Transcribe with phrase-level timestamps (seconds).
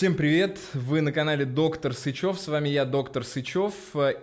[0.00, 0.58] Всем привет!
[0.72, 2.40] Вы на канале Доктор Сычев.
[2.40, 3.74] С вами я, Доктор Сычев.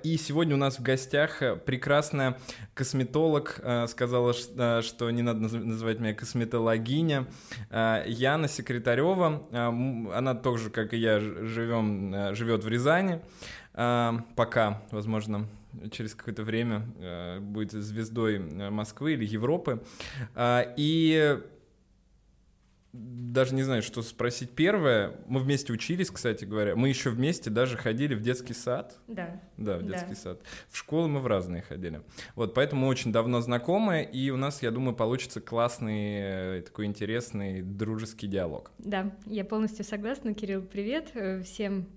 [0.01, 2.39] И сегодня у нас в гостях прекрасная
[2.73, 3.59] косметолог.
[3.61, 7.27] э, Сказала, э, что не надо наз- называть меня косметологиня.
[7.69, 9.43] Э, Яна Секретарева.
[9.51, 13.21] Она тоже, как и я, живем, живет в Рязани.
[13.73, 15.47] Пока, возможно,
[15.91, 19.83] через какое-то время будет звездой Москвы или Европы.
[20.35, 21.39] И
[22.97, 25.13] даже не знаю, что спросить первое.
[25.27, 26.75] Мы вместе учились, кстати говоря.
[26.75, 28.97] Мы еще вместе даже ходили в детский сад.
[29.07, 29.39] Да.
[29.57, 29.89] Да, в Да.
[29.93, 30.41] детский сад.
[30.69, 32.01] В школу мы в разные ходили.
[32.35, 36.85] Вот, поэтому мы очень давно знакомы, и у нас, я думаю, получится классный, э, такой
[36.85, 38.71] интересный, дружеский диалог.
[38.79, 40.33] Да, я полностью согласна.
[40.33, 41.11] Кирилл, привет.
[41.13, 41.87] Э, Всем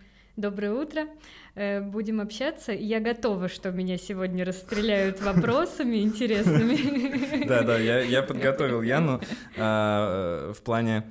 [0.40, 1.06] доброе утро.
[1.54, 2.72] Э, Будем общаться.
[2.72, 7.20] Я готова, что меня сегодня расстреляют вопросами интересными.
[7.46, 9.20] Да, да, я, подготовил Яну
[9.59, 11.04] а, э, в плане,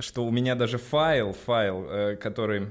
[0.00, 2.68] что у меня даже файл, файл, э, который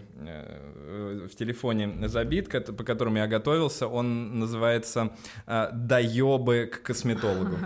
[1.28, 5.12] в телефоне забит, по которому я готовился, он называется
[5.46, 7.58] а, «Доебы к косметологу».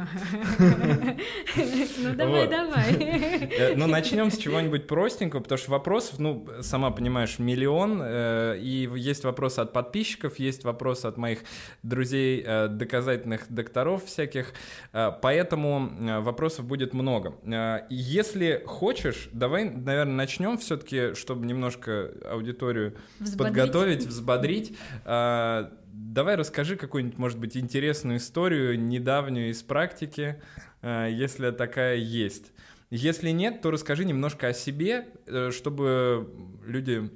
[2.03, 2.93] Ну давай, давай.
[2.93, 8.89] Э, Ну, начнем с чего-нибудь простенького, потому что вопросов, ну, сама понимаешь, миллион, э, и
[8.95, 11.39] есть вопросы от подписчиков, есть вопросы от моих
[11.83, 14.53] друзей, э, доказательных докторов всяких,
[14.93, 17.33] э, поэтому э, вопросов будет много.
[17.43, 23.37] Э, Если хочешь, давай, наверное, начнем все-таки, чтобы немножко аудиторию Взбодрить.
[23.55, 24.77] подготовить, взбодрить.
[25.05, 30.41] Э, Давай расскажи какую-нибудь, может быть, интересную историю, недавнюю из практики,
[30.81, 32.51] э, если такая есть.
[32.89, 36.29] Если нет, то расскажи немножко о себе, э, чтобы
[36.65, 37.09] люди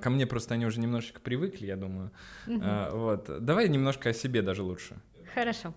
[0.00, 2.10] ко мне просто они уже немножечко привыкли, я думаю.
[2.46, 3.44] Э, Вот.
[3.44, 4.96] Давай немножко о себе даже лучше.
[5.34, 5.74] Хорошо.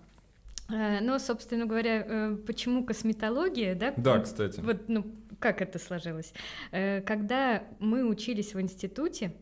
[0.68, 3.92] Э, Ну, собственно говоря, э, почему косметология, да?
[3.96, 4.60] Да, кстати.
[4.60, 5.04] Вот, ну,
[5.38, 6.32] как это сложилось?
[6.72, 9.32] Э, Когда мы учились в институте,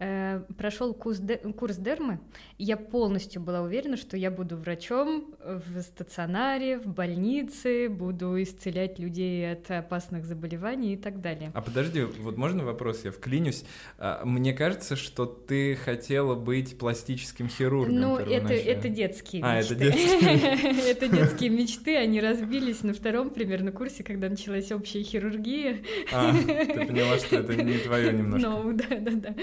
[0.00, 2.18] э, прошел курс, де- курс дермы,
[2.58, 9.52] я полностью была уверена, что я буду врачом в стационаре, в больнице, буду исцелять людей
[9.52, 11.52] от опасных заболеваний и так далее.
[11.54, 13.64] А подожди, вот можно вопрос, я вклинюсь.
[13.98, 17.94] А, Мне кажется, что ты хотела быть пластическим хирургом.
[18.00, 19.90] Ну, это, это детские А, это мечты.
[20.90, 25.78] Это детские мечты, они разбились на втором примерно курсе, когда началась общая хирургия.
[26.12, 28.48] А, ты поняла, что это не твое немножко.
[28.48, 29.34] Ну, да, да, да.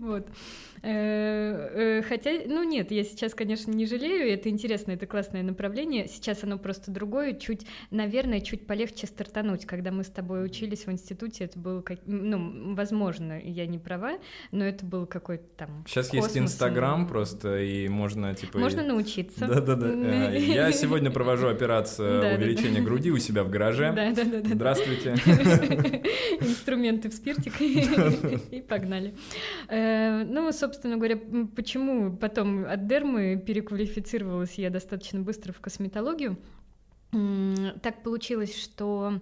[0.00, 0.26] Вот.
[0.84, 6.06] Э, э, Хотя, ну нет, я сейчас, конечно, не жалею, это интересно, это классное направление.
[6.08, 9.64] Сейчас оно просто другое, чуть, наверное, чуть полегче стартануть.
[9.64, 14.18] Когда мы с тобой учились в институте, это было, как, ну, возможно, я не права,
[14.52, 18.58] но это был какой-то там Сейчас есть космос, Инстаграм ну, просто, и можно, типа...
[18.58, 19.46] Можно и- научиться.
[19.46, 19.86] Да-да-да.
[20.34, 22.44] Э, Я сегодня провожу операцию Да-да-да.
[22.44, 23.92] увеличения груди у себя в гараже.
[23.96, 24.54] Да, да, да, да.
[24.54, 25.12] Здравствуйте.
[26.40, 29.14] Инструменты в спиртик и погнали.
[29.70, 36.38] Ну, собственно говоря, м, почему потом от дермы переквалифицировалась я достаточно быстро в косметологию?
[37.82, 39.20] Так получилось, что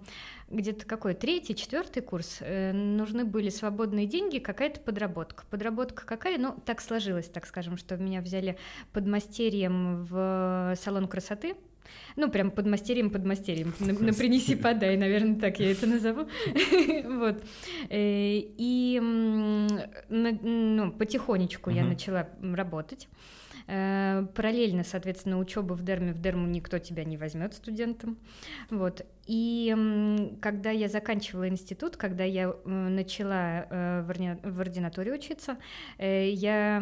[0.49, 5.45] где-то какой третий, четвертый курс э, нужны были свободные деньги, какая-то подработка.
[5.51, 6.39] Подработка какая?
[6.39, 8.57] Ну, так сложилось, так скажем, что меня взяли
[8.93, 11.55] подмастерьем в салон красоты.
[12.17, 13.75] Ну, прям подмастерьем, подмастерьем.
[13.81, 16.27] На, на принеси, подай, наверное, так я это назову.
[17.05, 17.43] Вот.
[17.91, 18.99] Э, И
[20.09, 23.09] ну, потихонечку я начала работать.
[23.67, 28.19] Э, Параллельно, соответственно, учеба в Дерме, в Дерму никто тебя не возьмет студентом.
[28.71, 29.07] Вот.
[29.27, 29.75] И
[30.41, 35.59] когда я заканчивала институт, когда я э, начала э, в орди- в ординатуре учиться,
[35.99, 36.81] э, я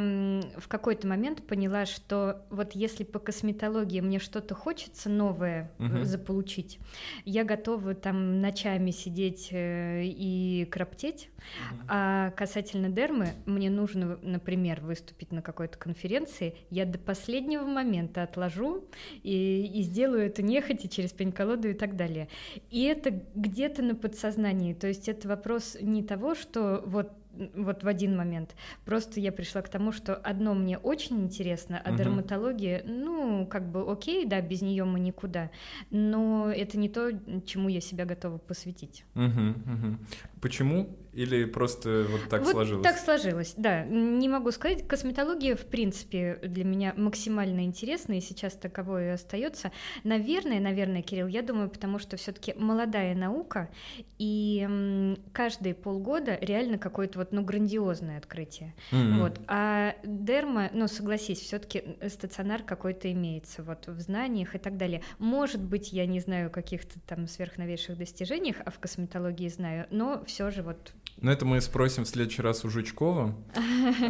[0.57, 6.05] в какой-то момент поняла, что вот если по косметологии мне что-то хочется новое Мгм.
[6.05, 6.79] заполучить,
[7.27, 11.29] я готова там ночами сидеть и кроптеть,
[11.89, 18.85] а касательно дермы, мне нужно, например, выступить на какой-то конференции, я до последнего момента отложу
[19.23, 22.29] и, и сделаю это нехотя через пень-колоду и так далее.
[22.71, 27.13] И это где-то на подсознании, то есть это вопрос не того, что вот
[27.55, 28.55] вот в один момент.
[28.85, 31.99] Просто я пришла к тому, что одно мне очень интересно, а Мгм.
[31.99, 35.51] дерматология, ну, как бы окей, да, без нее мы никуда,
[35.91, 37.11] но это не то,
[37.47, 39.05] чему я себя готова посвятить.
[39.15, 39.99] Мгм, мгм.
[40.41, 42.85] Почему Или просто вот так вот сложилось?
[42.85, 43.85] Так сложилось, да.
[43.85, 44.87] Не могу сказать.
[44.87, 49.73] Косметология, в принципе, для меня максимально интересна, и сейчас таковой и остается.
[50.05, 53.71] Наверное, наверное, Кирилл, я думаю, потому что все-таки молодая наука,
[54.19, 58.75] и каждые полгода реально какое-то вот, ну, грандиозное открытие.
[58.93, 59.19] Mm-hmm.
[59.19, 59.41] Вот.
[59.49, 65.03] А дерма, ну, согласись, все-таки стационар какой-то имеется вот в знаниях и так далее.
[65.19, 70.51] Может быть, я не знаю каких-то там сверхновейших достижениях, а в косметологии знаю, но все
[70.51, 73.35] же вот ну, это мы спросим в следующий раз у Жучкова.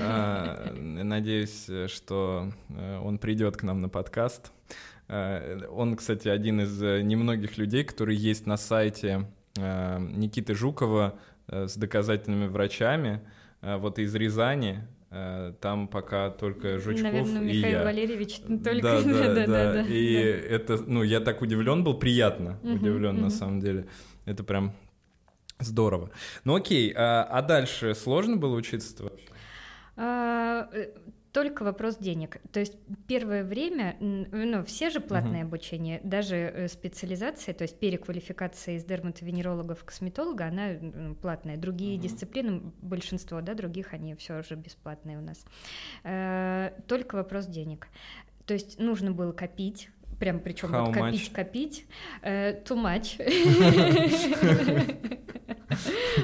[0.01, 4.53] А, надеюсь, что э, он придет к нам на подкаст.
[5.09, 9.27] А, он, кстати, один из э, немногих людей, который есть на сайте
[9.57, 11.19] э, Никиты Жукова
[11.49, 13.23] с доказательными врачами,
[13.61, 14.87] вот из Рязани,
[15.61, 17.85] там пока только Жучков Наверное, и Михаил я.
[17.85, 18.81] Валерьевич только...
[18.83, 19.83] Да, да, да, да, да.
[19.83, 23.87] И это, ну, я так удивлен был, приятно удивлен на самом деле.
[24.27, 24.73] Это прям
[25.61, 26.11] Здорово.
[26.45, 29.27] Ну окей, а, а дальше сложно было учиться вообще?
[29.97, 30.89] А, э,
[31.33, 32.39] только вопрос денег.
[32.53, 32.77] То есть
[33.07, 35.47] первое время, ну, все же платное uh-huh.
[35.47, 41.57] обучение, даже э, специализация, то есть переквалификация из дерматовенеролога в косметолога, она ну, платная.
[41.57, 42.03] Другие uh-huh.
[42.03, 45.45] дисциплины, большинство, да, других, они все же бесплатные у нас.
[46.03, 47.89] Э, только вопрос денег.
[48.47, 49.91] То есть нужно было копить,
[50.21, 51.87] прям причем вот копить, копить,
[52.23, 53.19] э, too much.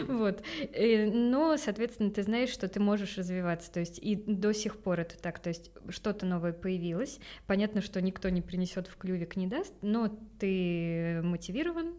[0.08, 0.42] Вот.
[0.76, 3.70] Но, соответственно, ты знаешь, что ты можешь развиваться.
[3.70, 5.38] То есть и до сих пор это так.
[5.38, 7.20] То есть что-то новое появилось.
[7.46, 10.10] Понятно, что никто не принесет в клювик, не даст, но
[10.40, 11.94] ты мотивирован,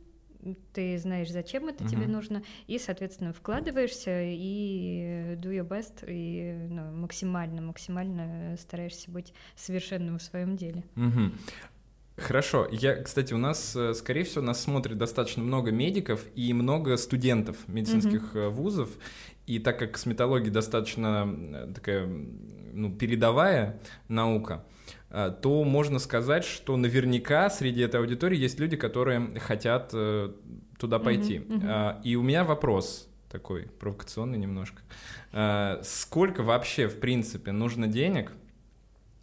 [0.74, 1.90] ты знаешь, зачем это uh-huh.
[1.90, 9.34] тебе нужно, и, соответственно, вкладываешься и do your best, и ну, максимально, максимально стараешься быть
[9.56, 10.84] совершенным в своем деле.
[10.96, 11.34] Uh-huh.
[12.18, 12.68] Хорошо.
[12.72, 17.58] Я, кстати, у нас, э, скорее всего, нас смотрит достаточно много медиков и много студентов
[17.68, 18.50] медицинских mm-hmm.
[18.50, 18.90] вузов.
[19.46, 22.08] И так как косметология достаточно э, такая
[22.74, 24.64] ну, передовая наука,
[25.10, 31.38] то можно сказать, что наверняка среди этой аудитории есть люди, которые хотят туда пойти.
[31.38, 31.62] Mm-hmm.
[31.62, 32.02] Mm-hmm.
[32.04, 34.82] И у меня вопрос такой провокационный немножко.
[35.84, 38.34] Сколько вообще, в принципе, нужно денег–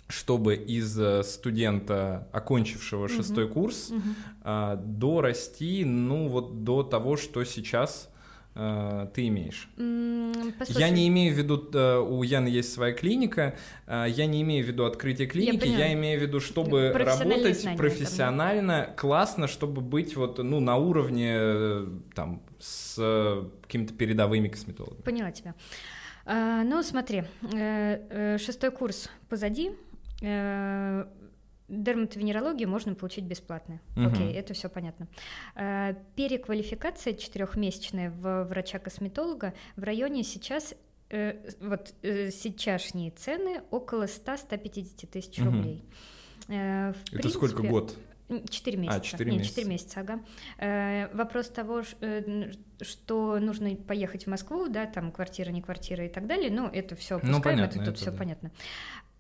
[0.09, 4.77] чтобы из э, студента, окончившего шестой курс, uh-huh.
[4.77, 8.11] дорасти, ну вот до того, что сейчас
[8.55, 9.69] э, ты имеешь.
[10.59, 10.79] Послушай.
[10.79, 11.57] Я не имею в виду,
[12.07, 13.57] у Яны есть своя клиника,
[13.87, 18.85] я не имею в виду открытие клиники, я, я имею в виду, чтобы работать профессионально,
[18.85, 18.97] там.
[18.97, 22.97] классно, чтобы быть вот ну на уровне там с
[23.63, 25.01] какими-то передовыми косметологами.
[25.01, 25.55] Поняла тебя.
[26.27, 27.25] А, ну, смотри,
[28.39, 29.73] шестой курс позади,
[31.69, 33.81] дерматовенерологию можно получить бесплатно.
[33.97, 34.07] Угу.
[34.07, 35.09] Окей, это все понятно.
[35.55, 40.75] Э, переквалификация четырехмесячная в врача-косметолога в районе сейчас
[41.11, 45.51] э, вот сейчасшние цены около 100-150 тысяч угу.
[45.51, 45.85] рублей.
[46.47, 47.97] В это принципе, сколько год?
[48.49, 48.97] Четыре месяца.
[48.97, 49.49] А, четыре месяца.
[49.51, 50.21] Четыре месяца, ага.
[50.59, 51.83] Э, вопрос того,
[52.81, 56.97] что нужно поехать в Москву, да, там квартира, не квартира и так далее, ну, это
[56.97, 58.17] все ну, опускаем, ну, понятно, это тут все да.
[58.17, 58.51] понятно.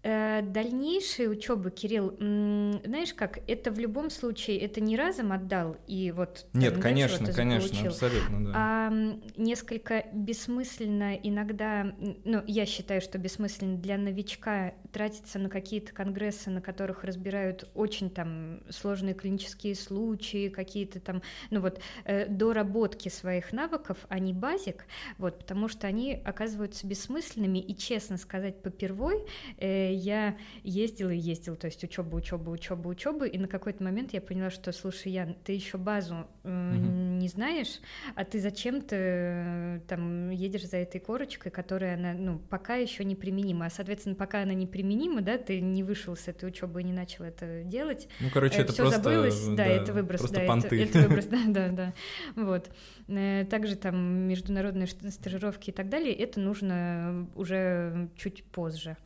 [0.06, 6.12] Э, дальнейшая учеба, Кирилл, знаешь как, это в любом случае, это не разом отдал и
[6.12, 6.44] вот...
[6.52, 8.52] Нет, там, конечно, конечно, получил, абсолютно, да.
[8.54, 8.92] А
[9.38, 16.60] несколько бессмысленно иногда, ну, я считаю, что бессмысленно для новичка тратиться на какие-то конгрессы, на
[16.60, 23.96] которых разбирают очень там сложные клинические случаи, какие-то там, ну вот, э, доработки своих навыков,
[24.10, 24.84] а не базик,
[25.16, 29.24] вот, потому что они оказываются бессмысленными, и, честно сказать, попервой,
[29.56, 34.12] э, я ездила и ездила, то есть учеба, учеба, учеба, учеба, и на какой-то момент
[34.12, 36.80] я поняла, что, слушай, Ян, ты еще базу э, угу.
[37.18, 37.80] не знаешь,
[38.14, 43.14] а ты зачем-то э, там едешь за этой корочкой, которая она, ну, пока еще не
[43.14, 46.84] применима, а, соответственно, пока она не применима, да, ты не вышел с этой учебы и
[46.84, 48.08] не начал это делать.
[48.20, 49.02] Ну, короче, это просто...
[49.02, 50.82] забылось, да, да, это выброс, просто да, понты.
[50.82, 51.94] Это, это выброс, да, да, да,
[52.36, 52.70] вот.
[53.08, 58.96] Э, также там международные стажировки и так далее, это нужно уже чуть позже.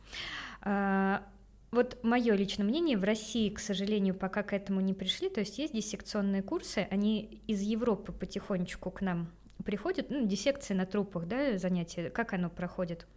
[0.61, 1.23] А,
[1.71, 5.57] вот мое личное мнение, в России, к сожалению, пока к этому не пришли, то есть
[5.59, 9.29] есть диссекционные курсы, они из Европы потихонечку к нам
[9.63, 13.07] приходят, ну, диссекции на трупах, да, занятия, как оно проходит?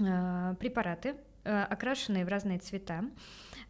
[0.00, 3.04] А, препараты, а, окрашенные в разные цвета,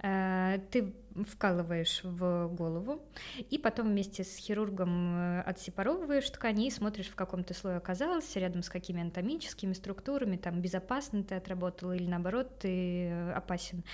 [0.01, 0.93] ты
[1.27, 3.03] вкалываешь в голову,
[3.51, 8.41] и потом вместе с хирургом э, отсепаровываешь ткани и смотришь, в каком ты слое оказался,
[8.41, 13.85] рядом с какими анатомическими структурами, там безопасно ты отработал или наоборот ты э, опасен.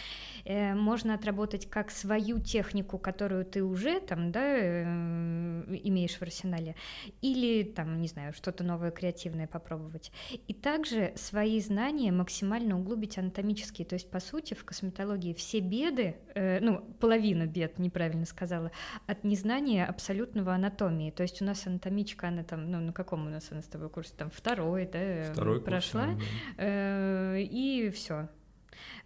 [0.44, 6.74] Можно отработать как свою технику, которую ты уже там, да, имеешь в арсенале,
[7.20, 10.12] или там, не знаю, что-то новое креативное попробовать.
[10.46, 16.16] И также свои знания максимально углубить анатомические, то есть по сути в косметологии все беды,
[16.34, 18.70] э, ну, половина бед, неправильно сказала,
[19.06, 21.10] от незнания абсолютного анатомии.
[21.10, 23.88] То есть у нас анатомичка, она там, ну, на каком у нас она с тобой
[23.88, 24.12] курсе?
[24.14, 26.18] Там второй, да, второй прошла, курс,
[26.58, 26.64] да.
[26.64, 28.28] э, и все.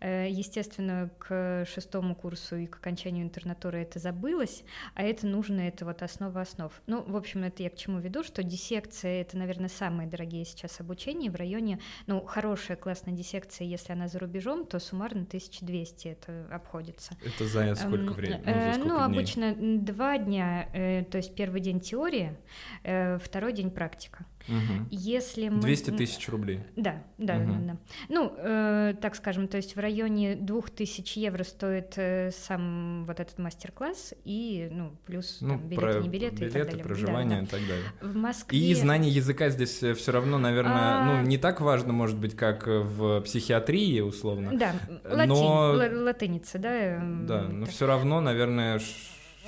[0.00, 4.64] Э, естественно, к шестому курсу и к окончанию интернатуры это забылось,
[4.94, 6.72] а это нужно, это вот основа основ.
[6.86, 10.80] Ну, в общем, это я к чему веду, что диссекция— это, наверное, самые дорогие сейчас
[10.80, 16.46] обучения в районе, ну, хорошая классная диссекция, если она за рубежом, то суммарно 1200 это
[16.50, 17.14] обходится.
[17.24, 18.42] Это занят сколько эм, времени?
[18.44, 19.04] Ну, ну, ну дней?
[19.04, 22.36] обычно два дня, э, то есть первый день теория,
[22.82, 24.26] э, второй день практика.
[24.48, 24.88] Угу.
[24.90, 25.60] Если мы...
[25.60, 26.60] 200 тысяч рублей.
[26.76, 27.52] Да, да, угу.
[27.52, 27.76] да, да.
[28.08, 33.38] Ну, э, так скажем, то есть в районе 2000 евро стоит э, сам вот этот
[33.38, 36.84] мастер-класс и, ну, плюс ну, там, билеты, про не билеты, билеты, и так далее.
[36.84, 37.84] проживание да, и так далее.
[38.00, 38.58] В Москве...
[38.58, 41.04] И знание языка здесь э, все равно, наверное, А.
[41.04, 44.50] ну, не так важно, может быть, как в психиатрии, условно.
[44.58, 46.74] Да, Но- латинь, ла- латыница, да.
[46.74, 47.74] эм, Да, но так.
[47.74, 48.80] все равно, наверное,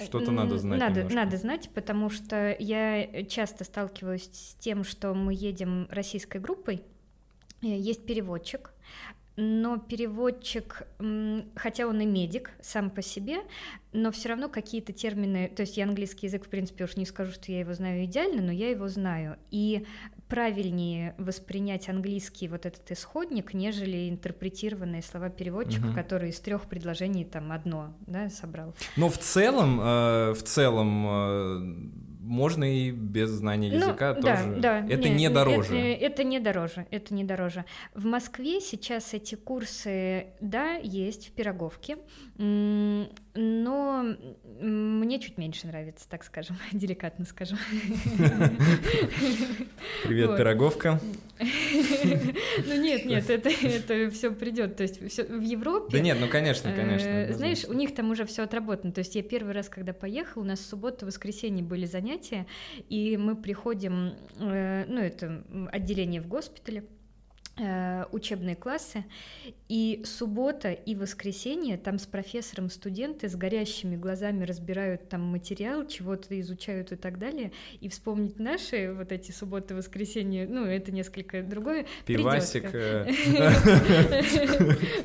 [0.02, 1.16] что-то надо знать Надо, немножко.
[1.16, 6.82] надо знать, потому что я часто сталкиваюсь с тем, что мы едем российской группой,
[7.62, 8.72] э, есть переводчик,
[9.36, 10.86] но переводчик,
[11.56, 13.38] хотя он и медик сам по себе,
[13.92, 17.32] но все равно какие-то термины, то есть я английский язык, в принципе, уж не скажу,
[17.32, 19.36] что я его знаю идеально, но я его знаю.
[19.50, 19.86] И
[20.34, 25.94] правильнее воспринять английский вот этот исходник, нежели интерпретированные слова переводчика, Мгм.
[25.94, 28.74] который из трех предложений там одно да, собрал.
[28.96, 31.58] Но в целом, э, в целом э,
[32.20, 34.56] можно и без знания Ну, языка да, тоже.
[34.60, 35.76] да, это не- не дороже.
[35.76, 37.64] Это, это не дороже, это не дороже.
[37.94, 41.96] В Москве сейчас эти курсы, да, есть в Пироговке,
[43.34, 44.04] но
[44.60, 47.58] мне чуть меньше нравится, так скажем, деликатно скажем.
[50.04, 50.38] Привет, Вот.
[50.38, 51.00] пироговка.
[52.66, 54.76] Ну нет, нет, это, это все придет.
[54.76, 57.32] То есть всё- в Европе Да нет, ну конечно, Э, конечно.
[57.36, 58.92] Знаешь, у них там уже все отработано.
[58.92, 62.46] То есть я первый раз, когда поехал, у нас в субботу, воскресенье были занятия,
[62.88, 66.84] и мы приходим, э, ну это отделение в госпитале,
[67.56, 69.04] учебные классы,
[69.68, 76.38] и суббота и воскресенье там с профессором студенты с горящими глазами разбирают там материал, чего-то
[76.40, 81.86] изучают и так далее, и вспомнить наши вот эти субботы, воскресенье, ну это несколько другое.
[82.06, 82.70] Пивасик.
[82.72, 83.06] э,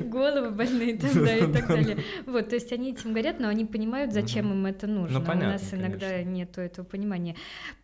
[0.00, 1.98] головы больные там, да, и так далее.
[2.26, 5.20] Вот, то есть они этим говорят, но они понимают, зачем им это нужно.
[5.20, 7.36] Ну, У нас иногда нету этого понимания.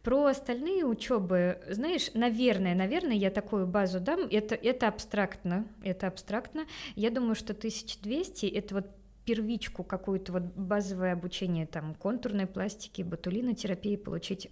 [0.02, 4.26] Про остальные учебы, знаешь, наверное, наверное, я такую базу дам.
[4.30, 6.66] Это, это абстрактно, это абстрактно.
[6.94, 8.86] Я думаю, что 1200 это вот
[9.25, 14.48] первичку какую-то вот базовое обучение там контурной пластики, ботулинотерапии получить.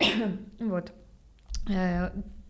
[0.58, 0.92] вот.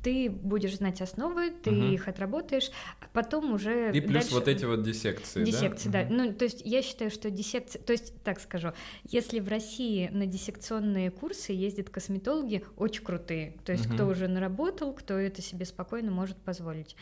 [0.04, 1.92] Ты будешь знать основы, ты Мгм.
[1.94, 2.70] их отработаешь,
[3.00, 5.46] а потом уже И плюс дальше- вот эти вот диссекции, да?
[5.46, 6.02] Диссекции, да.
[6.04, 6.16] Мгм.
[6.16, 7.80] Ну, то есть я считаю, что диссекция...
[7.80, 8.72] То есть, так скажу,
[9.04, 13.94] если в России на диссекционные курсы ездят косметологи очень крутые, то есть Мгм.
[13.94, 16.96] кто уже наработал, кто это себе спокойно может позволить.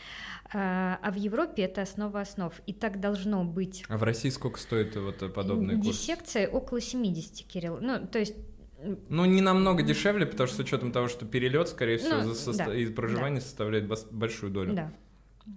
[0.53, 3.83] А, а в Европе это основа основ, и так должно быть.
[3.89, 5.87] А в России сколько стоит вот подобный курс?
[5.87, 7.79] Диссекция около 70, Кирилл.
[7.81, 8.35] Ну, то есть
[9.09, 12.57] Ну, не намного дешевле, потому что с учетом того, что перелет, скорее всего, Ну, за
[12.57, 14.73] да, и проживание составляет бас- большую долю.
[14.73, 14.91] Да.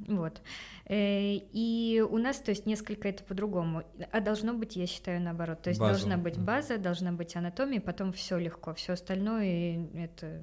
[0.08, 0.42] Вот.
[0.86, 3.84] Э, И у нас, то есть, несколько это по-другому.
[4.10, 5.62] А должно быть, я считаю, наоборот.
[5.62, 5.92] То есть Базу.
[6.00, 8.74] должна быть база, должна быть анатомия, потом все легко.
[8.74, 10.42] Все остальное это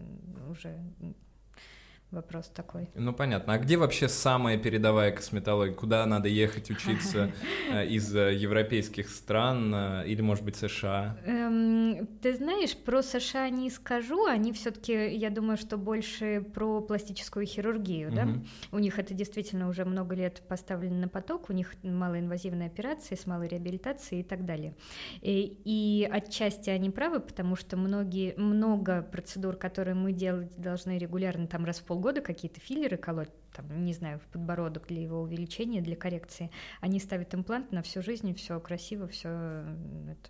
[0.50, 0.80] уже
[2.13, 2.88] вопрос такой.
[2.96, 3.53] Ну, понятно.
[3.53, 5.75] А где вообще самая передовая косметология?
[5.75, 7.32] Куда надо ехать учиться
[7.72, 11.17] э, из э, европейских стран э, или, может быть, США?
[11.25, 17.46] Эм, ты знаешь, про США не скажу, они все-таки, я думаю, что больше про пластическую
[17.46, 18.27] хирургию, да?
[18.72, 23.25] У них это действительно уже много лет поставлено на поток, у них малоинвазивные операции с
[23.25, 24.75] малой реабилитацией и так далее.
[25.22, 31.65] И отчасти они правы, потому что многие, много процедур, которые мы делать должны регулярно, там
[31.65, 35.95] раз в полгода какие-то филлеры колоть, там, не знаю, в подбородок для его увеличения, для
[35.95, 39.63] коррекции, они ставят имплант на всю жизнь, все красиво, все,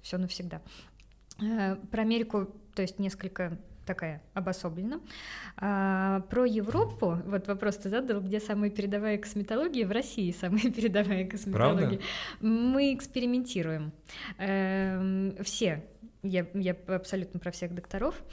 [0.01, 0.61] все навсегда.
[1.41, 5.01] Э, Про Америку, то есть несколько такая обособлена.
[5.57, 9.85] А, про Европу, вот вопрос ты задал, где самая передовая косметология?
[9.85, 11.87] В России самая передовая косметология.
[11.87, 12.03] Правда?
[12.39, 13.91] Мы экспериментируем.
[14.37, 15.83] Эм, все,
[16.21, 18.23] я, я абсолютно про всех докторов,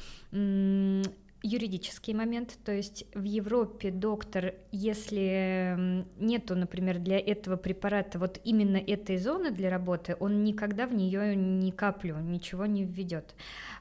[1.42, 8.76] юридический момент, то есть в Европе доктор, если нету, например, для этого препарата вот именно
[8.76, 13.35] этой зоны для работы, он никогда в нее ни каплю, ничего не введет.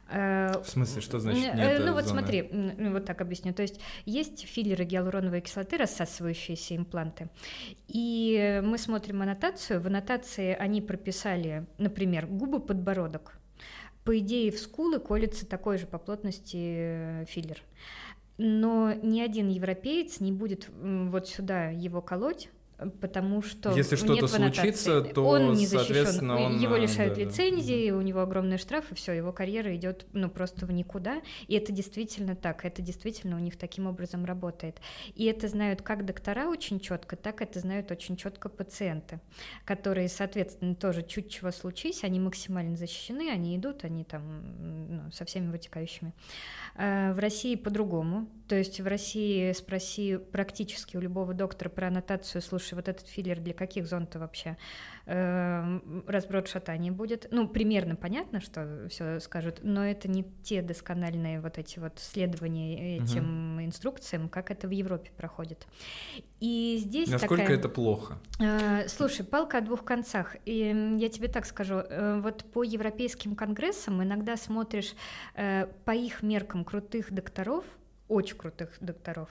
[0.10, 2.20] Э, в смысле, что значит э, нет Ну вот зоны?
[2.20, 3.54] смотри, ну, вот так объясню.
[3.54, 7.30] То есть есть филлеры гиалуроновой кислоты, рассасывающиеся импланты,
[7.88, 9.82] и мы смотрим аннотацию.
[9.82, 13.39] В аннотации они прописали, например, губы, подбородок.
[14.10, 17.62] По идее, в скулы колется такой же по плотности э, филлер.
[18.40, 22.50] Но ни один европеец не будет вот сюда его колоть,
[23.02, 27.98] потому что если что-то случится, то он не защищен, он, его лишают да, лицензии, да.
[27.98, 32.36] у него огромные штрафы, все, его карьера идет ну просто в никуда, и это действительно
[32.36, 34.80] так, это действительно у них таким образом работает,
[35.16, 39.20] и это знают как доктора очень четко, так это знают очень четко пациенты,
[39.66, 44.24] которые, соответственно, тоже чуть чего случись, они максимально защищены, они идут, они там
[44.90, 46.14] ну, со всеми вытекающими.
[46.76, 52.42] А в России по-другому, то есть в России спроси практически у любого доктора про аннотацию,
[52.42, 54.58] слушай, вот этот филлер для каких зон-то вообще?
[55.06, 57.28] Эм, разброд шатания будет.
[57.30, 62.98] Ну, примерно понятно, что все скажут, но это не те доскональные вот эти вот следования
[62.98, 63.66] этим угу.
[63.66, 65.68] инструкциям, как это в Европе проходит.
[66.40, 67.58] И здесь Насколько такая...
[67.58, 68.18] это плохо?
[68.40, 70.38] Э, слушай, палка о двух концах.
[70.46, 74.96] И я тебе так скажу, э, вот по европейским конгрессам иногда смотришь
[75.36, 77.64] э, по их меркам крутых докторов,
[78.10, 79.30] очень крутых докторов.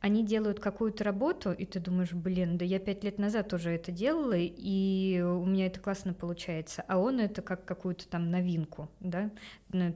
[0.00, 3.92] Они делают какую-то работу, и ты думаешь, блин, да я пять лет назад уже это
[3.92, 6.84] делала, и у меня это классно получается.
[6.88, 9.30] А он это как какую-то там новинку, да,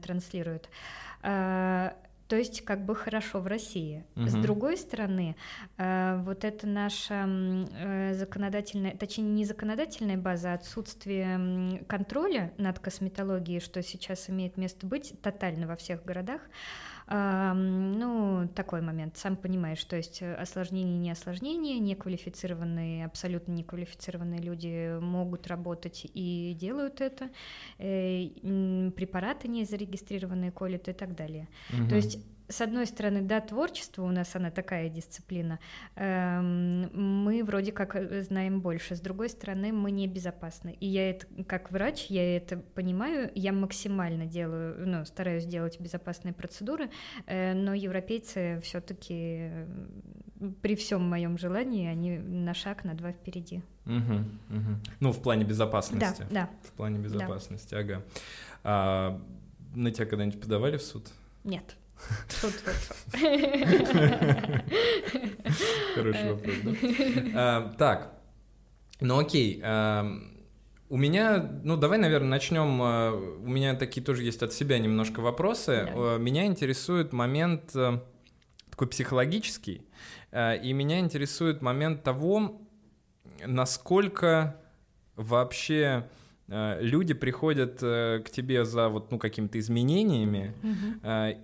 [0.02, 0.70] транслирует.
[1.22, 1.96] А,
[2.32, 4.06] то есть как бы хорошо в России.
[4.16, 4.26] Угу.
[4.26, 5.36] С другой стороны,
[5.76, 13.60] э, вот это наша э, законодательная, точнее не законодательная база, а отсутствие контроля над косметологией,
[13.60, 16.40] что сейчас имеет место быть тотально во всех городах,
[17.14, 24.98] ну, такой момент, сам понимаешь, то есть э, осложнение, не осложнение, неквалифицированные, абсолютно неквалифицированные люди
[24.98, 27.28] могут работать и делают это,
[27.78, 28.28] э,
[28.96, 31.48] препараты не зарегистрированные колят и так далее.
[31.72, 31.88] Угу.
[31.88, 32.18] То есть
[32.48, 35.58] с одной стороны, да, творчество у нас она такая дисциплина,
[35.96, 36.90] эм,
[37.22, 40.76] мы вроде как э, знаем больше, с другой стороны, мы не безопасны.
[40.80, 46.34] И я это, как врач, я это понимаю, я максимально делаю, ну, стараюсь делать безопасные
[46.34, 46.90] процедуры,
[47.26, 49.50] э, но европейцы все-таки
[50.60, 53.62] при всем моем желании, они на шаг, на два впереди.
[53.86, 54.76] Угу, угу.
[55.00, 56.26] Ну, в плане безопасности.
[56.30, 56.50] Да, да.
[56.62, 57.80] В плане безопасности, да.
[57.80, 58.02] ага.
[58.64, 59.20] А,
[59.74, 61.10] на тебя когда-нибудь подавали в суд?
[61.44, 61.76] Нет.
[65.94, 66.72] Хороший вопрос, да?
[67.34, 68.12] А, так,
[69.00, 69.60] ну окей.
[69.62, 70.06] А,
[70.88, 72.82] у меня, ну давай, наверное, начнем.
[72.82, 75.88] А, у меня такие тоже есть от себя немножко вопросы.
[76.18, 77.72] Меня интересует момент
[78.70, 79.82] такой психологический,
[80.32, 82.62] и меня интересует момент того,
[83.46, 84.56] насколько
[85.14, 86.08] вообще
[86.48, 91.38] люди приходят к тебе за вот ну какими-то изменениями, угу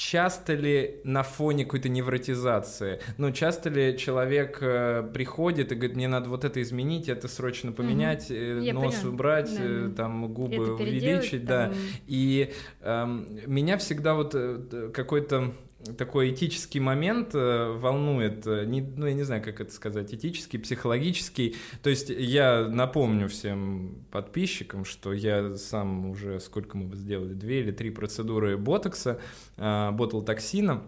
[0.00, 6.08] часто ли на фоне какой-то невротизации, ну, часто ли человек э, приходит и говорит, мне
[6.08, 8.80] надо вот это изменить, это срочно поменять, угу.
[8.80, 9.12] нос поняла.
[9.12, 9.62] убрать, да.
[9.62, 11.70] э, там губы увеличить, там...
[11.70, 11.74] да.
[12.06, 13.06] И э,
[13.46, 15.52] меня всегда вот э, какой-то
[15.96, 20.58] такой этический момент э, волнует, э, не, ну я не знаю, как это сказать, этический,
[20.58, 21.56] психологический.
[21.82, 27.72] То есть я напомню всем подписчикам, что я сам уже, сколько мы сделали, две или
[27.72, 29.20] три процедуры ботокса,
[29.56, 30.82] э, ботулотоксина,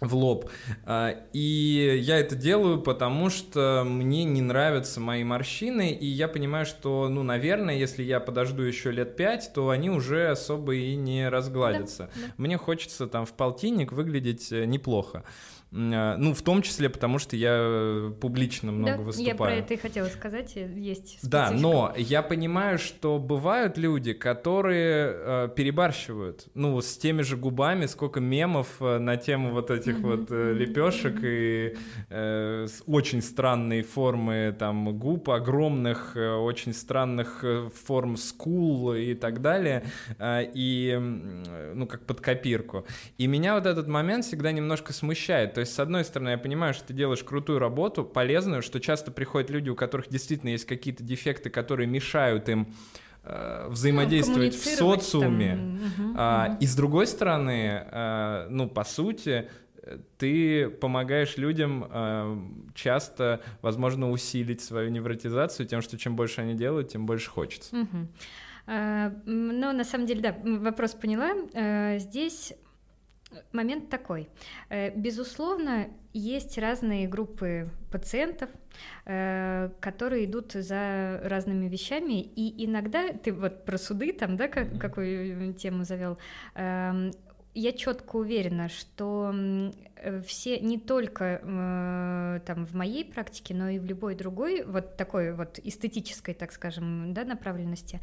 [0.00, 0.50] в лоб.
[0.84, 6.66] А, и я это делаю, потому что мне не нравятся мои морщины, и я понимаю,
[6.66, 11.28] что, ну, наверное, если я подожду еще лет пять, то они уже особо и не
[11.28, 12.10] разгладятся.
[12.14, 12.32] Да, да.
[12.36, 15.24] Мне хочется там в полтинник выглядеть э, неплохо.
[15.72, 19.28] А, ну, в том числе, потому что я э, публично много да, выступаю.
[19.28, 21.28] Я про это и хотела сказать, есть специфика.
[21.28, 26.46] Да, но я понимаю, что бывают люди, которые э, перебарщивают.
[26.54, 31.18] Ну, с теми же губами, сколько мемов э, на тему вот этих вот э, лепешек
[31.22, 31.76] и
[32.10, 39.42] э, очень странные формы там губ, огромных, э, очень странных э, форм скул и так
[39.42, 39.84] далее,
[40.18, 40.96] э, и,
[41.74, 42.86] ну, как под копирку.
[43.18, 45.55] И меня вот этот момент всегда немножко смущает.
[45.56, 49.10] То есть, с одной стороны, я понимаю, что ты делаешь крутую работу, полезную, что часто
[49.10, 52.74] приходят люди, у которых действительно есть какие-то дефекты, которые мешают им
[53.22, 55.52] э, взаимодействовать ну, в социуме.
[55.52, 56.56] Там, угу, а, угу.
[56.60, 59.48] И с другой стороны, э, ну, по сути,
[60.18, 62.38] ты помогаешь людям э,
[62.74, 67.74] часто, возможно, усилить свою невротизацию тем, что чем больше они делают, тем больше хочется.
[67.74, 68.08] Угу.
[68.66, 71.32] А, ну, на самом деле, да, вопрос поняла.
[71.54, 72.52] А, здесь
[73.52, 74.28] момент такой.
[74.68, 78.50] Э, безусловно, есть разные группы пациентов,
[79.04, 84.78] э, которые идут за разными вещами, и иногда ты вот про суды там, да, как,
[84.78, 86.18] какую тему завел,
[86.54, 87.12] эм,
[87.56, 89.34] я четко уверена, что
[89.96, 94.96] э, все не только э, там в моей практике, но и в любой другой вот
[94.98, 98.00] такой вот эстетической, так скажем, да, направленности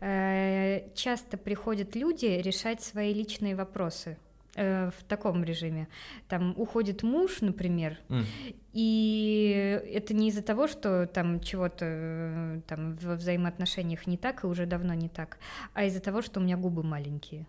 [0.00, 4.18] э, часто приходят люди решать свои личные вопросы
[4.56, 5.88] э, в таком режиме.
[6.28, 8.24] Там уходит муж, например, mm.
[8.72, 14.46] и это не из-за того, что там чего-то э, там во взаимоотношениях не так и
[14.46, 15.38] уже давно не так,
[15.74, 17.46] а из-за того, что у меня губы маленькие.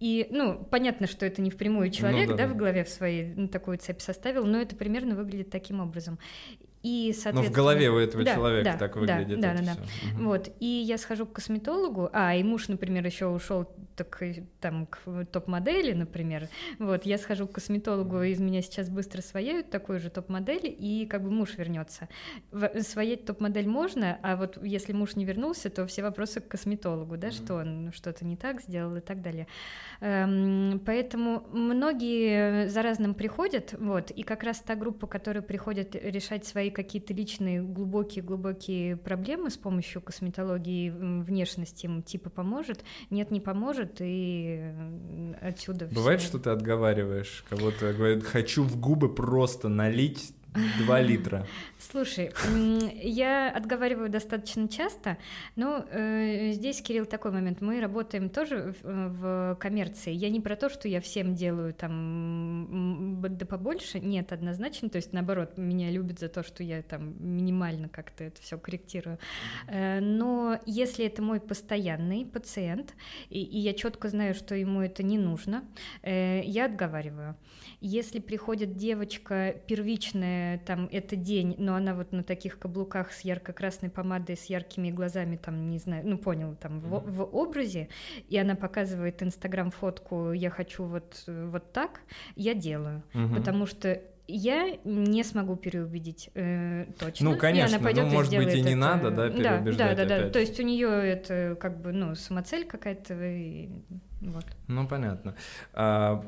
[0.00, 2.88] И, ну, понятно, что это не впрямую ну человек, ну, да, да, в голове в
[2.88, 6.18] своей ну, такую цепь составил, но это примерно выглядит таким образом.
[6.82, 7.42] И, соответственно...
[7.42, 9.40] Ну, в голове у этого да, человека да, так выглядит.
[9.40, 9.74] Да, да, да.
[9.74, 9.82] да.
[10.14, 10.24] Угу.
[10.24, 10.48] Вот.
[10.60, 14.22] И я схожу к косметологу, а, и муж, например, еще ушел так,
[14.60, 14.98] там, к
[15.30, 16.48] топ-модели, например.
[16.78, 21.22] Вот, я схожу к косметологу, из меня сейчас быстро свояют такую же топ-модель, и как
[21.22, 22.08] бы муж вернется.
[22.80, 27.28] Своять топ-модель можно, а вот если муж не вернулся, то все вопросы к косметологу, да,
[27.28, 27.34] угу.
[27.34, 29.46] что он что-то не так сделал и так далее.
[30.00, 36.46] Эм, поэтому многие за разным приходят, вот, и как раз та группа, которая приходит решать
[36.46, 43.96] свои какие-то личные глубокие-глубокие проблемы с помощью косметологии внешности им типа поможет, нет, не поможет,
[44.00, 44.72] и
[45.40, 50.34] отсюда Бывает, что ты отговариваешь кого-то, говорит, хочу в губы просто налить
[50.78, 51.46] Два литра.
[51.80, 52.30] Слушай,
[53.02, 55.16] я отговариваю достаточно часто,
[55.56, 57.62] но э, здесь, Кирилл, такой момент.
[57.62, 60.12] Мы работаем тоже в, в коммерции.
[60.12, 64.90] Я не про то, что я всем делаю там да побольше, нет, однозначно.
[64.90, 69.18] То есть, наоборот, меня любят за то, что я там минимально как-то это все корректирую.
[69.66, 72.94] Э, но если это мой постоянный пациент,
[73.30, 75.64] и, и я четко знаю, что ему это не нужно,
[76.02, 77.36] э, я отговариваю.
[77.80, 83.90] Если приходит девочка первичная, там, это день, но она вот на таких каблуках с ярко-красной
[83.90, 87.88] помадой, с яркими глазами, там, не знаю, ну, понял, там, в, в образе,
[88.28, 92.00] и она показывает Инстаграм-фотку «я хочу вот, вот так»,
[92.36, 93.34] я делаю, угу.
[93.34, 97.30] потому что я не смогу переубедить э, точно.
[97.30, 98.76] Ну, конечно, и она ну, может быть, и не это...
[98.76, 100.30] надо, да, переубеждать Да, да, да, да.
[100.30, 103.68] То есть у нее это как бы, ну, самоцель какая-то, и
[104.20, 104.44] вот.
[104.68, 105.34] Ну, понятно.
[105.72, 106.24] А,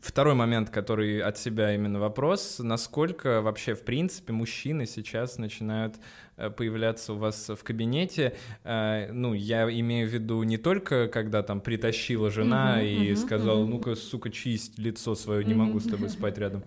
[0.00, 5.96] Второй момент, который от себя именно вопрос, насколько вообще, в принципе, мужчины сейчас начинают
[6.38, 8.34] э, появляться у вас в кабинете.
[8.64, 13.16] Э, ну, я имею в виду не только, когда там притащила жена uh-huh, и uh-huh,
[13.16, 13.68] сказала, uh-huh.
[13.68, 16.64] ну-ка, сука, чисть лицо свое, не могу с тобой спать рядом.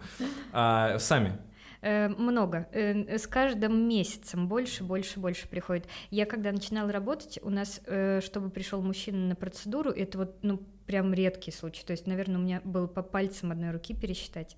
[0.52, 1.38] А сами
[1.86, 2.70] Э, много.
[2.72, 5.86] С каждым месяцем больше, больше, больше приходит.
[6.12, 7.82] Я когда начинала работать, у нас,
[8.22, 11.84] чтобы пришел мужчина на процедуру, это вот, ну, прям редкий случай.
[11.86, 14.58] То есть, наверное, у меня было по пальцам одной руки пересчитать.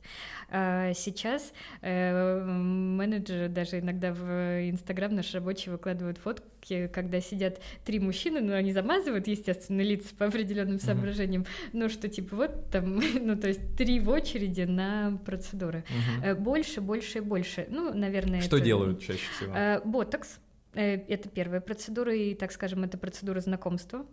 [0.50, 8.00] А сейчас э, менеджеры даже иногда в Инстаграм наш рабочий выкладывают фотки, когда сидят три
[8.00, 11.70] мужчины, но ну, они замазывают, естественно, лица по определенным соображениям, mm-hmm.
[11.74, 15.84] ну что типа вот там, ну то есть три в очереди на процедуры.
[16.22, 16.36] Mm-hmm.
[16.36, 17.68] Больше, больше и больше.
[17.70, 18.42] Ну, наверное.
[18.42, 19.56] Что это, делают чаще всего?
[19.56, 20.40] Э, ботокс.
[20.76, 24.06] Э, это первая процедура, и, так скажем, это процедура знакомства.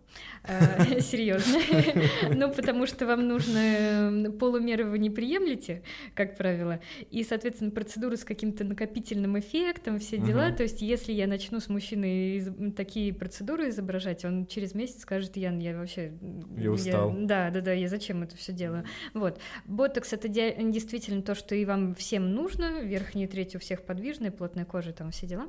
[0.45, 1.59] Э, Серьезно.
[2.35, 5.83] Ну, потому что вам нужно полумеры вы не приемлете,
[6.15, 10.51] как правило, и, соответственно, процедуру с каким-то накопительным эффектом, все дела.
[10.53, 15.59] То есть, если я начну с мужчиной такие процедуры изображать, он через месяц скажет, Ян,
[15.59, 16.13] я вообще...
[16.57, 17.13] Я устал.
[17.17, 18.85] Да, да, да, я зачем это все делаю?
[19.15, 19.41] Вот.
[19.67, 22.83] Ботокс— это действительно то, что и вам всем нужно.
[22.83, 25.49] Верхняя треть у всех подвижная, плотная кожа, там все дела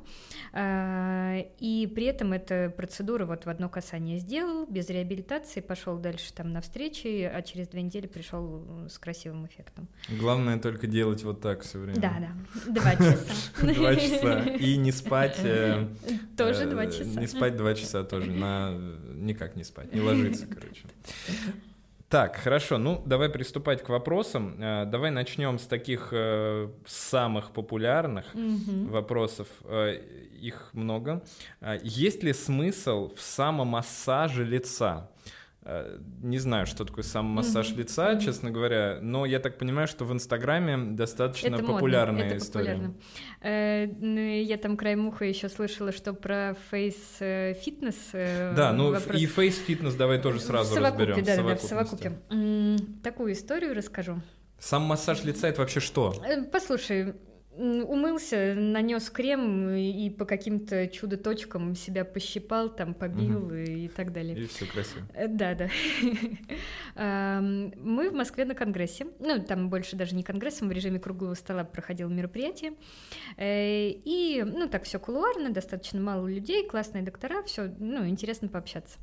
[1.58, 6.52] и при этом эта процедура вот в одно касание сделал, без реабилитации, пошел дальше там
[6.52, 9.88] на встречи, а через две недели пришел с красивым эффектом.
[10.08, 12.00] Главное только делать вот так все время.
[12.00, 13.32] Да, да, два часа.
[13.74, 14.40] Два часа.
[14.58, 15.38] И не спать.
[15.42, 15.88] Э,
[16.36, 17.20] тоже два э, часа.
[17.20, 18.30] Не спать два часа тоже.
[18.30, 20.82] Никак не спать, не ложиться, короче.
[22.14, 24.54] Так, хорошо, ну давай приступать к вопросам.
[24.60, 28.88] Э, давай начнем с таких э, самых популярных mm-hmm.
[28.88, 29.48] вопросов.
[29.64, 30.00] Э,
[30.40, 31.24] их много.
[31.82, 35.10] Есть ли смысл в самомассаже лица?
[35.66, 37.76] Э, не знаю, что такое самомассаж mm-hmm.
[37.76, 42.72] лица, честно говоря, но я так понимаю, что в Инстаграме достаточно это популярная модно, история.
[42.72, 42.94] Это
[43.40, 44.40] популярно.
[44.42, 47.96] Я там краем уха еще слышала, что про фейс-фитнес.
[48.12, 49.18] Да, ну вопрос...
[49.18, 51.24] и фейс-фитнес давай тоже сразу в разберем.
[51.24, 52.12] Да, да, в совокупе.
[53.02, 54.20] Такую историю расскажу.
[54.58, 56.14] Самомассаж лица это вообще что?
[56.24, 57.14] Э, послушай,
[57.56, 63.54] умылся, нанес крем и по каким-то чудо-точкам себя пощипал, там побил угу.
[63.54, 64.38] и, так далее.
[64.38, 65.06] И все красиво.
[65.14, 65.68] Э, да, да.
[67.76, 71.64] Мы в Москве на конгрессе, ну там больше даже не конгрессом, в режиме круглого стола
[71.64, 72.74] проходило мероприятие,
[73.36, 78.98] э, и ну так все кулуарно, достаточно мало людей, классные доктора, все, ну интересно пообщаться.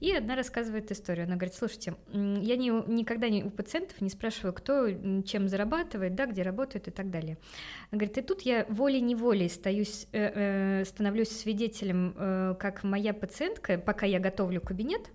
[0.00, 4.52] И одна рассказывает историю, она говорит, слушайте, я не, никогда не у пациентов не спрашиваю,
[4.52, 4.88] кто
[5.22, 7.38] чем зарабатывает, да, где работает и так далее.
[7.92, 13.76] Она говорит, и тут я волей-неволей стаюсь, э, э, становлюсь свидетелем, э, как моя пациентка,
[13.76, 15.10] пока я готовлю кабинет,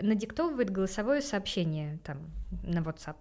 [0.00, 2.30] надиктовывает голосовое сообщение там
[2.62, 3.16] на WhatsApp.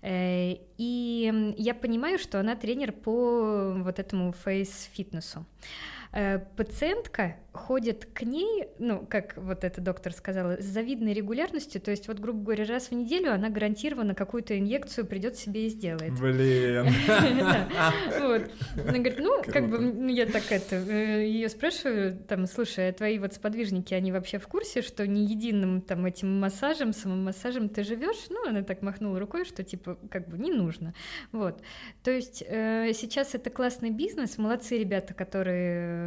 [0.00, 5.44] Э, и я понимаю, что она тренер по вот этому фейс-фитнесу.
[6.16, 11.90] Э, пациентка ходит к ней, ну, как вот эта доктор сказала, с завидной регулярностью, то
[11.90, 16.18] есть вот, грубо говоря, раз в неделю она гарантированно какую-то инъекцию придет себе и сделает.
[16.20, 16.86] Блин.
[18.76, 22.92] Она говорит, ну, как бы, ну, я так это, э, ее спрашиваю, там, слушай, а
[22.92, 27.68] твои вот сподвижники, они вообще в курсе, что не единым там этим массажем, самым массажем
[27.68, 28.26] ты живешь?
[28.28, 30.94] Ну, она так махнула рукой, что типа, как бы, не нужно.
[31.32, 31.62] Вот.
[32.02, 36.05] То есть э, сейчас это классный бизнес, молодцы ребята, которые,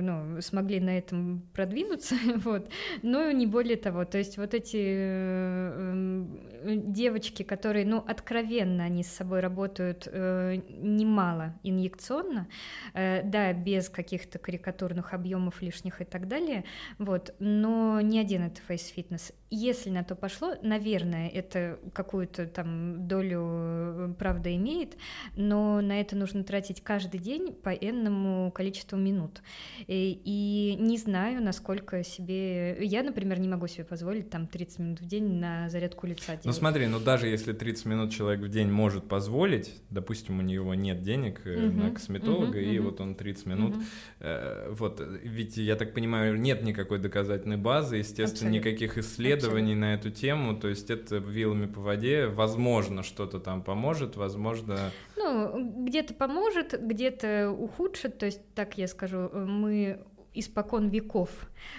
[0.00, 2.70] ну, смогли на этом продвинуться, вот,
[3.02, 4.04] но не более того.
[4.04, 10.60] То есть вот эти э, эм, девочки, которые, ну, откровенно они с собой работают э,
[10.68, 12.48] немало инъекционно,
[12.94, 16.64] э, да, без каких-то карикатурных объемов лишних и так далее,
[16.98, 19.32] вот, но не один это фейс-фитнес.
[19.50, 24.96] Если на то пошло, наверное, это какую-то там долю правда имеет,
[25.36, 29.40] но на это нужно тратить каждый день по энному количеству минут.
[29.86, 32.76] И, и не знаю, насколько себе...
[32.84, 36.44] Я, например, не могу себе позволить там 30 минут в день на зарядку лица делать.
[36.44, 40.74] Ну смотри, ну даже если 30 минут человек в день может позволить, допустим, у него
[40.74, 42.90] нет денег угу, на косметолога, угу, и угу.
[42.90, 43.76] вот он 30 минут...
[43.76, 43.82] Угу.
[44.20, 48.56] Э, вот, ведь, я так понимаю, нет никакой доказательной базы, естественно, Абсолютно.
[48.58, 49.74] никаких исследований Абсолютно.
[49.74, 54.90] на эту тему, то есть это вилами по воде, возможно, что-то там поможет, возможно...
[55.16, 61.30] Ну, где-то поможет, где-то ухудшит, то есть, так я скажу, мы испокон веков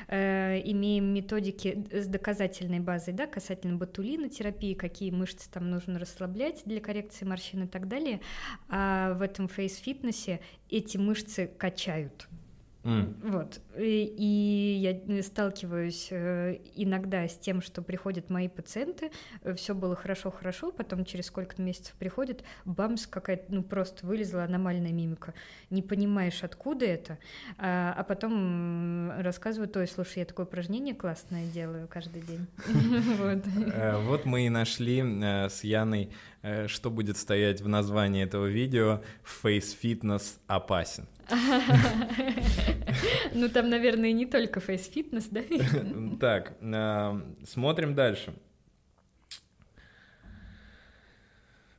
[0.08, 6.82] э, имеем методики с доказательной базой, да, касательно ботулинотерапии, какие мышцы там нужно расслаблять для
[6.82, 8.22] коррекции морщин и так далее.
[8.68, 12.28] А в этом фейс-фитнесе эти мышцы качают.
[12.84, 13.32] Mm.
[13.32, 13.60] Вот.
[13.78, 19.12] И, и я сталкиваюсь э, иногда с тем, что приходят мои пациенты,
[19.44, 24.94] э, все было хорошо-хорошо, потом через сколько-то месяцев приходит, бамс, какая-то, ну, просто вылезла аномальная
[24.94, 25.34] мимика.
[25.70, 27.18] Не понимаешь, откуда это,
[27.58, 32.48] а, а потом рассказывают, ой, слушай, я такое упражнение классное делаю каждый день.
[33.72, 36.10] Э, вот мы и нашли с Яной,
[36.68, 39.02] что будет стоять в названии этого видео
[39.44, 41.08] «Face Fitness опасен».
[43.34, 45.42] Ну, там, наверное, не только фейс-фитнес, да?
[46.20, 48.34] Так, а, смотрим дальше.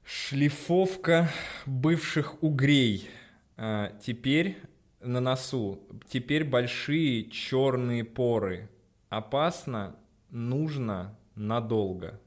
[0.05, 1.31] Шлифовка
[1.67, 3.09] бывших угрей.
[3.57, 4.59] А, теперь
[5.01, 5.81] на носу.
[6.09, 8.69] Теперь большие черные поры.
[9.09, 9.97] Опасно,
[10.31, 12.21] нужно, надолго.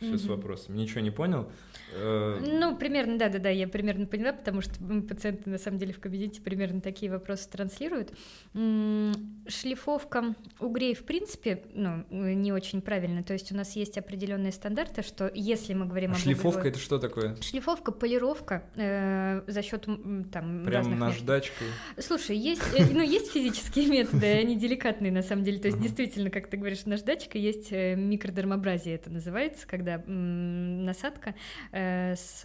[0.00, 0.76] Все с вопросом.
[0.76, 1.50] Ничего не понял?
[1.92, 4.72] Э, ну, примерно, да-да-да, я примерно поняла, потому что
[5.08, 8.12] пациенты на самом деле в кабинете примерно такие вопросы транслируют.
[8.52, 13.22] Шлифовка угрей, в принципе, ну, не очень правильно.
[13.22, 16.70] То есть у нас есть определенные стандарты, что если мы говорим а об шлифовка углевой...
[16.70, 17.36] это что такое?
[17.42, 19.84] Шлифовка, полировка э, за счет
[20.32, 21.68] там Прям разных наждачкой.
[21.98, 25.58] Слушай, есть, э, ну, есть физические методы, они деликатные на самом деле.
[25.58, 31.34] То есть действительно, как ты говоришь, наждачка, есть э, микродермобразия это называется, когда насадка
[31.72, 32.42] Э, с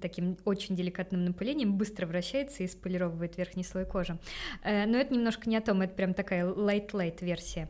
[0.00, 4.18] таким очень деликатным напылением быстро вращается и сполировывает верхний слой кожи.
[4.62, 7.68] Э, но это немножко не о том, это прям такая light-light версия.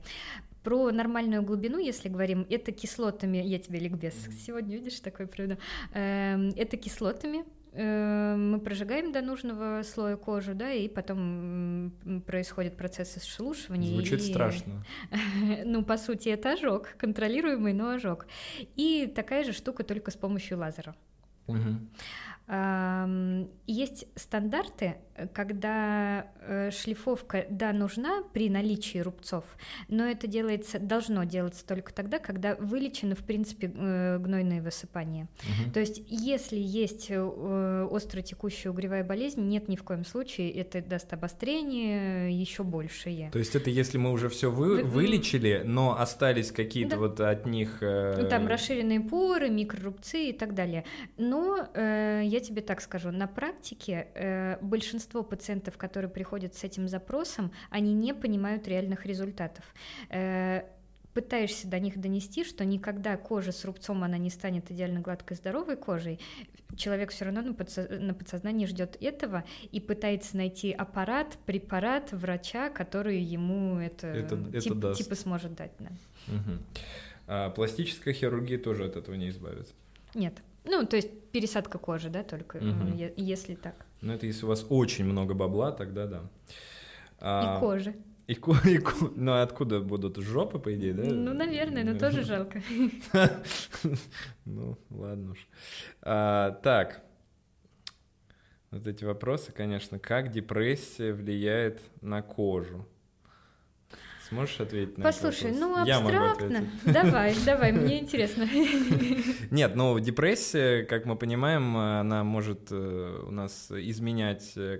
[0.63, 4.15] Про нормальную глубину, если говорим, это кислотами, я тебе ликбез
[4.47, 5.57] сегодня, видишь, такой проведу,
[5.95, 11.93] эм, это кислотами, мы прожигаем до нужного слоя кожи, да, и потом
[12.27, 13.93] происходит процесс шелушивания.
[13.93, 14.31] Звучит и...
[14.31, 14.85] страшно.
[15.65, 18.27] ну, по сути, это ожог, контролируемый, но ожог.
[18.77, 20.97] И такая же штука только с помощью лазера.
[21.47, 21.79] Угу.
[23.67, 24.97] Есть стандарты,
[25.33, 29.45] когда э, шлифовка, да, нужна при наличии рубцов,
[29.89, 35.29] но это делается, должно делаться только тогда, когда вылечено, в принципе, э, гнойное высыпание.
[35.43, 35.73] Угу.
[35.73, 40.81] То есть, если есть э, остро текущая угревая болезнь, нет ни в коем случае, это
[40.81, 43.31] даст обострение еще большее.
[43.31, 46.99] То есть, это если мы уже все вы, вылечили, но остались какие-то да.
[46.99, 47.79] вот от них...
[47.81, 48.27] Э...
[48.29, 50.85] Там расширенные поры, микрорубцы и так далее.
[51.17, 56.89] Но э, я тебе так скажу, на практике э, большинство пациентов, которые приходят с этим
[56.89, 59.65] запросом, они не понимают реальных результатов.
[60.09, 60.63] Э,
[61.15, 65.77] пытаешься до них донести, что никогда кожа с рубцом она не станет идеально гладкой здоровой
[65.77, 66.21] кожей,
[66.77, 73.79] человек все равно на подсознании ждет этого и пытается найти аппарат, препарат врача, который ему
[73.79, 75.73] это, это, тип, это типа сможет дать.
[75.79, 75.91] Да.
[76.29, 76.59] Угу.
[77.27, 79.73] А пластическая хирургия тоже от этого не избавится?
[80.15, 80.35] Нет.
[80.65, 83.13] Ну, то есть пересадка кожи, да, только угу.
[83.17, 83.87] если так.
[84.01, 86.23] Ну, это если у вас очень много бабла, тогда да.
[87.19, 87.57] А...
[87.57, 87.95] И кожи.
[88.27, 91.03] И, ку, и ку, ну а откуда будут жопы, по идее, да?
[91.03, 92.63] Ну, наверное, но тоже жалко.
[94.45, 95.49] Ну, ладно уж.
[96.03, 97.03] А, так,
[98.71, 102.87] вот эти вопросы, конечно, как депрессия влияет на кожу?
[104.31, 106.65] Сможешь ответить на Послушай, ну абстрактно.
[106.87, 108.49] Давай, давай, мне интересно.
[109.51, 114.79] Нет, ну депрессия, как мы понимаем, она может э, у нас изменять Э,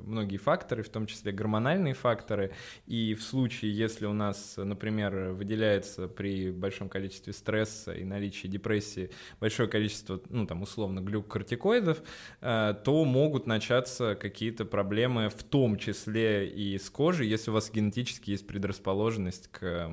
[0.00, 2.52] многие факторы, в том числе гормональные факторы,
[2.86, 9.10] и в случае, если у нас, например, выделяется при большом количестве стресса и наличии депрессии
[9.40, 12.02] большое количество, ну там условно, глюкокортикоидов,
[12.40, 17.70] э, то могут начаться какие-то проблемы, в том числе и с кожей, если у вас
[17.70, 19.90] генетически есть предрасположенность к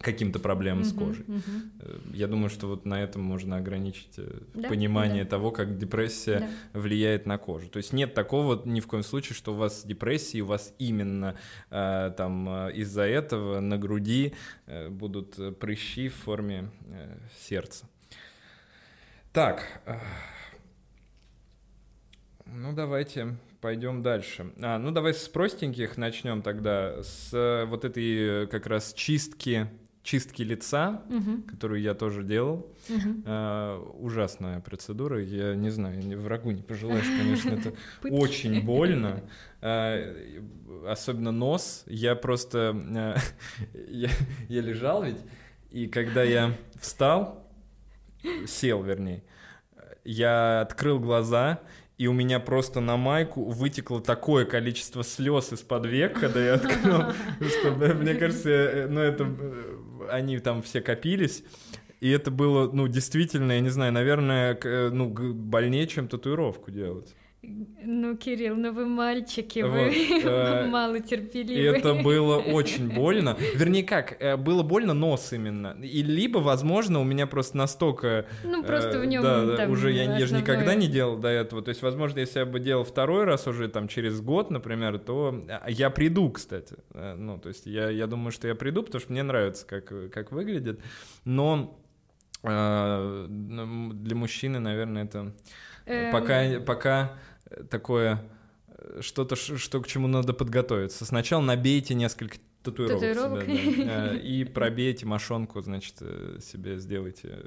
[0.00, 1.24] каким-то проблемам uh-huh, с кожей.
[1.24, 2.14] Uh-huh.
[2.14, 5.30] Я думаю, что вот на этом можно ограничить э, да, понимание да.
[5.30, 6.40] того, как депрессия
[6.72, 6.80] да.
[6.80, 7.68] влияет на кожу.
[7.68, 10.74] То есть нет такого ни в коем случае, что у вас депрессия, и у вас
[10.78, 11.36] именно
[11.70, 14.34] э, там из-за этого на груди
[14.66, 17.86] э, будут прыщи в форме э, сердца.
[19.32, 19.98] Так, э,
[22.46, 24.52] ну давайте пойдем дальше.
[24.60, 29.68] А, ну давай с простеньких начнем тогда, с вот этой как раз чистки
[30.06, 31.42] чистки лица, угу.
[31.50, 32.72] которую я тоже делал.
[32.88, 33.22] Угу.
[33.26, 35.20] А, ужасная процедура.
[35.20, 37.72] Я не знаю, врагу не пожелаешь, конечно, это
[38.08, 39.22] очень больно.
[39.68, 39.98] А,
[40.86, 41.82] особенно нос.
[41.86, 42.76] Я просто...
[42.94, 43.16] А,
[43.88, 44.10] я,
[44.48, 45.18] лежал ведь,
[45.70, 47.50] и когда я встал,
[48.46, 49.24] сел, вернее,
[50.04, 51.62] я открыл глаза,
[51.98, 57.04] и у меня просто на майку вытекло такое количество слез из-под век, когда я открыл,
[57.40, 59.75] что, мне кажется, э, ну это, э,
[60.10, 61.44] они там все копились,
[62.00, 67.14] и это было, ну, действительно, я не знаю, наверное, э, ну, больнее, чем татуировку делать.
[67.88, 71.76] Ну, Кирилл, ну вы мальчики, вот, вы э, мало терпеливы.
[71.76, 73.36] Это было очень больно.
[73.54, 75.76] Вернее, как, э, было больно нос именно.
[75.80, 78.26] И либо, возможно, у меня просто настолько...
[78.42, 81.28] Ну, просто э, в нем да, там уже я, я же никогда не делал до
[81.28, 81.62] этого.
[81.62, 85.44] То есть, возможно, если я бы делал второй раз уже там через год, например, то
[85.48, 86.74] а, я приду, кстати.
[86.92, 90.10] Э, ну, то есть я, я думаю, что я приду, потому что мне нравится, как,
[90.10, 90.80] как выглядит.
[91.24, 91.78] Но
[92.42, 95.32] э, для мужчины, наверное, это...
[95.86, 96.10] Эм...
[96.10, 97.12] Пока, пока
[97.70, 98.22] такое
[98.68, 101.04] э, что-то, что к чему надо подготовиться.
[101.04, 103.44] Сначала набейте несколько татуировок, татуировок.
[103.44, 107.38] Себе, да, э, и пробейте мошонку, значит, э, себе сделайте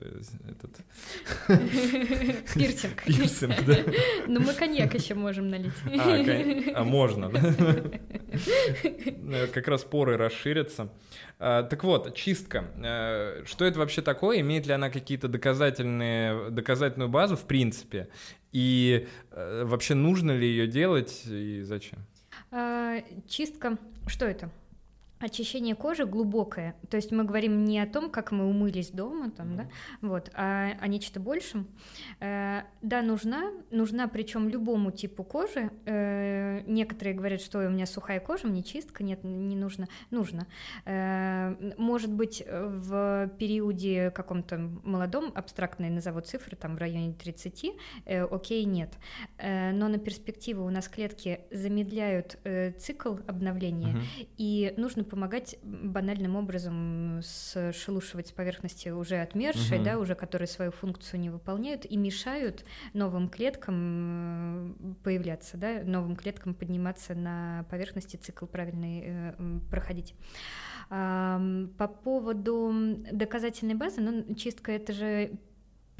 [0.50, 0.78] этот...
[2.56, 3.04] Пирсинг.
[3.04, 3.78] Пирсинг, да.
[4.28, 5.74] Ну, мы коньяк еще можем налить.
[5.86, 6.76] А, кон...
[6.76, 7.54] а можно, да?
[9.54, 10.90] Как раз поры расширятся.
[11.40, 12.66] А, так вот, чистка.
[13.46, 14.40] Что это вообще такое?
[14.42, 18.10] Имеет ли она какие-то доказательные, доказательную базу в принципе?
[18.52, 22.00] И э, вообще нужно ли ее делать и зачем?
[22.52, 23.78] А, чистка.
[24.08, 24.50] Что это?
[25.20, 29.56] Очищение кожи глубокое, то есть мы говорим не о том, как мы умылись дома, там,
[29.58, 29.70] да,
[30.02, 31.68] вот, а о нечто большем.
[32.20, 35.72] Э, да, нужна, нужна причем любому типу кожи.
[35.86, 40.48] Э, некоторые говорят, что у меня сухая кожа, мне чистка, нет, не нужно, нужно.
[40.86, 47.66] Э, может быть, в периоде каком-то молодом, абстрактные назову цифры, там в районе 30,
[48.06, 48.98] э, окей, нет.
[49.38, 54.28] Э, но на перспективу у нас клетки замедляют э, цикл обновления, угу.
[54.38, 57.22] и нужно помогать банальным образом
[57.74, 59.86] шелушивать с поверхности уже отмершие, угу.
[59.86, 66.16] да, уже которые свою функцию не выполняют и мешают новым клеткам э, появляться, да, новым
[66.16, 69.34] клеткам подниматься на поверхности, цикл правильный э,
[69.70, 70.16] проходить.
[70.90, 72.74] По поводу
[73.12, 75.38] доказательной базы, ну, чистка это же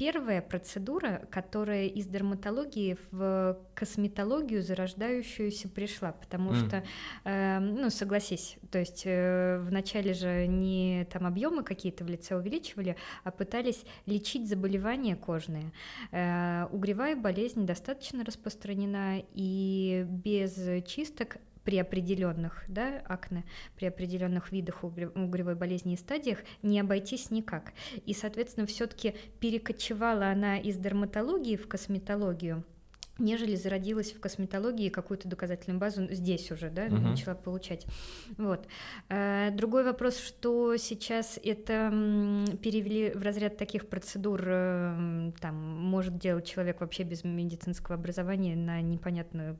[0.00, 6.66] первая процедура, которая из дерматологии в косметологию зарождающуюся пришла, потому mm.
[6.66, 6.84] что,
[7.24, 12.96] э, ну, согласись, то есть э, вначале же не там объемы какие-то в лице увеличивали,
[13.24, 15.70] а пытались лечить заболевания кожные.
[16.12, 20.54] Э, угревая болезнь достаточно распространена, и без
[20.86, 23.44] чисток при определенных да, акне,
[23.76, 27.72] при определенных видах угревой болезни и стадиях не обойтись никак.
[28.06, 32.64] И, соответственно, все-таки перекочевала она из дерматологии в косметологию
[33.20, 36.96] нежели зародилась в косметологии какую-то доказательную базу здесь уже, да, угу.
[36.96, 37.86] начала получать.
[38.36, 38.66] Вот.
[39.08, 41.90] Э, другой вопрос, что сейчас это
[42.62, 48.80] перевели в разряд таких процедур, э, там, может делать человек вообще без медицинского образования на
[48.80, 49.56] непонятно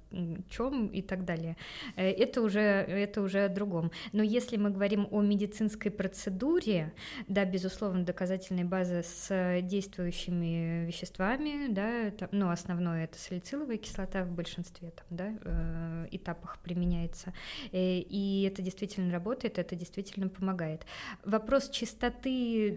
[0.48, 1.56] чем и так далее.
[1.96, 3.90] Э, это уже, это уже о другом.
[4.12, 6.92] Но если мы говорим о медицинской процедуре,
[7.28, 14.24] да, безусловно, доказательной базы с действующими веществами, да, там, ну, основное это салициловая салициловая кислота
[14.24, 17.32] в большинстве там, да, э, этапах применяется.
[17.72, 20.86] Э, и это действительно работает, это действительно помогает.
[21.24, 22.76] Вопрос чистоты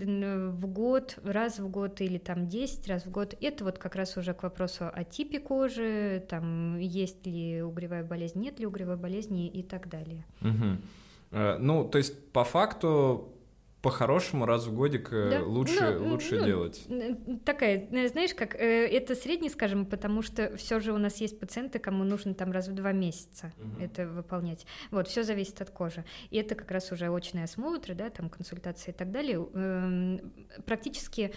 [0.52, 4.18] в год, раз в год или там 10 раз в год, это вот как раз
[4.18, 9.48] уже к вопросу о типе кожи, там есть ли угревая болезнь, нет ли угревой болезни
[9.48, 10.26] и так далее.
[10.42, 11.58] Угу.
[11.60, 13.33] Ну, то есть по факту
[13.84, 15.44] по-хорошему раз в годик э, да.
[15.44, 16.88] лучше, ну, лучше ну, делать.
[17.44, 21.38] Такая, э, знаешь, как э, это средний, скажем, потому что все же у нас есть
[21.38, 23.84] пациенты, кому нужно там раз в два месяца угу.
[23.84, 24.66] это выполнять.
[24.90, 26.06] Вот, все зависит от кожи.
[26.30, 29.46] И это как раз уже очные осмотры, да, там консультации и так далее.
[29.54, 30.32] Эм,
[30.66, 31.34] практически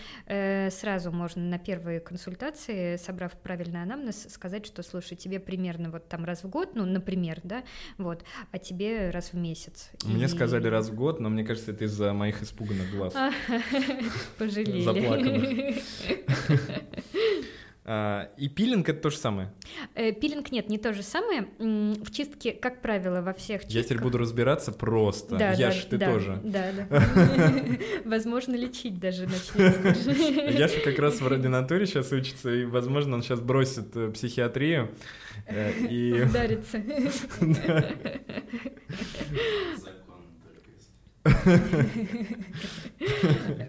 [0.70, 6.24] сразу можно на первые консультации, собрав правильный анамнез, сказать, что, слушай, тебе примерно вот там
[6.24, 7.64] раз в год, ну, например, да,
[7.98, 8.22] вот,
[8.52, 9.90] а тебе раз в месяц.
[10.04, 10.28] Мне и...
[10.28, 13.14] сказали раз в год, но мне кажется, это из-за моих моих испуганных глаз.
[14.38, 14.82] Пожалели.
[14.82, 15.76] Заплаканных.
[17.88, 19.52] А, и пилинг это то же самое?
[19.94, 21.46] Э, пилинг нет, не то же самое.
[21.60, 23.76] В чистке, как правило, во всех чистках...
[23.76, 25.36] Я теперь буду разбираться просто.
[25.36, 26.40] Да, Яш, да, ты да, тоже.
[26.42, 27.04] Да, да.
[28.04, 30.58] Возможно, лечить даже начнет.
[30.58, 34.90] Яша как раз в ординатуре сейчас учится, и, возможно, он сейчас бросит э, психиатрию
[35.46, 36.24] э, и...
[36.24, 36.82] Ударится.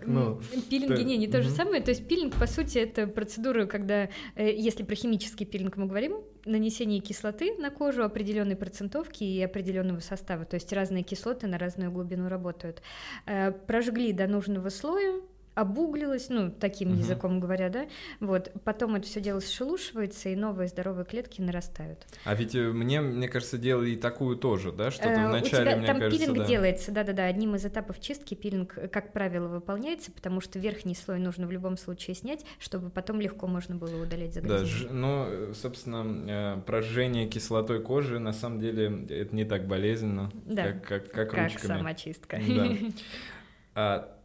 [0.06, 1.82] Ну, Пилинги не, не то же самое.
[1.82, 6.22] То есть пилинг, по сути, это процедура, когда, э, если про химический пилинг мы говорим,
[6.46, 10.46] нанесение кислоты на кожу определенной процентовки и определенного состава.
[10.46, 12.82] То есть разные кислоты на разную глубину работают.
[13.26, 15.22] Э, прожгли до нужного слоя,
[15.58, 17.00] обуглилось, ну, таким угу.
[17.00, 17.88] языком говоря, да,
[18.20, 22.06] вот, потом это все дело сшелушивается, и новые здоровые клетки нарастают.
[22.26, 25.78] А ведь э, мне, мне кажется, делали и такую тоже, да, что-то э, вначале, тебя,
[25.78, 26.46] мне там кажется, пилинг да.
[26.46, 31.18] делается, да-да-да, одним из этапов чистки пилинг, э, как правило, выполняется, потому что верхний слой
[31.18, 34.90] нужно в любом случае снять, чтобы потом легко можно было удалять загрязнение.
[34.90, 40.74] Да, ну, собственно, прожжение кислотой кожи, на самом деле, это не так болезненно, да.
[40.74, 41.68] как, как, как, как ручками.
[41.68, 42.40] Как самочистка.
[42.48, 42.68] Да.
[43.80, 44.17] А,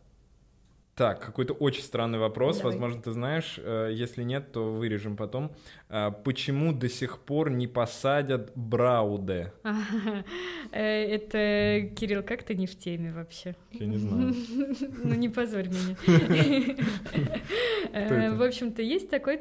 [1.02, 2.70] так, какой-то очень странный вопрос, Давай.
[2.70, 3.58] возможно, ты знаешь.
[3.58, 5.50] Э, если нет, то вырежем потом.
[5.94, 9.52] А, почему до сих пор не посадят Брауде?
[10.74, 13.54] Э, это, Кирилл, как ты не в теме вообще?
[13.72, 14.34] Я не знаю.
[15.04, 15.96] Ну не позорь меня.
[17.92, 19.38] Э, в общем-то, есть такой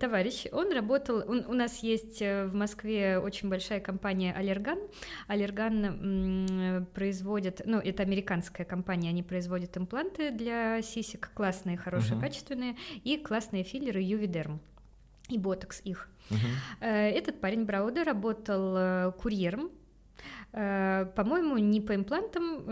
[0.00, 4.80] товарищ, он работал, у нас есть в Москве очень большая компания Аллерган.
[5.28, 12.74] Аллерган производит, ну это американская компания, они производят импланты для сисек, классные, хорошие, качественные,
[13.04, 14.60] и классные филлеры Ювидерм
[15.28, 16.08] и ботокс их.
[16.30, 16.86] Uh-huh.
[16.86, 19.70] Этот парень Брауда работал э, курьером
[20.52, 22.64] э, по-моему, не по имплантам,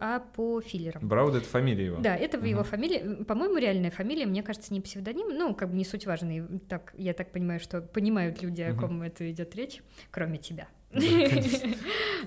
[0.00, 1.06] а по филлерам.
[1.06, 1.98] Брауд— это фамилия его?
[2.00, 2.48] Да, это uh-huh.
[2.48, 3.24] его фамилия.
[3.24, 5.28] По-моему, реальная фамилия, мне кажется, не псевдоним.
[5.36, 6.48] Ну, как бы не суть важно.
[6.68, 9.06] Так, я так понимаю, что понимают люди, о ком uh-huh.
[9.06, 10.68] это идет речь, кроме тебя.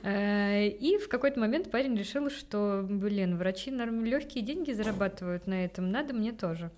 [0.05, 5.91] Э, и в какой-то момент парень решил, что, блин, врачи легкие деньги зарабатывают на этом,
[5.91, 6.71] надо мне тоже.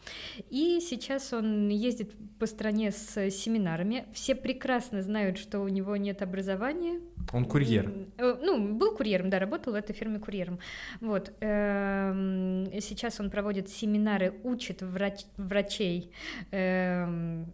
[0.50, 4.06] И сейчас он ездит по стране с семинарами.
[4.14, 7.00] Все прекрасно знают, что у него нет образования.
[7.34, 7.92] Он курьер.
[8.18, 10.60] Э, ну, был курьером, да, работал в этой фирме курьером.
[11.02, 11.34] Вот.
[11.40, 16.12] Эм, сейчас он проводит семинары, учит врач врачей
[16.52, 17.52] эм,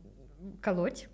[0.60, 1.08] колоть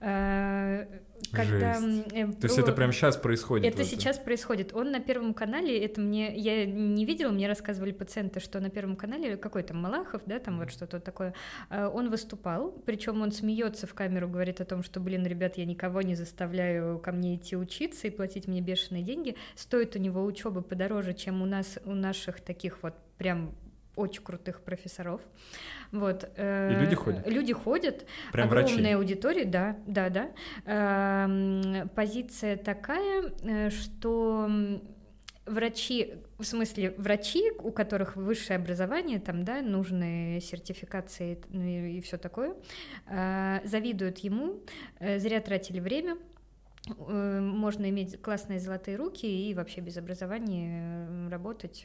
[0.00, 0.86] э,
[1.32, 1.78] когда...
[2.12, 3.72] Э, То есть это прямо сейчас происходит?
[3.72, 4.74] Это сейчас происходит.
[4.74, 6.34] Он на Первом канале, это мне...
[6.36, 10.58] Я не видела, мне рассказывали пациенты, что на Первом канале какой то Малахов, да, там
[10.58, 11.34] вот что-то такое,
[11.70, 15.64] э, он выступал, причем он смеется в камеру, говорит о том, что, блин, ребят, я
[15.64, 19.36] никого не заставляю ко мне идти учиться и платить мне бешеные деньги.
[19.54, 23.54] Стоит у него учеба подороже, чем у нас, у наших таких вот прям
[23.96, 25.20] очень крутых профессоров.
[25.92, 26.24] Вот.
[26.36, 27.26] И люди ходят?
[27.26, 28.06] Люди ходят.
[28.32, 28.92] Прям Огромная врачи?
[28.92, 30.30] аудитория, да, да, да.
[30.64, 34.48] Эм, Позиция такая, э, что
[35.46, 42.54] врачи, в смысле врачи, у которых высшее образование, там, да, нужные сертификации и все такое,
[43.06, 44.60] э, завидуют ему,
[45.00, 46.16] э, зря тратили время,
[46.86, 51.84] э, можно иметь классные золотые руки и вообще без образования работать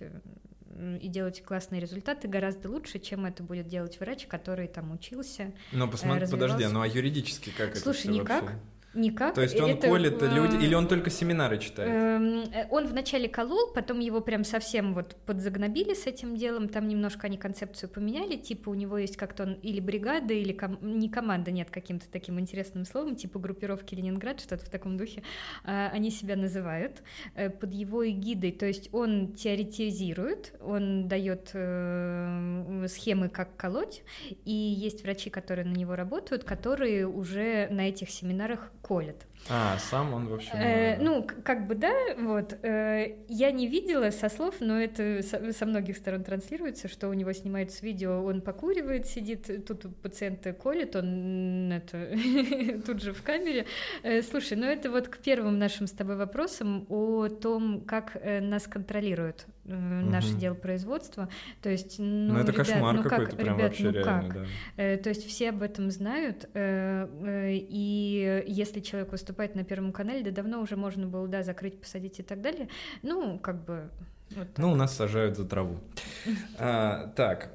[1.01, 5.51] и делать классные результаты гораздо лучше, чем это будет делать врач, который там учился.
[5.71, 8.41] Но посмотри, подожди, ну а юридически как Слушай, это никак.
[8.43, 8.59] вообще?
[8.99, 9.33] Никак.
[9.33, 11.89] То есть он это, колет э, люди, или он только семинары читает?
[11.89, 16.87] Эм, э, Он вначале колол, потом его прям совсем вот подзагнобили с этим делом, там
[16.87, 21.09] немножко они концепцию поменяли, типа у него есть как-то он или бригада, или ком- не
[21.09, 25.23] команда, нет, каким-то таким интересным словом, типа группировки Ленинград, что-то в таком духе,
[25.63, 27.01] А, они себя называют
[27.35, 34.03] э, под его эгидой, то есть он теоретизирует, он дает э, схемы, как колоть,
[34.45, 39.28] и есть врачи, которые на него работают, которые уже на этих семинарах колят.
[39.51, 40.51] А, сам он вообще...
[40.53, 42.53] Э, ну, к- как бы да, вот.
[42.61, 47.13] э, я не видела со слов, но это со, со многих сторон транслируется, что у
[47.13, 52.11] него снимаются видео, он покуривает, сидит, тут у пациента колет, он это
[52.85, 53.65] тут же в камере.
[54.03, 58.41] Э, слушай, ну это вот к первым нашим с тобой вопросам о том, как э,
[58.41, 60.39] нас контролируют э, наше Мгм.
[60.39, 61.27] дело производства.
[61.63, 64.21] То есть, ну, Ну, это ребят, кошмар ну какой-то, как, прям ребят, вообще ну реально,
[64.27, 64.33] как?
[64.33, 64.45] да.
[64.77, 69.91] Э, То есть все об этом знают, э, э, и если человек выступает на Первом
[69.91, 72.67] канале, да давно уже можно было, да, закрыть, посадить и так далее.
[73.03, 73.91] Ну, как бы...
[74.31, 74.57] вот так.
[74.57, 75.77] Ну, у нас сажают за траву.
[76.57, 77.51] А, Так.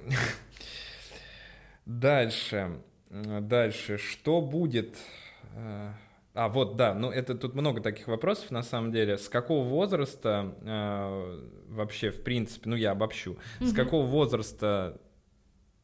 [1.84, 2.80] Дальше.
[3.10, 3.98] Дальше.
[3.98, 4.96] Что будет?
[5.56, 5.94] А,
[6.34, 9.18] А, вот, да, ну это тут много таких вопросов на самом деле.
[9.18, 13.74] С какого возраста а, вообще, в принципе, ну я обобщу, с Мгм.
[13.74, 15.00] какого возраста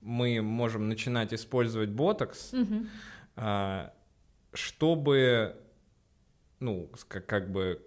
[0.01, 2.89] мы можем начинать использовать ботокс, Мгм.
[3.37, 3.93] а,
[4.53, 5.57] чтобы,
[6.61, 7.83] ну, как, как бы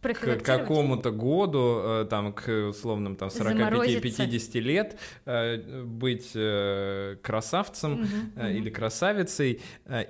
[0.00, 4.08] к какому-то году, э, там, к условным там Заморозиться.
[4.08, 8.56] 45-50 лет э, быть э, красавцем э, мгм.
[8.56, 9.60] или красавицей.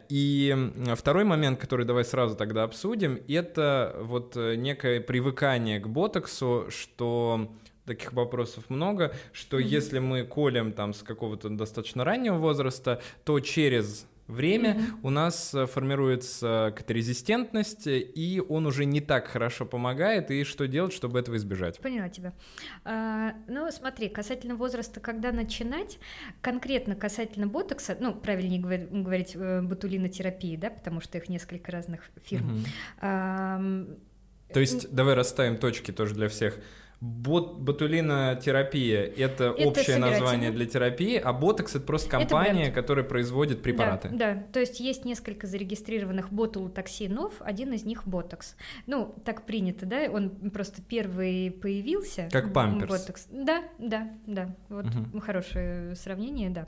[0.09, 0.55] И
[0.97, 7.53] второй момент, который давай сразу тогда обсудим, это вот некое привыкание к ботоксу, что
[7.87, 9.67] таких вопросов много, что Мгм.
[9.67, 15.01] если мы колем там с какого-то достаточно раннего возраста, то через время Мгм.
[15.05, 20.67] у нас э, формируется какая-то резистентность, и он уже не так хорошо помогает, и что
[20.67, 21.79] делать, чтобы этого избежать?
[21.81, 22.33] Поняла тебя.
[22.85, 25.99] А, ну, смотри, касательно возраста, когда начинать,
[26.41, 32.11] конкретно касательно ботокса, ну, правильнее говор- говорить э, ботулинотерапии, да, потому что их несколько разных
[32.25, 32.47] фирм.
[32.47, 32.65] Мгм.
[33.01, 33.89] Ам,
[34.53, 36.59] То есть давай расставим точки тоже для всех.
[37.01, 42.75] Бот, ботулинотерапия— это, Это общее название для терапии, а ботокс— это просто Это компания, бренд.
[42.75, 44.09] которая производит препараты.
[44.13, 48.57] Да, да, то есть есть несколько зарегистрированных ботулотоксинов, один из них ботокс.
[48.87, 52.29] Ну, так принято, да, он просто первый появился.
[52.33, 52.91] Как памперс.
[52.91, 53.27] Ботокс.
[53.31, 55.21] Да, да, да, вот Мгм.
[55.21, 56.67] хорошее сравнение, да.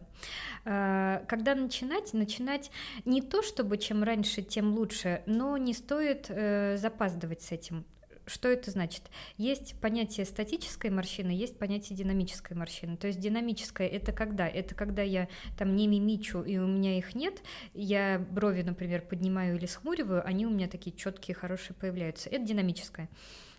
[0.66, 2.12] А, Когда начинать?
[2.12, 2.70] Начинать
[3.06, 7.84] не то, чтобы чем раньше, тем лучше, но не стоит э, запаздывать с этим.
[8.28, 9.02] Что это значит?
[9.38, 12.96] Есть понятие статической морщины, есть понятие динамической морщины.
[12.96, 14.46] То есть динамическая это когда?
[14.46, 19.56] Это когда я там не мимичу и у меня их нет, я брови, например, поднимаю
[19.56, 22.28] или схмуриваю, они у меня такие четкие, хорошие появляются.
[22.28, 23.08] Это динамическая.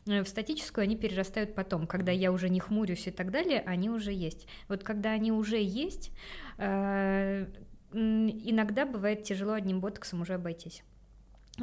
[0.05, 3.89] Э, В статическую они перерастают потом, когда я уже не хмурюсь и так далее, они
[3.89, 4.47] уже есть.
[4.67, 6.11] Вот когда они уже есть,
[6.57, 7.47] э,
[7.91, 10.83] иногда бывает тяжело одним ботоксом уже обойтись.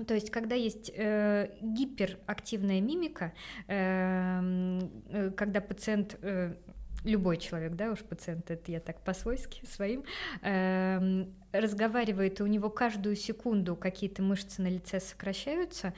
[0.06, 3.32] То есть, когда есть э, гиперактивная мимика,
[3.68, 6.54] эм, э, когда пациент, э,
[7.04, 10.04] любой человек, да, уж пациент, это я так по-свойски своим,
[10.42, 15.94] эм, разговаривает, и у него каждую секунду какие-то мышцы на лице сокращаются,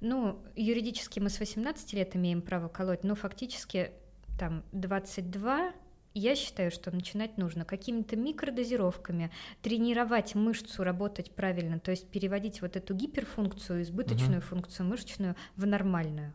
[0.00, 3.92] ну, юридически мы с 18 лет имеем право колоть, но фактически
[4.38, 5.72] там 22
[6.18, 9.30] я считаю, что начинать нужно какими-то микродозировками,
[9.62, 16.32] тренировать мышцу работать правильно, то есть переводить вот эту гиперфункцию, избыточную функцию мышечную в нормальную.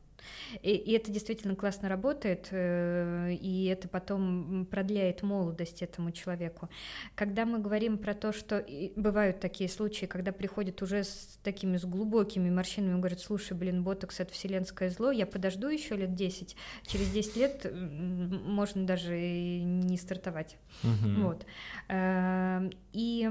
[0.62, 6.70] И, и это действительно классно работает, э, и это потом продляет молодость этому человеку.
[7.16, 8.66] Когда мы говорим про то, что
[8.96, 14.20] бывают такие случаи, когда приходят уже с такими с глубокими морщинами, говорят, слушай, блин, ботокс
[14.20, 16.56] это вселенское зло, я подожду еще лет 10,
[16.86, 20.58] через 10 лет м, можно даже и не стартовать.
[20.84, 21.24] Мгм.
[21.24, 21.46] Вот.
[21.88, 23.30] Эм, И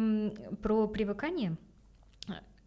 [0.63, 1.57] про привыкание.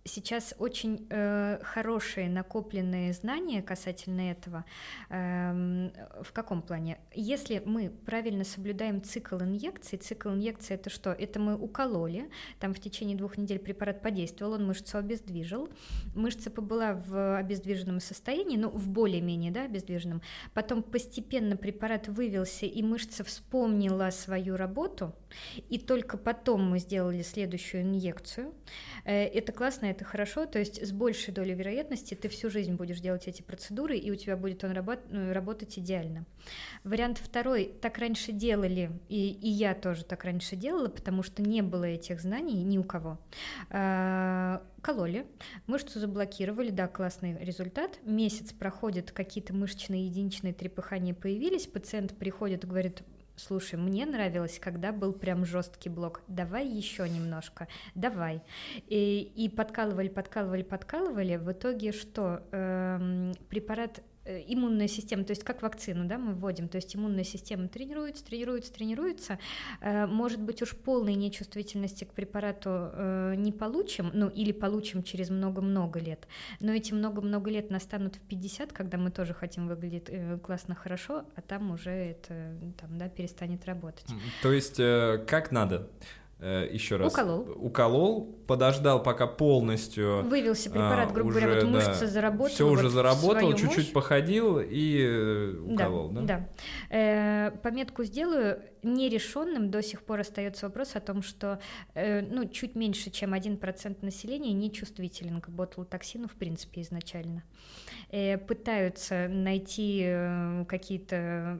[0.05, 4.65] Сейчас очень э, хорошие накопленные знания касательно этого.
[5.09, 5.89] Э,
[6.21, 6.97] в каком плане?
[7.13, 11.11] Если мы правильно соблюдаем цикл инъекций, цикл инъекции это что?
[11.11, 12.29] Это мы укололи,
[12.59, 15.69] там в течение двух недель препарат подействовал, он мышцу обездвижил,
[16.15, 20.21] мышца побыла в обездвиженном состоянии, ну, в более-менее, да, обездвиженном,
[20.53, 25.15] потом постепенно препарат вывелся, и мышца вспомнила свою работу,
[25.69, 28.53] и только потом мы сделали следующую инъекцию.
[29.05, 32.99] Э, это классно, это хорошо, то есть с большей долей вероятности ты всю жизнь будешь
[32.99, 34.73] делать эти процедуры, и у тебя будет он
[35.09, 36.25] ну, работать идеально.
[36.83, 41.61] Вариант второй, так раньше делали, и, и я тоже так раньше делала, потому что не
[41.61, 43.19] было этих знаний ни у кого.
[43.69, 45.25] А, кололи,
[45.67, 47.99] мышцу заблокировали, да, классный результат.
[48.03, 53.03] Месяц проходит, какие-то мышечные единичные трепыхания появились, пациент приходит и говорит,
[53.35, 58.41] слушай, мне нравилось, когда был прям жесткий блок, давай еще немножко, давай.
[58.87, 62.43] И, и подкалывали, подкалывали, подкалывали, в итоге что?
[62.51, 67.67] Эм, препарат иммунная система, то есть как вакцину, да, мы вводим, то есть иммунная система
[67.67, 69.39] тренируется, тренируется, тренируется,
[69.81, 75.29] э, может быть уж полной нечувствительности к препарату э, не получим, ну или получим через
[75.29, 76.27] много-много лет,
[76.59, 80.09] но эти много-много лет настанут в 50, когда мы тоже хотим выглядеть
[80.41, 84.07] классно, хорошо, а там уже это там, да, перестанет работать.
[84.41, 84.77] То есть
[85.27, 85.89] как надо?
[86.45, 87.47] Э, еще раз уколол.
[87.55, 92.49] уколол, подождал, пока полностью вывелся препарат, грубо уже, говоря, вот мышца да, заработала.
[92.49, 96.21] Все уже вот заработал, чуть-чуть походил и э, уколол, да?
[96.21, 96.27] Да.
[96.27, 96.49] да.
[96.89, 98.59] Э, пометку сделаю.
[98.83, 101.59] Нерешенным до сих пор остается вопрос о том, что
[101.93, 107.43] э, ну, чуть меньше, чем 1% населения не чувствителен к ботулотоксину в принципе изначально.
[108.09, 111.59] Э, пытаются найти э, какие-то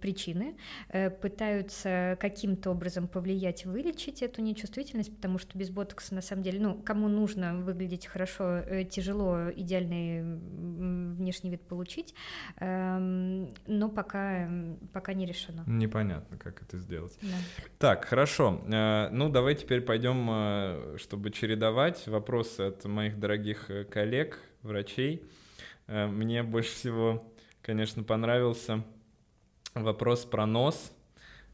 [0.00, 0.54] причины,
[0.90, 6.60] э, пытаются каким-то образом повлиять, вылечить эту нечувствительность, потому что без ботокса на самом деле,
[6.60, 8.60] ну, кому нужно выглядеть хорошо,
[8.90, 10.22] тяжело идеальный
[11.14, 12.14] внешний вид получить,
[12.60, 14.48] эм, но пока,
[14.92, 15.64] пока не решено.
[15.66, 17.16] Непонятно, как это сделать.
[17.22, 17.36] Да.
[17.78, 18.60] Так, хорошо.
[18.66, 25.22] Ну, давай теперь пойдем, чтобы чередовать вопросы от моих дорогих коллег, врачей.
[25.86, 28.84] Э, мне больше всего, конечно, понравился
[29.74, 30.92] вопрос про нос.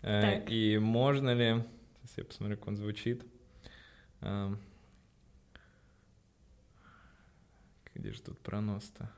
[0.03, 0.51] Э, так.
[0.51, 1.65] И можно ли...
[2.03, 3.25] Сейчас я посмотрю, как он звучит.
[4.21, 4.55] Э,
[7.95, 9.11] где же тут про нос-то?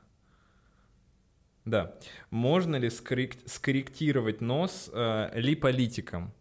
[1.65, 1.95] Да.
[2.29, 4.91] Можно ли скорректировать нос
[5.33, 6.33] липолитиком?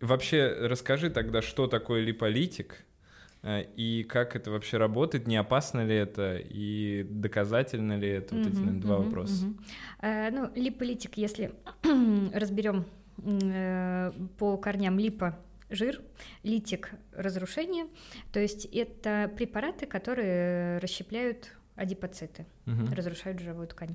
[0.00, 2.84] Вообще, расскажи тогда, что такое липолитик,
[3.42, 8.34] Э, и как это вообще работает, не опасно ли это и доказательно ли это?
[8.34, 9.46] Вот эти два вопроса.
[10.00, 11.52] Uh, ну, липолитик, если
[12.34, 12.84] разберем
[13.18, 15.38] uh, по корням липа
[15.70, 16.00] жир,
[16.42, 17.86] литик разрушение,
[18.32, 22.94] то есть это препараты, которые расщепляют адипоциты, uh-huh.
[22.94, 23.94] разрушают жировую ткань.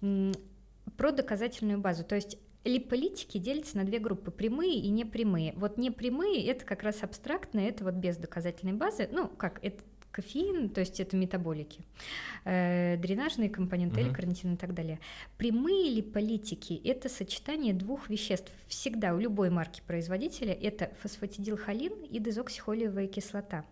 [0.00, 5.54] Про доказательную базу, то есть Липолитики делятся на две группы, прямые и непрямые.
[5.56, 10.68] Вот непрямые— это как раз абстрактные, это вот без доказательной базы, ну, как, это кофеин,
[10.68, 11.80] то есть это метаболики,
[12.44, 14.14] э, дренажные компоненты, uh-huh.
[14.14, 15.00] карнитин и так далее.
[15.38, 18.52] Прямые липолитики— это сочетание двух веществ.
[18.66, 23.64] Всегда у любой марки производителя это фосфатидилхолин и дезоксихолиевая кислота.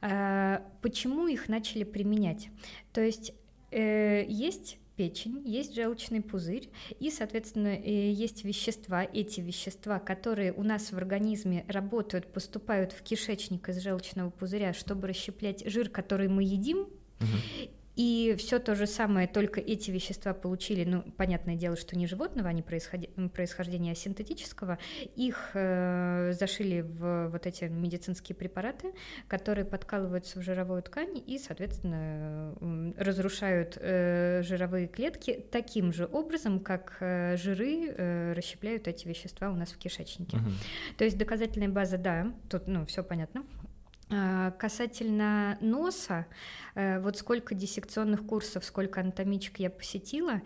[0.00, 2.48] Э, почему их начали применять?
[2.92, 3.34] То есть
[3.72, 10.62] э, есть печень, есть желчный пузырь, и, соответственно, э, есть вещества, эти вещества, которые у
[10.62, 16.42] нас в организме работают, поступают в кишечник из желчного пузыря, чтобы расщеплять жир, который мы
[16.42, 16.78] едим,
[17.20, 17.70] угу.
[17.96, 22.50] И все то же самое, только эти вещества получили, ну, понятное дело, что не животного,
[22.50, 24.78] они происходи, происхождения а синтетического,
[25.16, 28.92] их э, зашили в вот эти медицинские препараты,
[29.28, 36.60] которые подкалываются в жировую ткань и, соответственно, э, разрушают э, жировые клетки таким же образом,
[36.60, 40.36] как э, жиры э, расщепляют эти вещества у нас в кишечнике.
[40.36, 40.50] Угу.
[40.98, 43.44] То есть доказательная база, да, тут, ну, все понятно.
[44.08, 46.26] А, касательно носа,
[46.76, 50.42] э, вот сколько диссекционных курсов, сколько анатомичек я посетила,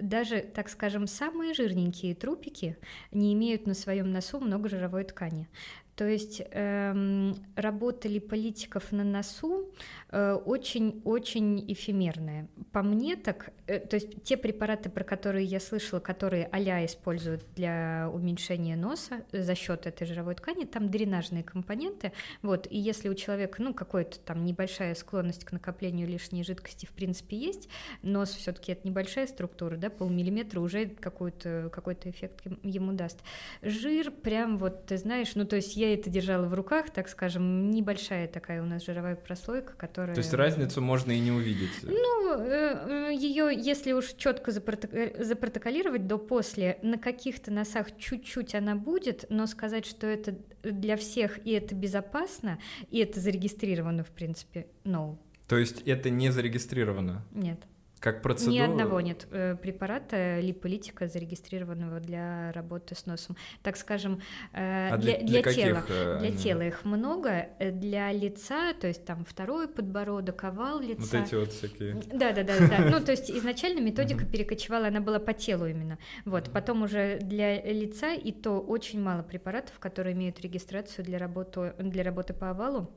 [0.00, 2.76] даже, так скажем, самые жирненькие трупики
[3.12, 5.48] не имеют на своем носу много жировой ткани.
[5.96, 9.72] То есть эм, работа липолитиков на носу
[10.12, 12.48] очень-очень э, эфемерная.
[12.70, 17.44] По мне так, э, то есть те препараты, про которые я слышала, которые а используют
[17.54, 22.12] для уменьшения носа за счет этой жировой ткани, там дренажные компоненты.
[22.42, 26.90] Вот, и если у человека, ну, какая-то там небольшая склонность к накоплению лишней жидкости в
[26.90, 27.68] принципе есть,
[28.02, 33.18] нос все-таки это небольшая структура, да, полмиллиметра уже какой-то какой эффект ему даст.
[33.62, 37.70] Жир прям вот, ты знаешь, ну, то есть я это держала в руках, так скажем,
[37.70, 40.14] небольшая такая у нас жировая прослойка, которая...
[40.14, 41.70] То есть разницу можно и не увидеть?
[41.82, 49.26] Ну, э, ее, если уж четко запротоколировать до после, на каких-то носах чуть-чуть она будет,
[49.28, 52.58] но сказать, что это для всех и это безопасно,
[52.90, 55.18] и это зарегистрировано, в принципе, no.
[55.48, 57.24] То есть это не зарегистрировано?
[57.32, 57.60] Нет.
[58.06, 58.54] Как процедура?
[58.54, 63.36] Ни одного нет э, препарата липолитика, зарегистрированного для работы с носом.
[63.64, 64.20] Так скажем,
[64.52, 65.84] э, а для, для, для, тела.
[65.88, 71.18] Э, для тела их много, для лица, то есть там второй подбородок, овал лица.
[71.18, 71.94] Вот эти вот всякие.
[72.12, 72.78] Да, да, да, да.
[72.92, 75.98] Ну, то есть изначально методика перекочевала, она была по телу именно.
[76.24, 81.74] Вот, потом уже для лица, и то очень мало препаратов, которые имеют регистрацию для работы,
[81.80, 82.88] для работы по овалу,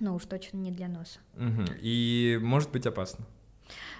[0.00, 1.20] но уж точно не для носа.
[1.80, 3.24] И может быть опасно.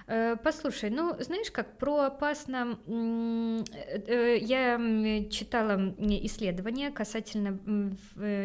[0.07, 2.79] Э, послушай, ну, знаешь как, про опасно...
[2.87, 3.63] Э,
[4.07, 4.77] э, я
[5.29, 7.59] читала исследования касательно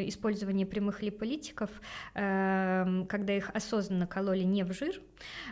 [0.06, 1.70] использования прямых липолитиков,
[2.14, 5.00] когда их осознанно кололи не в жир,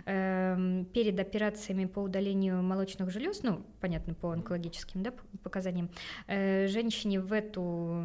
[0.05, 5.13] перед операциями по удалению молочных желез, ну, понятно, по онкологическим да,
[5.43, 5.91] показаниям,
[6.29, 8.05] женщине в эту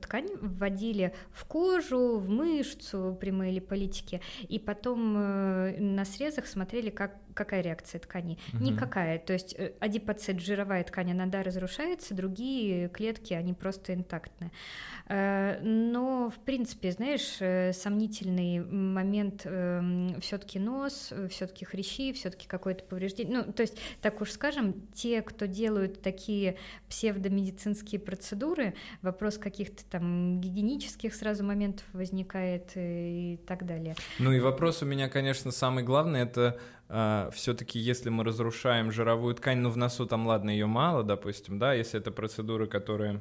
[0.00, 7.60] ткань вводили в кожу, в мышцу прямые липолитики, и потом на срезах смотрели, как, какая
[7.60, 8.36] реакция тканей.
[8.52, 8.64] Угу.
[8.64, 9.18] Никакая.
[9.20, 14.50] То есть э, адипоцит, жировая ткань, она, да, разрушается, другие клетки, они просто интактны.
[15.06, 22.82] Э, но, в принципе, знаешь, э, сомнительный момент эм, все-таки нос, все-таки хрящи, все-таки какое-то
[22.82, 23.38] повреждение.
[23.38, 26.56] Ну, то есть, так уж скажем, те, кто делают такие
[26.88, 33.94] псевдомедицинские процедуры, вопрос каких-то там гигиенических сразу моментов возникает и так далее.
[34.18, 36.58] Ну и вопрос у меня, конечно, самый главный, это
[36.88, 41.58] Uh, все-таки, если мы разрушаем жировую ткань, ну в носу там, ладно, ее мало, допустим,
[41.58, 43.20] да, если это процедуры, которые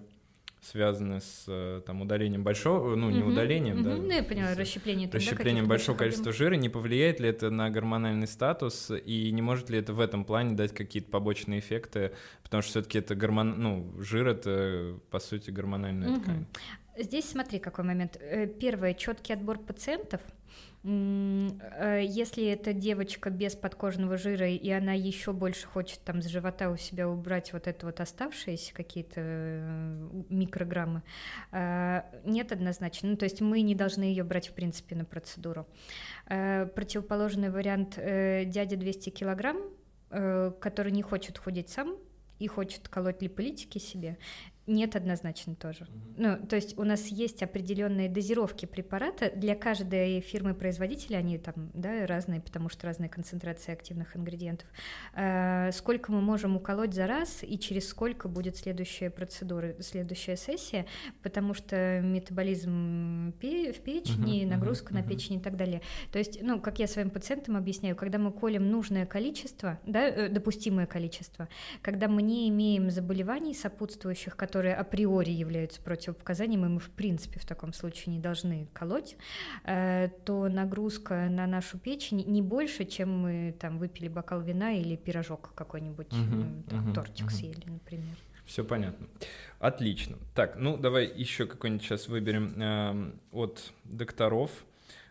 [0.61, 3.95] связаны с э, там, удалением большого, ну, не удалением, да.
[3.95, 5.09] Ну, я поняла, расщеплением.
[5.11, 6.55] Расщеплением да, большого количества жира.
[6.55, 10.55] Не повлияет ли это на гормональный статус и не может ли это в этом плане
[10.55, 12.13] дать какие-то побочные эффекты?
[12.43, 16.45] Потому что все-таки это гормон, ну, жир это, по сути, гормональная ткань.
[16.97, 18.17] Здесь смотри, какой момент.
[18.19, 20.21] Э, первое, четкий отбор пациентов–
[20.87, 26.77] если это девочка без подкожного жира, и она еще больше хочет там с живота у
[26.77, 31.03] себя убрать вот это вот оставшиеся какие-то э, микрограммы,
[31.51, 33.09] э, нет однозначно.
[33.09, 35.67] Ну, то есть мы не должны ее брать, в принципе, на процедуру.
[36.25, 39.57] Противоположный вариант дядя 200 килограмм,
[40.09, 41.97] который не хочет худеть сам,
[42.39, 44.17] и хочет колоть липолитики себе,
[44.67, 45.85] нет однозначно тоже.
[45.85, 46.13] Mm-hmm.
[46.17, 52.05] Ну, то есть у нас есть определенные дозировки препарата для каждой фирмы-производителя, они там да,
[52.05, 54.67] разные, потому что разные концентрации активных ингредиентов.
[55.15, 60.85] Э, сколько мы можем уколоть за раз и через сколько будет следующая процедура, следующая сессия,
[61.23, 64.47] потому что метаболизм пе- в печени, mm-hmm.
[64.47, 64.97] нагрузка mm-hmm.
[64.97, 65.81] на печень и так далее.
[66.11, 70.29] То есть, ну, как я своим пациентам объясняю, когда мы колем нужное количество, да, э,
[70.29, 71.47] допустимое количество,
[71.81, 77.39] когда мы не имеем заболеваний сопутствующих, которые которые априори являются противопоказанием, и мы в принципе
[77.39, 79.15] в таком случае не должны колоть,
[79.65, 84.95] э, то нагрузка на нашу печень не больше, чем мы там выпили бокал вина или
[84.95, 87.35] пирожок какой-нибудь, угу, там, угу, тортик угу.
[87.35, 88.15] съели, например.
[88.47, 89.05] Все понятно.
[89.59, 90.17] Отлично.
[90.33, 94.49] Так, ну давай еще какой-нибудь сейчас выберем э, от докторов.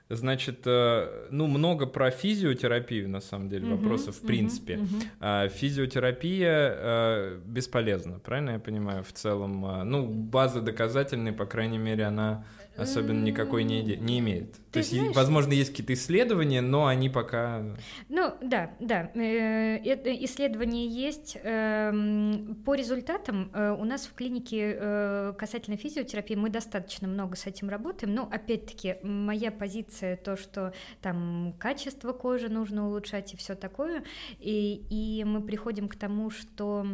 [0.08, 4.78] Значит, э, ну, много про физиотерапию, на самом деле, uh-huh, вопросов, в принципе.
[5.20, 5.48] Uh-huh.
[5.48, 9.64] Физиотерапия э, бесполезна, правильно я понимаю, в целом?
[9.66, 12.44] А, ну, база доказательной, по крайней мере, она
[12.76, 14.54] особенно никакой не, не имеет.
[14.76, 15.16] То есть, знаешь...
[15.16, 17.64] возможно, есть какие-то исследования, но они пока...
[18.08, 19.10] Ну, да, да.
[19.14, 19.78] Э,
[20.24, 21.36] исследования есть.
[21.42, 27.46] Эм, по результатам э, у нас в клинике э, касательно физиотерапии мы достаточно много с
[27.46, 28.14] этим работаем.
[28.14, 34.04] Но, опять-таки, моя позиция то, что там качество кожи нужно улучшать и все такое.
[34.38, 36.86] И, и мы приходим к тому, что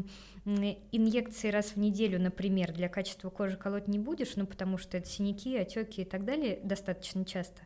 [0.44, 5.08] инъекции раз в неделю, например, для качества кожи колоть не будешь, ну потому что это
[5.08, 7.60] синяки, отеки и так далее достаточно часто.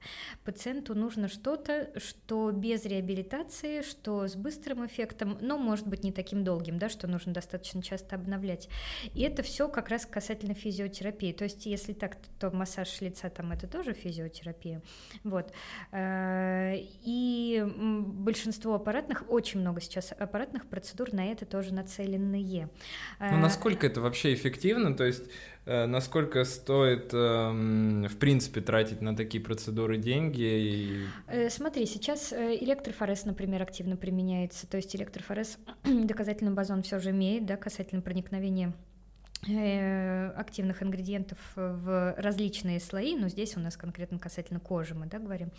[0.44, 6.44] Пациенту нужно что-то, что без реабилитации, что с быстрым эффектом, но может быть не таким
[6.44, 8.68] долгим, да, что нужно достаточно часто обновлять.
[9.14, 11.32] И это все как раз касательно физиотерапии.
[11.32, 14.82] То есть если так, то массаж лица там это тоже физиотерапия.
[15.24, 15.52] Вот.
[15.92, 22.68] Э, и большинство аппаратных, очень много сейчас аппаратных процедур на это тоже нацеленные.
[23.20, 24.94] Ну, насколько это вообще эффективно?
[24.94, 25.24] То есть,
[25.66, 30.42] насколько стоит, э, в принципе, тратить на такие процедуры деньги?
[30.42, 31.06] И...
[31.26, 34.68] Э, смотри, сейчас э, электрофорез, например, активно применяется.
[34.68, 38.95] То есть электрофорез доказательный базон все же имеет, да, касательно проникновения Э,
[39.46, 45.50] активных ингредиентов в различные слои, но здесь у нас конкретно касательно кожи мы да, говорим,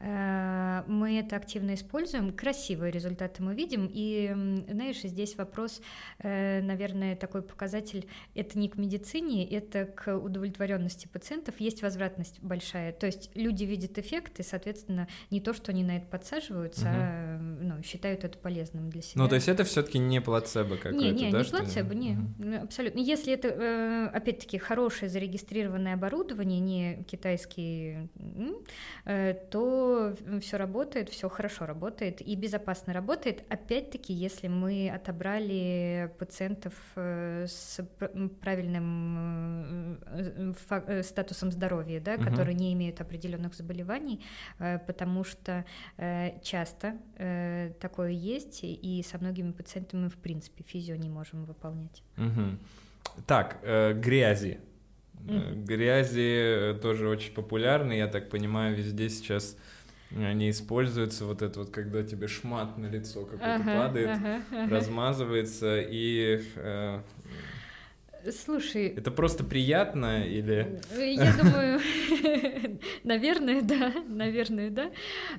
[0.00, 5.80] э, мы это активно используем, красивые результаты мы видим, и, знаешь, здесь вопрос,
[6.18, 12.92] э, наверное, такой показатель, это не к медицине, это к удовлетворенности пациентов, есть возвратность большая,
[12.92, 16.90] то есть люди видят эффект, и, соответственно, не то, что они на это подсаживаются, угу.
[16.90, 19.22] а ну, считают это полезным для себя.
[19.22, 21.38] Ну, то есть это все таки не плацебо какое-то, не, не, да?
[21.38, 22.64] Не, не плацебо, не, угу.
[22.64, 22.98] абсолютно.
[23.00, 28.08] Если если это, э, опять-таки, хорошее зарегистрированное оборудование, не китайский,
[29.04, 33.44] э, то все работает, все хорошо работает и безопасно работает.
[33.48, 37.80] Опять-таки, если мы отобрали пациентов э, с
[38.40, 39.98] правильным
[41.02, 42.24] статусом здоровья, да, угу.
[42.24, 44.20] которые не имеют определенных заболеваний,
[44.86, 45.64] потому что
[46.42, 46.94] часто
[47.80, 52.02] такое есть, и со многими пациентами мы, в принципе, физио не можем выполнять.
[52.16, 52.58] Угу.
[53.26, 54.60] Так, э, грязи.
[55.26, 55.64] Mm.
[55.64, 59.56] Грязи тоже очень популярны, я так понимаю, везде сейчас
[60.16, 64.74] они используются, вот это вот, когда тебе шмат на лицо какой-то ага, падает, ага, ага.
[64.74, 66.42] размазывается, и...
[66.56, 67.02] Э,
[68.30, 68.88] Слушай...
[68.88, 70.80] Это просто приятно или...
[70.96, 71.80] Я думаю,
[73.04, 74.90] наверное, да, наверное, да.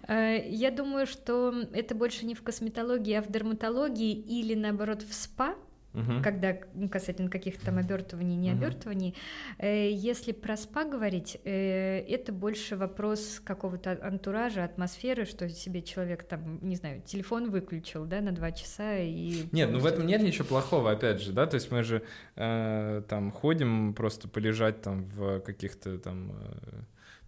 [0.08, 5.14] Э, я думаю, что это больше не в косметологии, а в дерматологии или, наоборот, в
[5.14, 5.56] СПА,
[5.94, 6.24] Угу.
[6.24, 6.54] когда
[6.90, 8.60] касательно каких-то там обертываний, не угу.
[8.60, 9.16] обертываний.
[9.60, 16.60] Если про спа говорить, э, это больше вопрос какого-то антуража, атмосферы, что себе человек там,
[16.62, 19.44] не знаю, телефон выключил, да, на два часа и...
[19.52, 22.04] Нет, ну в этом нет ничего плохого, опять же, да, то есть мы же
[22.36, 26.32] э, там ходим просто полежать там в каких-то там...
[26.32, 26.84] Э,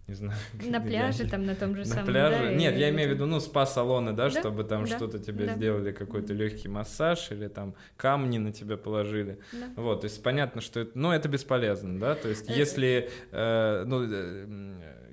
[0.06, 0.38] не знаю.
[0.62, 2.06] На пляже, там, на том же на самом.
[2.06, 2.38] пляже.
[2.38, 5.46] Да, Нет, я имею в виду, ну, спа-салоны, да, да, чтобы там да, что-то тебе
[5.46, 5.54] да.
[5.54, 9.38] сделали, какой-то легкий массаж или там камни на тебя положили.
[9.52, 9.70] Да.
[9.76, 13.84] Вот, то есть понятно, что это, ну, это бесполезно, да, то есть э, если, э,
[13.86, 14.46] ну, э,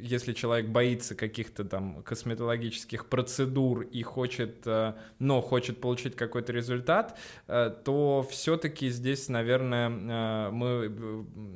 [0.01, 7.17] если человек боится каких-то там косметологических процедур и хочет, э, но хочет получить какой-то результат,
[7.47, 10.89] э, то все-таки здесь, наверное, э, мы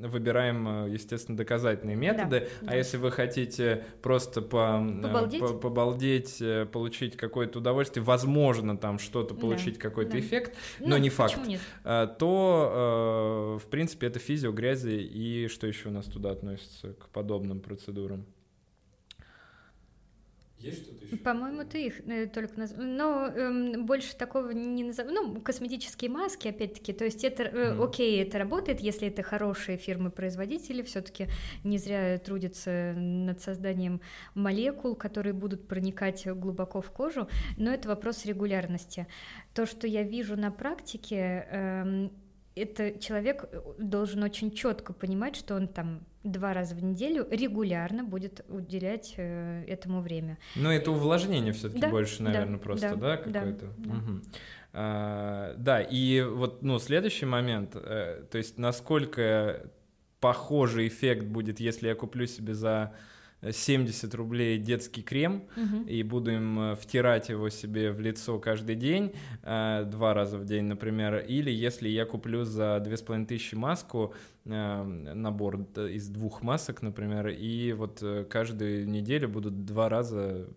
[0.07, 2.41] выбираем, естественно, доказательные методы.
[2.61, 2.75] Да, а да.
[2.75, 9.75] если вы хотите просто по, побалдеть, по, побалдеть получить какое-то удовольствие, возможно, там что-то получить,
[9.75, 10.19] да, какой-то да.
[10.19, 11.39] эффект, но ну, не факт,
[11.83, 17.59] то, в принципе, это физио, грязи и что еще у нас туда относится к подобным
[17.59, 18.25] процедурам?
[20.65, 21.17] Есть что-то еще?
[21.17, 22.83] По-моему, ты их э, только назвал.
[22.83, 25.11] Но эм, больше такого не назову.
[25.11, 26.91] Ну, косметические маски, опять-таки.
[26.91, 27.83] То есть это, э, mm.
[27.83, 31.27] окей, это работает, если это хорошие фирмы-производители, все-таки
[31.63, 34.01] не зря трудятся над созданием
[34.33, 37.29] молекул, которые будут проникать глубоко в кожу.
[37.57, 39.07] Но это вопрос регулярности.
[39.53, 42.11] То, что я вижу на практике, эм,
[42.55, 48.03] это человек э, должен очень четко понимать, что он там два раза в неделю регулярно
[48.03, 50.37] будет уделять э, этому время.
[50.55, 53.65] Ну, это увлажнение все-таки да, больше, наверное, да, просто, да, да какое-то.
[53.65, 53.93] Да, да.
[53.93, 54.21] Угу.
[54.73, 59.71] А, да, и вот, ну, следующий момент, э, то есть насколько
[60.19, 62.93] похожий эффект будет, если я куплю себе за
[63.51, 65.83] 70 рублей детский крем угу.
[65.87, 70.45] и буду им э, втирать его себе в лицо каждый день, э, два раза в
[70.45, 74.13] день, например, или если я куплю за 2500 маску,
[74.45, 80.47] э, набор из двух масок, например, и вот каждую неделю буду два раза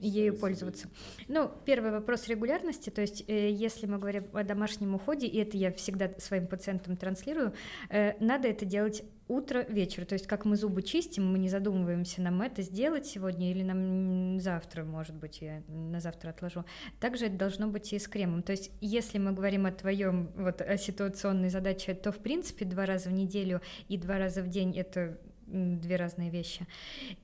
[0.00, 0.88] ею пользоваться.
[1.28, 5.56] Ну, первый вопрос регулярности, то есть э, если мы говорим о домашнем уходе, и это
[5.56, 7.52] я всегда своим пациентам транслирую,
[7.88, 12.20] э, надо это делать утро, вечер, то есть как мы зубы чистим, мы не задумываемся,
[12.20, 16.64] нам это сделать сегодня или нам завтра, может быть, я на завтра отложу.
[16.98, 20.60] Также это должно быть и с кремом, то есть если мы говорим о твоем вот
[20.60, 24.76] о ситуационной задаче, то в принципе два раза в неделю и два раза в день
[24.76, 25.18] это
[25.50, 26.66] две разные вещи.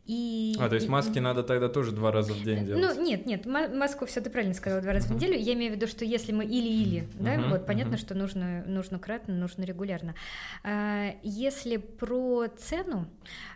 [0.07, 0.55] И...
[0.59, 2.97] А, то есть маски надо тогда тоже два раза в день делать?
[2.97, 5.13] Ну, нет, нет, маску все ты правильно сказала, два раза uh-huh.
[5.13, 5.39] в неделю.
[5.39, 7.23] Я имею в виду, что если мы или-или, uh-huh.
[7.23, 10.15] да, вот понятно, что нужно, нужно кратно, нужно регулярно.
[10.65, 13.07] А, если про цену,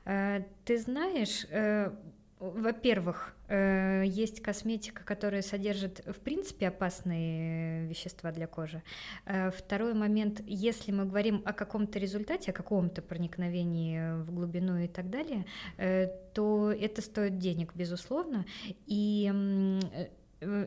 [0.04, 1.94] а, ты знаешь, а,
[2.40, 8.82] во-первых, э, есть косметика, которая содержит, в принципе, опасные вещества для кожи.
[9.26, 14.88] Э, второй момент, если мы говорим о каком-то результате, о каком-то проникновении в глубину и
[14.88, 15.46] так далее,
[15.78, 18.44] э, то это стоит денег, безусловно.
[18.86, 19.30] И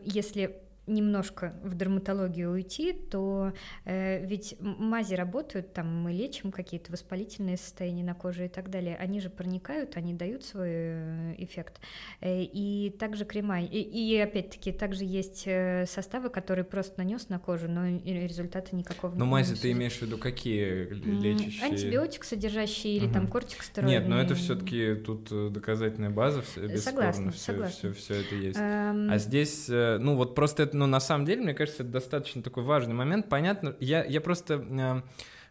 [0.04, 3.54] если немножко в дерматологию уйти, то
[3.86, 8.98] э, ведь мази работают, там мы лечим какие-то воспалительные состояния на коже и так далее,
[8.98, 11.80] они же проникают, они дают свой э, эффект.
[12.20, 17.40] Э, и также крема, и, и опять-таки также есть э, составы, которые просто нанес на
[17.40, 19.16] кожу, но результата никакого.
[19.16, 21.64] Но мази ты имеешь в виду какие лечащие?
[21.64, 23.14] Антибиотик содержащие или угу.
[23.14, 24.00] там кортикостероидные.
[24.00, 27.78] Нет, но это все-таки тут доказательная база, бесспорно, согласна, все, согласна.
[27.78, 28.60] Все, все это есть.
[28.60, 29.10] Эм...
[29.10, 32.64] А здесь, ну вот просто это, ну на самом деле, мне кажется, это достаточно такой
[32.64, 33.30] важный момент.
[33.30, 35.02] Понятно, я, я просто э,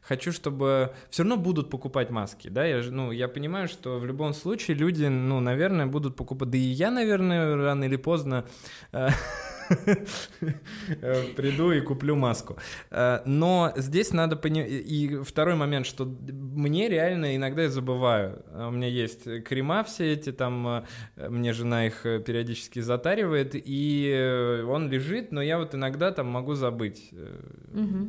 [0.02, 4.34] хочу, чтобы все равно будут покупать маски, да, я, ну, я понимаю, что в любом
[4.34, 8.44] случае люди, ну, наверное, будут покупать, да и я, наверное, рано или поздно
[8.92, 9.08] э,
[11.36, 12.56] приду и куплю маску.
[12.90, 14.70] Э, но здесь надо понимать...
[14.70, 18.44] И второй момент, что мне реально иногда я забываю.
[18.52, 20.84] У меня есть крема все эти, там
[21.16, 26.54] э, мне жена их периодически затаривает, и он лежит, но я вот иногда там могу
[26.54, 27.10] забыть.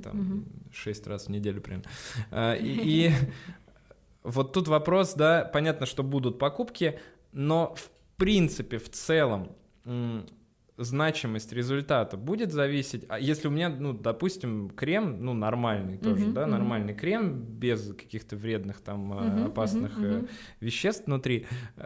[0.03, 1.89] Там, шесть раз в неделю примерно.
[2.32, 3.11] Э, и
[4.24, 6.99] вот тут вопрос, да, понятно, что будут покупки,
[7.32, 9.51] но в принципе, в целом,
[10.78, 16.34] значимость результата будет зависеть, а если у меня, ну, допустим, крем, ну, нормальный тоже, uh-huh,
[16.34, 16.48] да, uh-huh.
[16.48, 20.30] нормальный крем без каких-то вредных там uh-huh, опасных uh-huh, uh-huh.
[20.60, 21.46] веществ внутри,
[21.78, 21.86] э,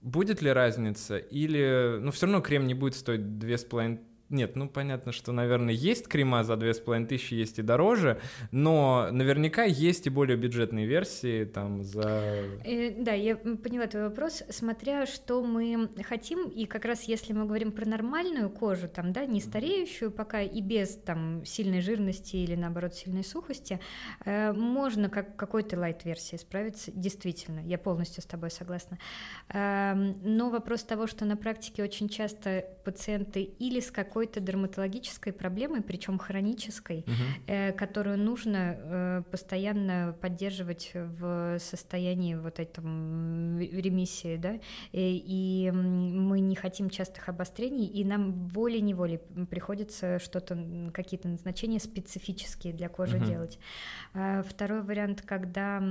[0.00, 4.00] будет ли разница или, ну, все равно крем не будет стоить две с половиной
[4.32, 8.20] нет, ну понятно, что, наверное, есть крема за 2500, есть и дороже,
[8.50, 12.44] но наверняка есть и более бюджетные версии там за...
[12.64, 17.44] Э, да, я поняла твой вопрос, смотря что мы хотим, и как раз если мы
[17.44, 22.54] говорим про нормальную кожу, там, да, не стареющую пока и без там сильной жирности или
[22.54, 23.80] наоборот сильной сухости,
[24.24, 28.98] э, можно как какой-то лайт-версии справиться, действительно, я полностью с тобой согласна.
[29.48, 35.32] Э, но вопрос того, что на практике очень часто пациенты или с какой какой-то дерматологической
[35.32, 37.12] проблемой, причем хронической, угу.
[37.48, 44.60] э, которую нужно э, постоянно поддерживать в состоянии вот этом ремиссии, да,
[44.92, 49.18] и, и мы не хотим частых обострений, и нам волей-неволей
[49.50, 50.56] приходится что-то,
[50.94, 53.24] какие-то назначения специфические для кожи угу.
[53.24, 53.58] делать.
[54.14, 55.82] А второй вариант, когда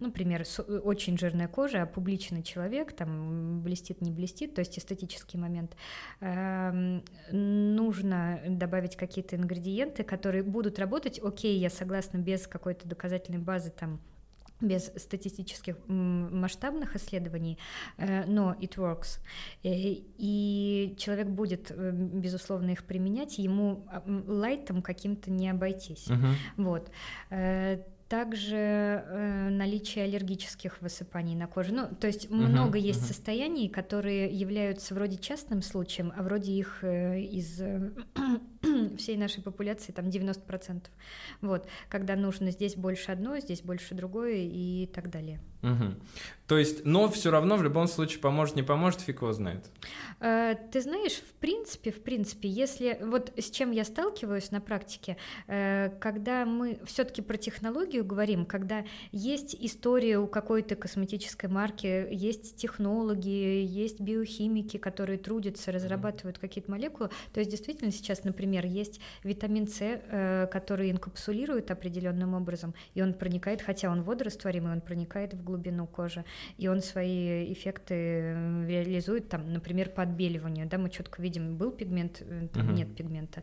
[0.00, 0.44] например,
[0.84, 5.76] очень жирная кожа, а публичный человек, там блестит, не блестит, то есть эстетический момент,
[6.20, 13.70] эм, нужно добавить какие-то ингредиенты, которые будут работать, окей, я согласна, без какой-то доказательной базы
[13.70, 14.00] там
[14.60, 17.58] без статистических масштабных исследований,
[17.96, 19.20] э, но it works.
[19.62, 23.86] Э, и человек будет, э, безусловно, их применять, ему
[24.26, 26.08] лайтом каким-то не обойтись.
[26.08, 26.34] Uh-huh.
[26.56, 26.90] Вот
[28.08, 31.72] также э, наличие аллергических высыпаний на коже.
[31.74, 33.08] Ну, то есть uh-huh, много есть uh-huh.
[33.08, 37.90] состояний, которые являются вроде частным случаем, а вроде их э, из э,
[38.98, 40.82] всей нашей популяции там 90%.
[41.40, 45.40] Вот, когда нужно здесь больше одно, здесь больше другое и так далее.
[45.62, 45.94] Угу.
[46.46, 49.66] То есть, но все равно в любом случае поможет, не поможет, фиг его знает.
[50.20, 55.16] Э, ты знаешь, в принципе, в принципе, если вот с чем я сталкиваюсь на практике,
[55.48, 62.56] э, когда мы все-таки про технологию говорим, когда есть история у какой-то косметической марки, есть
[62.56, 69.66] технологи, есть биохимики, которые трудятся, разрабатывают какие-то молекулы, то есть действительно сейчас, например, есть витамин
[69.66, 75.44] С, э, который инкапсулирует определенным образом, и он проникает, хотя он водорастворимый, он проникает в
[75.44, 76.24] глубину кожи,
[76.56, 81.70] и он свои эффекты э, реализует, там, например, по отбеливанию, да, мы четко видим, был
[81.70, 82.74] пигмент, э, там uh-huh.
[82.74, 83.42] нет пигмента,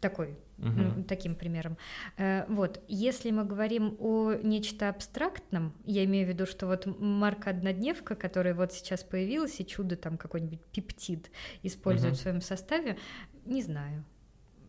[0.00, 0.94] такой, uh-huh.
[0.96, 1.76] ну, таким примером.
[2.16, 7.50] Э, вот, если мы говорим о нечто абстрактном, я имею в виду, что вот марка
[7.50, 11.30] однодневка, которая вот сейчас появилась, и чудо там какой-нибудь пептид
[11.62, 12.18] используют uh-huh.
[12.18, 12.96] в своем составе,
[13.44, 14.04] не знаю.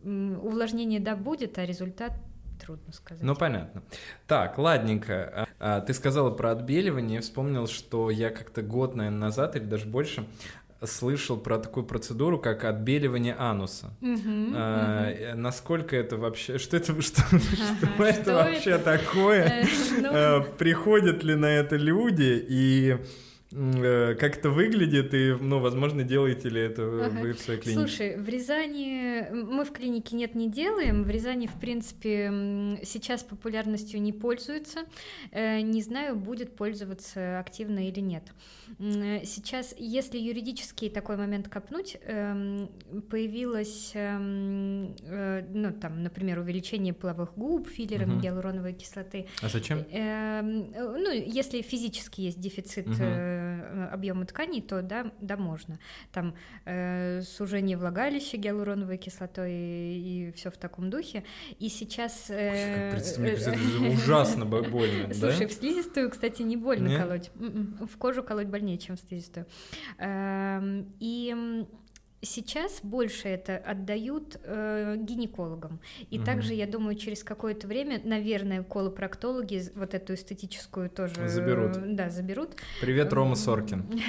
[0.02, 2.12] Увлажнение да будет, а результат
[2.64, 3.22] трудно сказать.
[3.22, 3.82] Ну, понятно.
[4.26, 5.46] Так, ладненько.
[5.58, 10.26] А, ты сказала про отбеливание, вспомнил, что я как-то год, наверное, назад или даже больше
[10.86, 13.96] слышал про такую процедуру, как отбеливание ануса.
[14.00, 15.34] Uh-huh, а, uh-huh.
[15.34, 18.98] Насколько это вообще, что это, что, uh-huh, что это что вообще это?
[18.98, 19.44] такое?
[19.44, 19.64] Э,
[20.00, 20.08] ну...
[20.12, 22.96] А, приходят ли на это люди и
[23.52, 27.20] как это выглядит, и, ну, возможно, делаете ли это ага.
[27.20, 27.80] вы в своей клинике?
[27.80, 31.04] Слушай, в Рязани мы в клинике нет, не делаем.
[31.04, 34.80] В Рязани, в принципе, сейчас популярностью не пользуется.
[35.32, 38.24] Э, не знаю, будет пользоваться активно или нет.
[38.78, 42.70] Сейчас, если юридически такой момент копнуть, эм,
[43.10, 48.20] появилось, эм, э, ну, там, например, увеличение половых губ филлерами угу.
[48.20, 49.26] гиалуроновой кислоты.
[49.42, 49.84] А зачем?
[49.90, 53.41] Эм, ну, если физически есть дефицит угу э,
[53.92, 55.78] объема тканей, то да, да можно.
[56.12, 56.34] Там
[56.64, 61.24] э, сужение влагалища гиалуроновой кислотой и, и все в таком духе.
[61.58, 62.30] И сейчас...
[62.30, 63.52] Э, это
[63.92, 67.30] ужасно больно, Слушай, в слизистую, кстати, не больно колоть.
[67.38, 69.46] М-м, в кожу колоть больнее, чем в слизистую.
[69.98, 71.66] Эм, и
[72.24, 75.80] Сейчас больше это отдают э, гинекологам.
[76.08, 76.24] И угу.
[76.24, 81.28] также, я думаю, через какое-то время, наверное, колопроктологи вот эту эстетическую тоже...
[81.28, 81.76] Заберут.
[81.76, 82.50] Э, да, заберут.
[82.80, 83.84] Привет, Рома Соркин.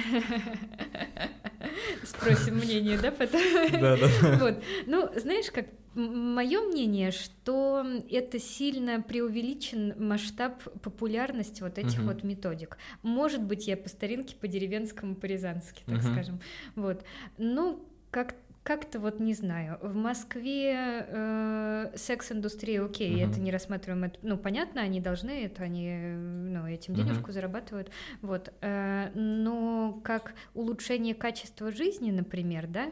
[2.04, 3.40] Спросим мнение, да, потом?
[3.72, 4.38] Да, да.
[4.38, 4.62] Вот.
[4.86, 12.06] Ну, знаешь, как Мое мнение, что это сильно преувеличен масштаб популярности вот этих uh-huh.
[12.06, 12.78] вот методик.
[13.02, 16.12] Может быть, я по старинке, по деревенскому, по рязански, так uh-huh.
[16.12, 16.40] скажем.
[16.74, 17.04] Вот.
[17.38, 19.78] Ну, как как-то вот не знаю.
[19.82, 23.30] В Москве э, секс-индустрия, окей, uh-huh.
[23.30, 27.34] это не рассматриваем, это, ну понятно, они должны, это они, ну этим денежку uh-huh.
[27.34, 27.90] зарабатывают,
[28.22, 28.54] вот.
[28.62, 32.90] Э, но как улучшение качества жизни, например, да?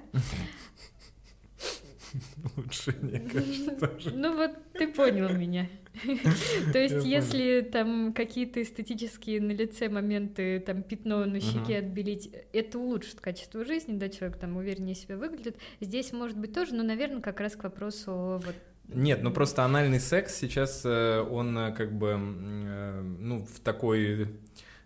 [2.56, 3.90] Улучшение качества.
[4.14, 5.68] Ну вот ты понял меня.
[6.72, 12.78] То есть, если там какие-то эстетические на лице моменты, там пятно на щеке отбелить, это
[12.78, 15.56] улучшит качество жизни, да, человек там увереннее себя выглядит.
[15.80, 18.54] Здесь может быть тоже, но, наверное, как раз к вопросу вот
[18.88, 24.28] нет, ну просто анальный секс сейчас, э, он э, как бы, э, ну, в такой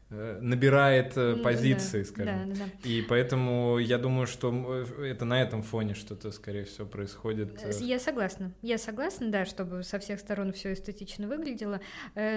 [0.08, 2.48] набирает э, позиции, да, скажем.
[2.48, 2.88] Да, да, да.
[2.88, 7.60] И поэтому я думаю, что это на этом фоне что-то, скорее всего, происходит.
[7.64, 8.52] Э, я согласна.
[8.62, 11.80] Я согласна, да, чтобы со всех сторон все эстетично выглядело.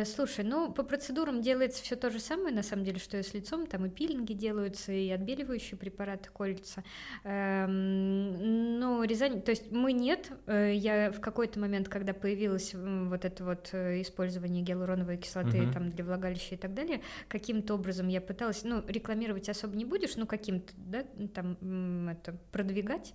[0.06, 3.36] Слушай, ну по процедурам делается все то же самое, на самом деле, что и с
[3.36, 3.68] лицом.
[3.68, 6.84] Там и пилинги делаются, и отбеливающие препараты колются.
[7.24, 10.32] Эм, но Рязань, то есть мы нет.
[10.48, 15.74] Я в какой-то момент, когда появилось вот это вот использование гиалуроновой кислоты угу.
[15.74, 19.86] там для влагалища и так далее, каким каким-то образом я пыталась, ну, рекламировать особо не
[19.86, 21.04] будешь, ну, каким-то, да,
[21.34, 23.14] там, это, продвигать.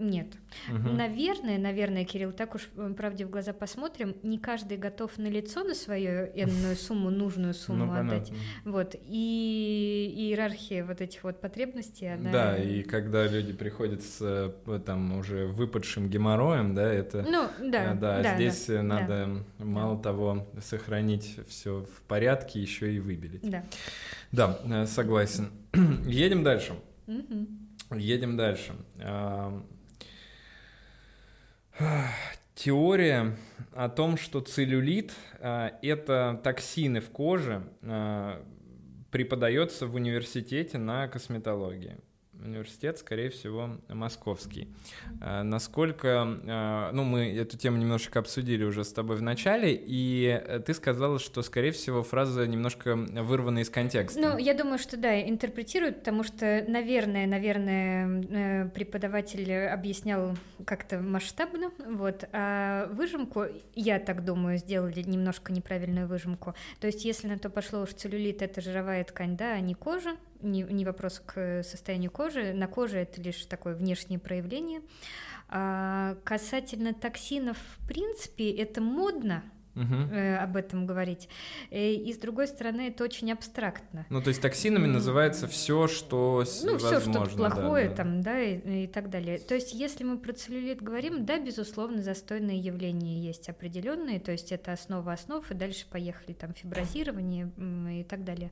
[0.00, 0.26] Э, нет.
[0.68, 0.90] Угу.
[0.90, 5.62] Наверное, наверное, Кирилл, так уж э, правде в глаза посмотрим, не каждый готов на лицо
[5.62, 8.32] на свою энную сумму, нужную сумму ну, отдать.
[8.64, 8.94] Вот.
[9.02, 12.32] И иерархия вот этих вот потребностей, она...
[12.32, 17.22] Да, и когда люди приходят с э, там уже выпадшим геморроем, да, это...
[17.22, 17.94] Ну, да.
[17.94, 19.64] Да, да здесь да, надо да.
[19.64, 23.48] мало того сохранить все в порядке, еще и выбелить.
[23.48, 23.64] Да.
[24.32, 25.50] Да, э, согласен.
[26.06, 26.74] Едем дальше.
[27.06, 27.96] Угу.
[27.96, 28.72] Едем дальше.
[32.54, 33.36] Теория
[33.72, 38.42] о том, что целлюлит э, это токсины в коже, э,
[39.10, 41.96] преподается в университете на косметологии
[42.44, 44.68] университет, скорее всего, московский.
[45.20, 50.26] А, насколько, а, ну, мы эту тему немножечко обсудили уже с тобой в начале, и
[50.26, 54.20] э, ты сказала, что, скорее всего, фраза немножко вырвана из контекста.
[54.20, 61.70] Ну, я думаю, что да, интерпретируют, потому что, наверное, наверное, э, преподаватель объяснял как-то масштабно,
[61.86, 66.54] вот, а выжимку, я так думаю, сделали немножко неправильную выжимку.
[66.80, 70.16] То есть, если на то пошло уж целлюлит, это жировая ткань, да, а не кожа,
[70.42, 72.52] не, не вопрос к состоянию кожи.
[72.52, 74.82] На коже это лишь такое внешнее проявление.
[75.48, 79.42] А касательно токсинов, в принципе, это модно,
[79.74, 79.94] угу.
[80.40, 81.28] об этом говорить.
[81.70, 84.06] Э, и с другой стороны, это очень абстрактно.
[84.10, 84.92] Ну, то есть токсинами mm.
[84.92, 89.38] называется все, что ну, все, что плохое, да, там, да, и, и так далее.
[89.38, 94.52] То есть, если мы про целлюлит говорим, да, безусловно, застойные явления есть определенные, то есть
[94.52, 97.50] это основа основ, и дальше поехали там фиброзирование
[98.00, 98.50] и так далее.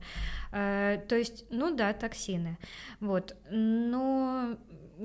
[0.51, 2.57] Э, то есть, ну да, токсины.
[2.99, 3.35] Вот.
[3.49, 4.57] Но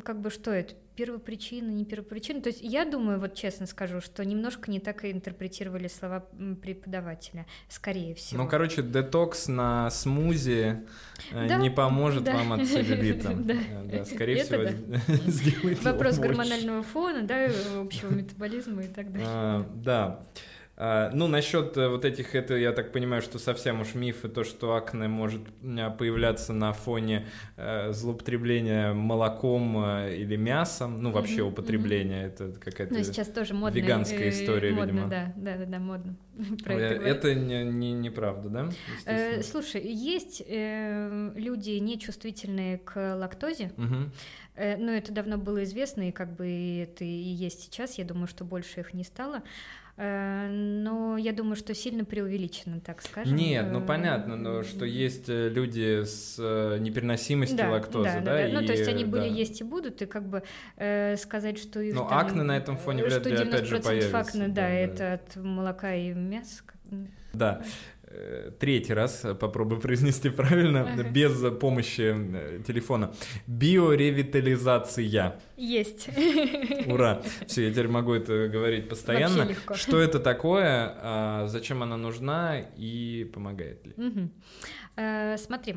[0.03, 0.75] как бы что это?
[0.97, 2.41] Первопричина, не первопричина.
[2.41, 6.27] То есть я думаю, вот честно скажу, что немножко не так и интерпретировали слова
[6.63, 8.43] преподавателя, скорее всего.
[8.43, 10.83] Ну, короче, детокс на смузи
[11.33, 12.35] э, да, не поможет да.
[12.35, 13.35] вам от целлюлита.
[13.45, 13.55] Да.
[13.85, 19.27] да, скорее Это всего, сделает Вопрос гормонального фона, да, общего метаболизма и так далее.
[19.29, 20.21] А, да.
[20.77, 24.43] А, ну, насчет э, вот этих, это я так понимаю, что совсем уж мифы, то,
[24.43, 31.39] что акне может а, появляться на фоне э, злоупотребления молоком э, или мясом, ну, вообще
[31.39, 32.27] mm-hmm, употребление, mm-hmm.
[32.27, 35.09] это какая-то ну, сейчас тоже модно, веганская история, модно, видимо.
[35.09, 36.17] Да, да, да, да, модно.
[36.65, 38.71] это это не, не, неправда, да?
[39.07, 43.71] Э, слушай, есть э, люди нечувствительные к лактозе,
[44.57, 48.27] э, но это давно было известно, и как бы это и есть сейчас, я думаю,
[48.27, 49.37] что больше их не стало.
[49.37, 49.41] Э,
[49.97, 53.37] но я думаю, что сильно преувеличено, так скажем.
[53.37, 56.37] Нет, ну э, понятно, но что есть э, люди с
[56.81, 58.21] непереносимостью да, лактозы, да?
[58.21, 58.49] да, да.
[58.49, 59.35] И, ну, то есть они были, да.
[59.35, 60.43] есть и будут, и как бы
[60.77, 61.95] э, сказать, что их...
[61.95, 64.19] Ну, акне на этом фоне вряд ли опять же появится.
[64.19, 66.63] акне, да, да, это от молока и мяса.
[67.33, 67.63] Да.
[68.59, 71.03] Третий раз попробую произнести правильно, ага.
[71.03, 72.15] без помощи
[72.67, 73.13] телефона.
[73.47, 75.41] Биоревитализация.
[75.57, 76.09] Есть.
[76.87, 77.23] Ура!
[77.47, 79.49] Все, я теперь могу это говорить постоянно.
[79.75, 83.93] Что это такое, а, зачем она нужна и помогает ли?
[83.97, 84.31] Угу.
[84.97, 85.77] Э, смотри,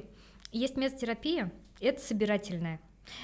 [0.52, 2.80] есть мезотерапия, это собирательная.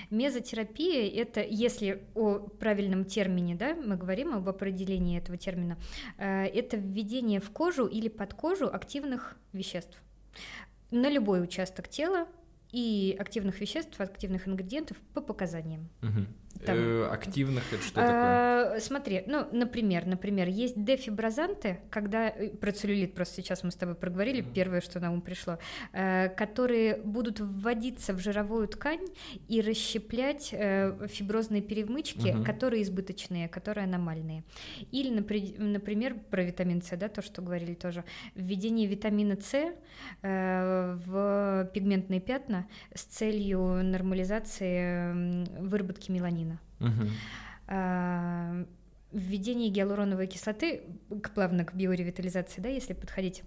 [0.09, 5.77] Мезотерапия— это, если о правильном термине, да, мы говорим об определении этого термина,
[6.17, 10.01] э, это введение в кожу или под кожу активных веществ
[10.91, 12.27] на любой участок тела
[12.71, 15.89] и активных веществ, активных ингредиентов по показаниям.
[16.01, 16.25] Угу.
[16.65, 18.79] Там, э, активных это что а, такое?
[18.79, 23.95] Смотри, ну, например, например, есть дефибразанты, когда э, про целлюлит просто сейчас мы с тобой
[23.95, 25.57] проговорили, mm первое, что на ум пришло,
[25.93, 29.05] э, которые будут вводиться в жировую ткань
[29.47, 34.43] и расщеплять фиброзные перемычки, mm которые избыточные, которые аномальные.
[34.91, 38.03] Или, например, про витамин С, да, то, что говорили тоже,
[38.35, 39.73] введение витамина С
[40.21, 46.42] в пигментные пятна с целью нормализации выработки меланина.
[46.83, 48.67] Угу.
[49.11, 50.81] Введение гиалуроновой кислоты,
[51.21, 53.43] к плавно к биоревитализации, да, если подходить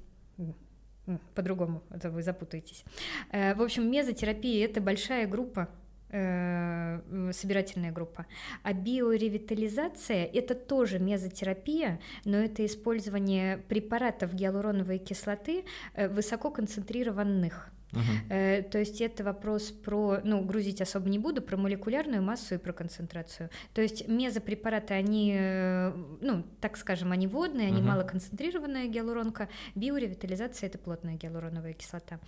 [1.34, 2.84] по-другому, это вы запутаетесь.
[3.32, 5.68] Э, в общем, мезотерапия— это большая группа
[6.10, 7.00] э,
[7.32, 8.26] собирательная группа.
[8.62, 15.64] А биоревитализация— это тоже мезотерапия, но это использование препаратов гиалуроновой кислоты
[15.94, 17.70] э, высококонцентрированных.
[17.92, 18.62] Uh-huh.
[18.62, 22.72] то есть это вопрос про, ну, грузить особо не буду, про молекулярную массу и про
[22.72, 23.48] концентрацию.
[23.74, 27.86] То есть мезопрепараты, они, э, ну, так скажем, они водные, они uh-huh.
[27.86, 32.18] малоконцентрированная гиалуронка, биоревитализация— это плотная гиалуроновая кислота.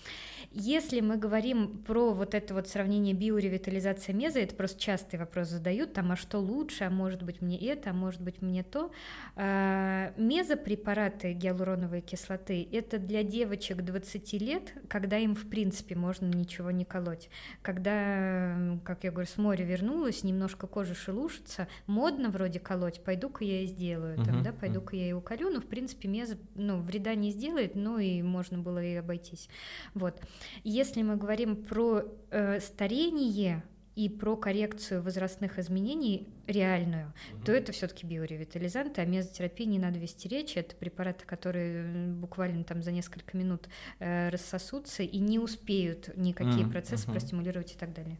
[0.52, 5.92] Если мы говорим про вот это вот сравнение биоревитализация меза, это просто частый вопрос задают,
[5.92, 8.90] там, а что лучше, а может быть мне это, а может быть мне то.
[9.36, 16.70] А, мезопрепараты гиалуроновой кислоты— это для девочек 20 лет, когда им в принципе можно ничего
[16.70, 17.28] не колоть.
[17.62, 23.62] Когда, как я говорю, с моря вернулась, немножко кожа шелушится, модно вроде колоть, пойду-ка я
[23.62, 27.14] и сделаю, там, uh-huh, да, пойду-ка я и уколю, но в принципе мезо, ну, вреда
[27.14, 29.48] не сделает, но и можно было и обойтись.
[29.94, 30.20] Вот.
[30.64, 33.62] Если мы говорим про э, старение,
[33.98, 37.46] и про коррекцию возрастных изменений реальную, угу.
[37.46, 40.56] то это все-таки биоревитализанты, а мезотерапии не надо вести речь.
[40.56, 43.68] Это препараты, которые буквально там за несколько минут
[43.98, 46.70] э, рассосутся и не успеют никакие угу.
[46.70, 47.12] процессы угу.
[47.12, 48.18] простимулировать и так далее.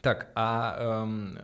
[0.00, 1.38] Так, а эм,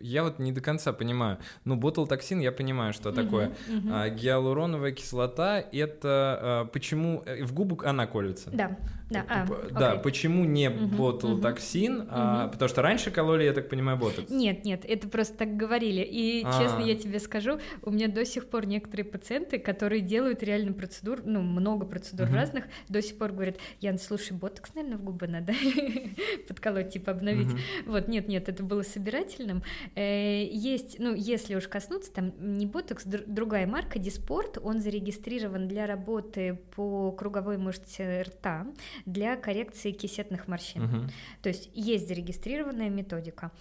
[0.00, 1.38] я вот не до конца понимаю.
[1.64, 3.52] Ну, ботулотоксин, я понимаю, что uh-huh, такое.
[3.68, 3.90] Uh-huh.
[3.92, 7.22] А, гиалуроновая кислота— это а, почему...
[7.24, 8.50] Э, в губу она колется?
[8.50, 8.76] Да,
[9.10, 9.26] да.
[9.28, 10.02] А, да, okay.
[10.02, 12.02] почему не uh-huh, ботулотоксин?
[12.02, 12.08] Uh-huh.
[12.10, 14.30] А, потому что раньше кололи, я так понимаю, ботокс.
[14.30, 16.00] Нет, нет, это просто так говорили.
[16.00, 16.62] И, А-а-а.
[16.62, 21.20] честно, я тебе скажу, у меня до сих пор некоторые пациенты, которые делают реально процедур,
[21.24, 22.34] ну, много процедур uh-huh.
[22.34, 25.52] разных, до сих пор говорят, Ян, слушай, ботокс, наверное, в губы надо
[26.48, 27.48] подколоть, типа обновить.
[27.48, 27.84] Uh-huh.
[27.86, 29.62] Вот, нет, нет, это было собирательным.
[29.96, 35.86] Э, есть, ну, если уж коснуться, там не ботокс, другая марка, Диспорт, он зарегистрирован для
[35.86, 38.66] работы по круговой мышце рта
[39.06, 40.84] для коррекции кисетных морщин.
[40.84, 41.10] Угу.
[41.42, 43.52] То есть есть зарегистрированная методика.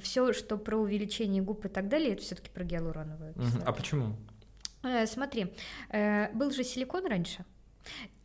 [0.00, 3.58] Все, что про увеличение губ и так далее, это все-таки про гиалуроновую кислоту.
[3.58, 3.64] Угу.
[3.66, 4.16] А почему?
[4.82, 5.52] Э, смотри,
[5.90, 7.44] э, был же силикон раньше.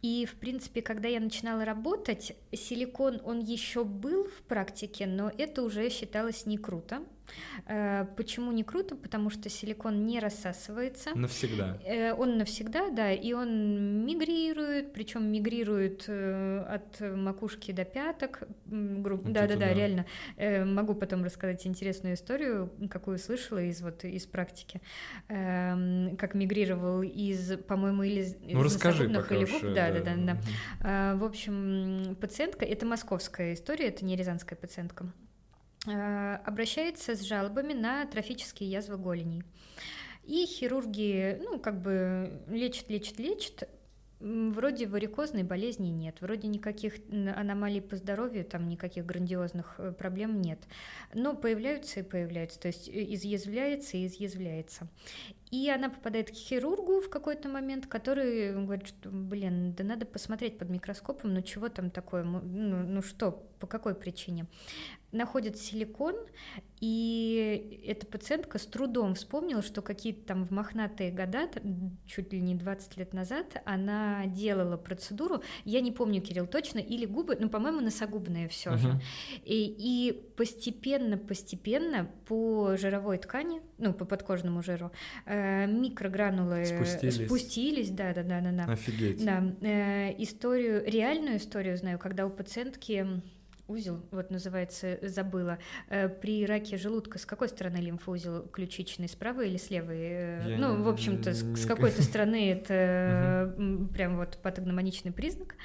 [0.01, 5.61] И, в принципе, когда я начинала работать, силикон, он еще был в практике, но это
[5.63, 7.03] уже считалось не круто.
[7.65, 8.95] Э, почему не круто?
[8.95, 11.11] Потому что силикон не рассасывается.
[11.15, 11.77] Навсегда.
[11.85, 18.43] Э, он навсегда, да, и он мигрирует, причем мигрирует э, от макушки до пяток.
[18.65, 20.05] Да, да, да, реально.
[20.65, 24.81] Могу потом рассказать интересную историю, какую слышала из вот из практики,
[25.27, 29.73] эм, как мигрировал из, по-моему, или из ну, расскажи или губ.
[29.73, 30.37] Да, да, да, да.
[30.81, 31.15] да.
[31.15, 35.11] В общем, пациентка, это московская история, это не рязанская пациентка.
[35.87, 39.43] Э, обращается с жалобами на трофические язвы голени.
[40.23, 43.69] И хирурги, ну, как бы лечат, лечат, лечат,
[44.19, 50.59] Вроде варикозной болезни нет, вроде никаких аномалий по здоровью, там никаких грандиозных э, проблем нет.
[51.13, 54.89] Но появляются и появляются, то есть э, изъязвляется и изъязвляется.
[55.51, 60.57] И она попадает к хирургу в какой-то момент, который говорит, что, блин, да надо посмотреть
[60.57, 64.45] под микроскопом, ну чего там такое, ну, ну что, по какой причине
[65.11, 66.15] находят силикон,
[66.79, 71.49] и эта пациентка с трудом вспомнила, что какие-то там в мохнатые года,
[72.05, 77.05] чуть ли не 20 лет назад, она делала процедуру, я не помню, Кирилл, точно, или
[77.05, 78.77] губы, ну, по-моему, носогубные все uh-huh.
[78.77, 79.01] же.
[79.45, 84.91] И, и постепенно-постепенно по жировой ткани ну, по подкожному жиру,
[85.25, 87.25] э, микрогранулы спустились.
[87.25, 88.71] спустились, да, да, да, да, да.
[88.71, 89.23] Офигеть.
[89.23, 93.21] Да, э, историю, реальную историю знаю, когда у пациентки
[93.69, 95.59] узел, вот называется, забыла.
[95.89, 99.97] Э, при раке желудка с какой стороны лимфоузел ключичный, с правой или с левой?
[99.99, 103.53] Э, Я ну, не- в общем-то, с, с какой-то стороны это
[103.93, 105.55] прям вот патогномоничный признак.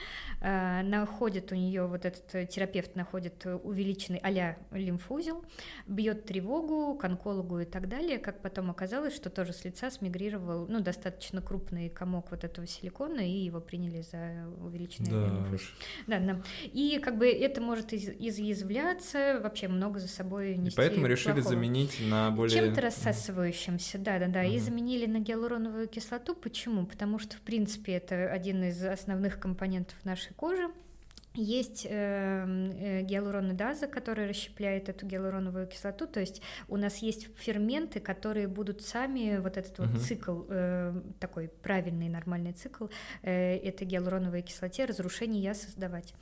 [0.41, 5.45] Э, Находит у нее вот этот э, терапевт находит э, увеличенный а лимфоузел,
[5.87, 8.19] бьет тревогу к онкологу и так далее.
[8.19, 13.21] Как потом оказалось, что тоже с лица смигрировал, ну, достаточно крупный комок вот этого силикона,
[13.21, 15.67] и его приняли за увеличенный Да лимфоузел.
[16.07, 16.43] Да, да.
[16.65, 21.35] И как бы это может из- изъязвляться, вообще много за собой И нести поэтому решили
[21.35, 21.55] плохого.
[21.55, 22.55] заменить на более...
[22.59, 24.45] Чем-то рассасывающимся, да, да, да.
[24.45, 26.35] И заменили на гиалуроновую кислоту.
[26.35, 26.87] Почему?
[26.87, 30.69] Потому что, в принципе, это один из основных компонентов нашей кожи.
[31.37, 37.99] Есть э, э, гиалуронидаза, которая расщепляет эту гиалуроновую кислоту, то есть у нас есть ферменты,
[37.99, 39.99] которые будут сами вот этот вот Мгм.
[39.99, 42.87] цикл, э, такой правильный нормальный цикл
[43.23, 46.15] э, этой гиалуроновой кислоте разрушения создавать.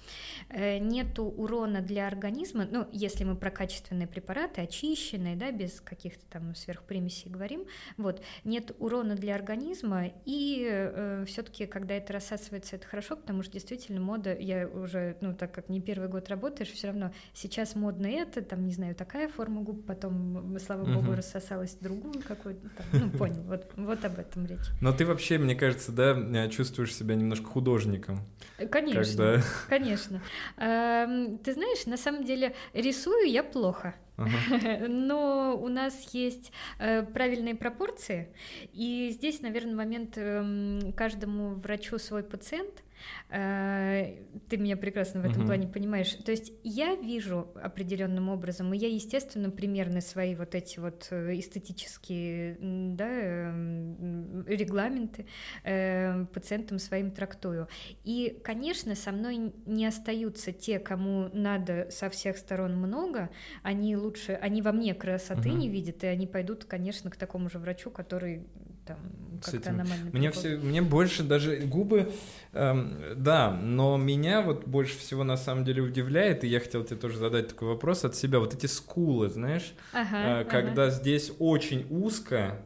[0.48, 6.24] Э, нету урона для организма, ну, если мы про качественные препараты, очищенные, да, без каких-то
[6.30, 7.66] там сверхпримесей говорим,
[7.98, 14.00] вот, нет урона для организма, и все-таки, когда это рассасывается, это хорошо, потому что действительно
[14.00, 18.42] мода, я уже, ну, так как не первый год работаешь, все равно сейчас модно это,
[18.42, 23.42] там, не знаю, такая форма губ, потом, слава богу, рассосалась другую какую-то, там, ну, понял,
[23.42, 24.68] вот, вот об этом речь.
[24.80, 28.20] Но ты вообще, мне кажется, да, э, чувствуешь себя немножко художником.
[28.58, 29.42] Э, Конечно, Когда...
[29.68, 30.22] конечно.
[30.56, 33.94] Эм, Ты знаешь, на самом деле рисую я плохо.
[34.16, 34.86] Ага.
[34.88, 38.28] Но у нас есть э, правильные пропорции,
[38.72, 42.82] и здесь, наверное, момент эм, каждому врачу свой пациент.
[43.30, 44.16] Э,
[44.48, 45.46] Ты меня прекрасно в этом Мгм.
[45.46, 46.14] плане понимаешь.
[46.24, 51.38] То есть я вижу определенным образом, и я, естественно, примерно свои вот эти вот э,
[51.38, 55.26] эстетические да, эм, регламенты
[55.64, 57.68] э, пациентам своим трактую.
[58.04, 63.30] И, конечно, со мной не остаются те, кому надо со всех сторон много,
[63.62, 65.58] они лучше, они во мне красоты Мгм.
[65.58, 68.46] не видят, и они пойдут, конечно, к такому же врачу, который
[68.84, 68.96] там
[69.44, 72.12] как-то аномально Мне, все, мне больше даже губы,
[72.52, 76.96] эм, да, но меня вот больше всего на самом деле удивляет, и я хотел тебе
[76.96, 80.44] тоже задать такой вопрос от себя, вот эти скулы, знаешь, Ага, э, ага.
[80.50, 82.62] когда здесь очень узко,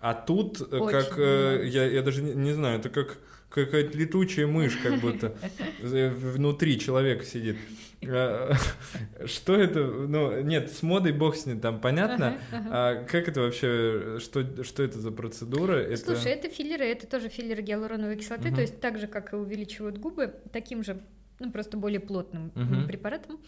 [0.00, 1.64] а тут э, Очень, как, э, да.
[1.64, 3.18] я, я даже не, не знаю, это как
[3.64, 5.34] какая-то летучая мышь, как будто
[5.80, 7.56] внутри человека сидит.
[8.02, 8.52] Э,
[9.24, 9.84] Что это?
[9.84, 12.36] Ну, нет, с модой бог с ним, там понятно.
[12.52, 12.68] Ага, ага.
[12.70, 15.76] А как это вообще, что, что это за процедура?
[15.76, 15.96] Это...
[15.96, 18.54] Слушай, это филлеры, это тоже филлеры гиалуроновой кислоты, Мгм.
[18.56, 21.00] то есть так же, как и увеличивают губы, таким же,
[21.40, 23.40] ну, просто более плотным м, препаратом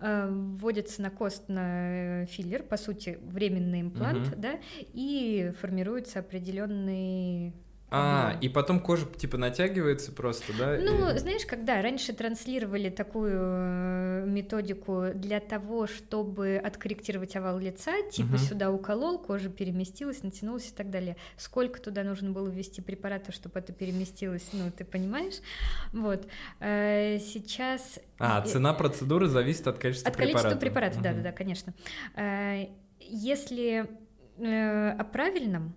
[0.00, 4.40] э, вводится на кост на э, филлер, по сути, временный имплант, Мгм.
[4.40, 4.60] да,
[4.94, 7.52] и формируется определенный
[7.88, 8.40] А, объем.
[8.40, 10.76] и потом кожа типа натягивается просто, да?
[10.82, 17.92] Ну, И- знаешь, когда раньше транслировали такую э, методику для того, чтобы откорректировать овал лица,
[18.10, 18.38] типа Мгм.
[18.38, 21.16] сюда уколол, кожа переместилась, натянулась и так далее.
[21.36, 25.34] Сколько туда нужно было ввести препаратов, чтобы это переместилось, ну, ты понимаешь?
[25.92, 26.26] Вот.
[26.60, 28.00] Э, Сейчас...
[28.18, 30.60] А, цена процедуры зависит от количества От количества препарата.
[30.60, 31.18] препаратов, да, Мгм.
[31.22, 31.72] да, да, конечно.
[32.16, 32.66] Э,
[32.98, 33.86] Если
[34.38, 35.74] о правильном,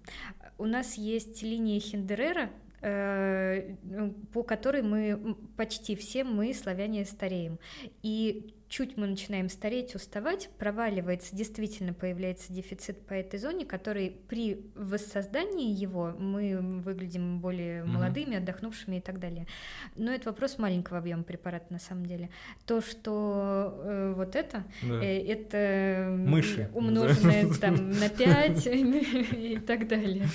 [0.59, 7.57] у нас есть линия Хендерера, э, ну, по которой мы почти все мы, славяне, стареем.
[8.03, 14.61] И чуть мы начинаем стареть, уставать, проваливается, действительно появляется дефицит по этой зоне, который при
[14.75, 17.93] воссоздании его мы выглядим более Мгм.
[17.93, 19.47] молодыми, отдохнувшими и так далее.
[19.95, 22.29] Но это вопрос маленького объема препарата на самом деле.
[22.67, 25.03] То, что э, вот это, Да.
[25.03, 26.69] э, это Мыши.
[26.73, 30.27] умноженное там на 5 и так далее.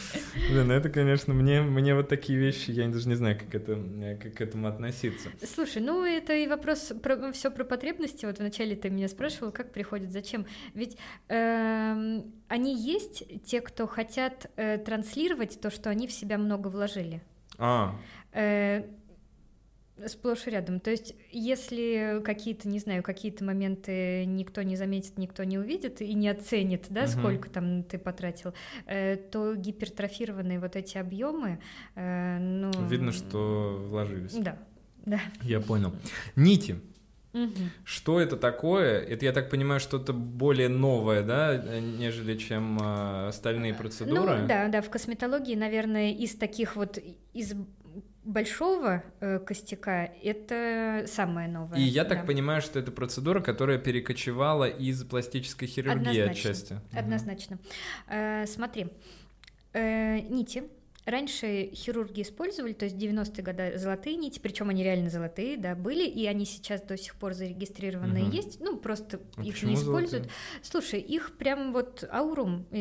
[0.50, 4.16] Блин, это, конечно, мне, мне вот такие вещи, я даже не знаю, как, это, э,
[4.16, 5.28] как к этому относиться.
[5.54, 8.23] Слушай, ну это и вопрос про, все про потребности.
[8.26, 10.46] Вот вначале ты меня спрашивал, как приходят, зачем.
[10.74, 10.96] Ведь
[11.28, 17.22] эм, они есть, те, кто хотят э, транслировать то, что они в себя много вложили.
[17.58, 17.94] А,
[18.32, 18.84] Э,
[20.08, 20.80] Сплошь и рядом.
[20.80, 26.14] То есть, если какие-то, не знаю, какие-то моменты никто не заметит, никто не увидит и
[26.14, 27.10] не оценит, да, Мгм.
[27.10, 28.54] сколько там ты потратил,
[28.86, 31.60] э, то гипертрофированные вот эти объемы,
[31.94, 32.72] э, ну...
[32.88, 34.32] видно, что вложились.
[34.34, 34.58] Да,
[35.06, 35.20] да.
[35.42, 35.92] Я понял.
[36.34, 36.80] Нити.
[37.34, 37.72] Мгм.
[37.84, 39.00] Что это такое?
[39.00, 44.38] Это, я так понимаю, что-то более новое, да, э, нежели чем э, остальные процедуры?
[44.38, 46.98] Ну, да, да, в косметологии, наверное, из таких вот,
[47.32, 47.54] из
[48.24, 51.76] большого э, костяка это самое новое.
[51.76, 52.14] И я да.
[52.14, 56.30] так понимаю, что это процедура, которая перекочевала из пластической хирургии Однозначно.
[56.30, 56.80] отчасти.
[56.92, 57.58] Однозначно.
[58.08, 58.92] Э, смотри,
[59.72, 60.62] э, нити
[61.06, 66.04] Раньше хирурги использовали, то есть 90-е годы золотые нити, причем они реально золотые, да, были,
[66.06, 68.32] и они сейчас до сих пор зарегистрированные Мгм.
[68.32, 70.24] есть, ну, просто А их не используют.
[70.24, 70.32] золотые?
[70.62, 72.78] Слушай, их прям вот аурум э,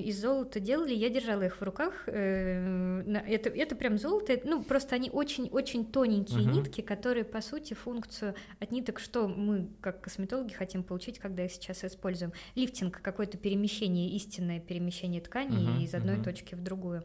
[0.00, 4.94] из золота делали, я держала их в руках, э, это, это прям золото, ну, просто
[4.94, 6.52] они очень-очень тоненькие Мгм.
[6.52, 11.52] нитки, которые, по сути, функцию от ниток, что мы, как косметологи, хотим получить, когда их
[11.52, 12.32] сейчас используем.
[12.54, 16.24] Лифтинг, какое-то перемещение, истинное перемещение тканей Мгм, из одной мгм.
[16.24, 17.04] точки в другую.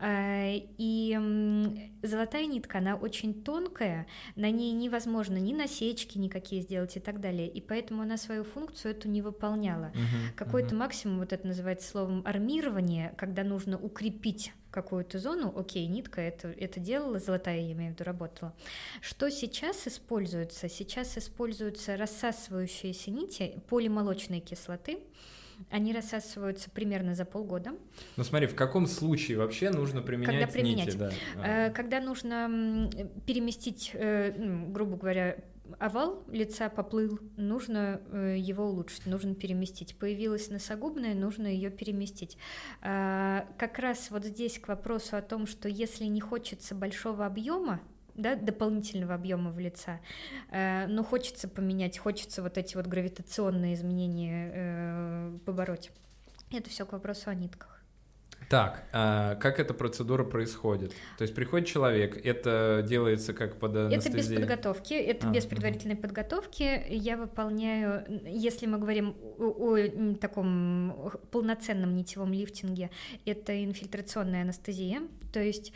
[0.00, 1.18] А, И
[2.02, 4.06] золотая нитка, она очень тонкая,
[4.36, 8.92] на ней невозможно ни насечки никакие сделать и так далее, и поэтому она свою функцию
[8.92, 9.86] эту не выполняла.
[9.94, 10.78] Мгм, Какой-то мгм.
[10.78, 16.78] максимум, вот это называется словом армирование, когда нужно укрепить какую-то зону, окей, нитка это, это
[16.78, 18.54] делала, золотая, я имею в виду, работала.
[19.00, 20.68] Что сейчас используется?
[20.68, 24.98] Сейчас используются рассасывающиеся нити полимолочной кислоты,
[25.70, 27.72] они рассасываются примерно за полгода.
[28.16, 30.86] Ну смотри, в каком случае вообще нужно применять применять?
[30.86, 30.96] нити?
[30.96, 31.12] Да.
[31.36, 32.88] Э, Когда нужно
[33.26, 35.36] переместить, э, ну, грубо говоря,
[35.78, 39.96] овал лица поплыл, нужно э, его улучшить, нужно переместить.
[39.96, 42.38] Появилась носогубная, нужно ее переместить.
[42.80, 47.80] А, Как раз вот здесь к вопросу о том, что если не хочется большого объема,
[48.18, 50.00] да, дополнительного объема в лица,
[50.50, 55.90] э, но хочется поменять, хочется вот эти вот гравитационные изменения э, побороть.
[56.50, 57.77] Это все к вопросу о нитках.
[58.48, 60.94] Так, а как эта процедура происходит?
[61.18, 64.40] То есть приходит человек, это делается как под Это без анестезией?
[64.40, 66.82] подготовки, это А, без предварительной подготовки.
[66.88, 72.90] Я выполняю, если мы говорим о, о, таком полноценном нитевом лифтинге,
[73.26, 75.02] это инфильтрационная анестезия,
[75.32, 75.74] то есть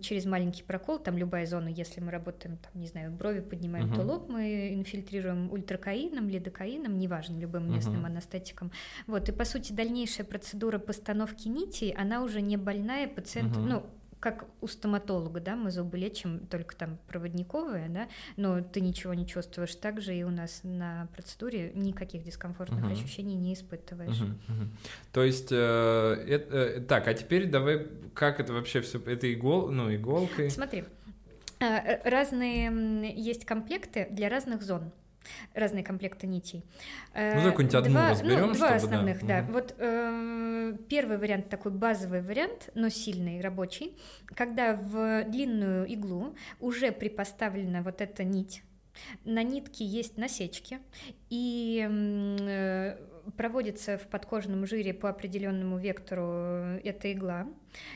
[0.00, 4.00] через маленький прокол, там любая зона, если мы работаем, там, не знаю, брови поднимаем, то
[4.00, 4.08] Мгм.
[4.10, 8.06] лоб мы инфильтрируем ультракаином, лидокаином, неважно, любым местным Мгм.
[8.06, 8.72] анестетиком.
[9.06, 11.48] Вот, и по сути дальнейшая процедура постановки
[11.88, 13.68] нитей, она уже не больная, пациент, Мгм.
[13.68, 13.86] ну,
[14.20, 19.24] как у стоматолога, да, мы зубы лечим только там проводниковые, да, но ты ничего не
[19.24, 19.76] чувствуешь.
[19.76, 22.92] Также и у нас на процедуре никаких дискомфортных Мгм.
[22.92, 24.18] ощущений не испытываешь.
[24.18, 24.70] Мгм, мгм.
[25.12, 29.94] То есть, э, э, так, а теперь давай, как это вообще все, это игол, ну,
[29.94, 30.50] иголкой?
[30.50, 30.84] Смотри,
[31.60, 34.90] а, э, разные есть комплекты для разных зон.
[35.54, 36.64] Разные комплекты нитей.
[37.14, 38.74] Э, Ну, давай какую-нибудь одну два, разберем, ну, два чтобы, да.
[38.76, 39.42] основных, да.
[39.42, 39.52] Мгм.
[39.52, 43.96] Вот э, первый вариант такой базовый вариант, но сильный, рабочий,
[44.34, 48.62] когда в длинную иглу уже припоставлена вот эта нить.
[49.24, 50.78] На нитке есть насечки,
[51.30, 52.96] и э,
[53.36, 57.46] проводится в подкожном жире по определенному вектору эта игла.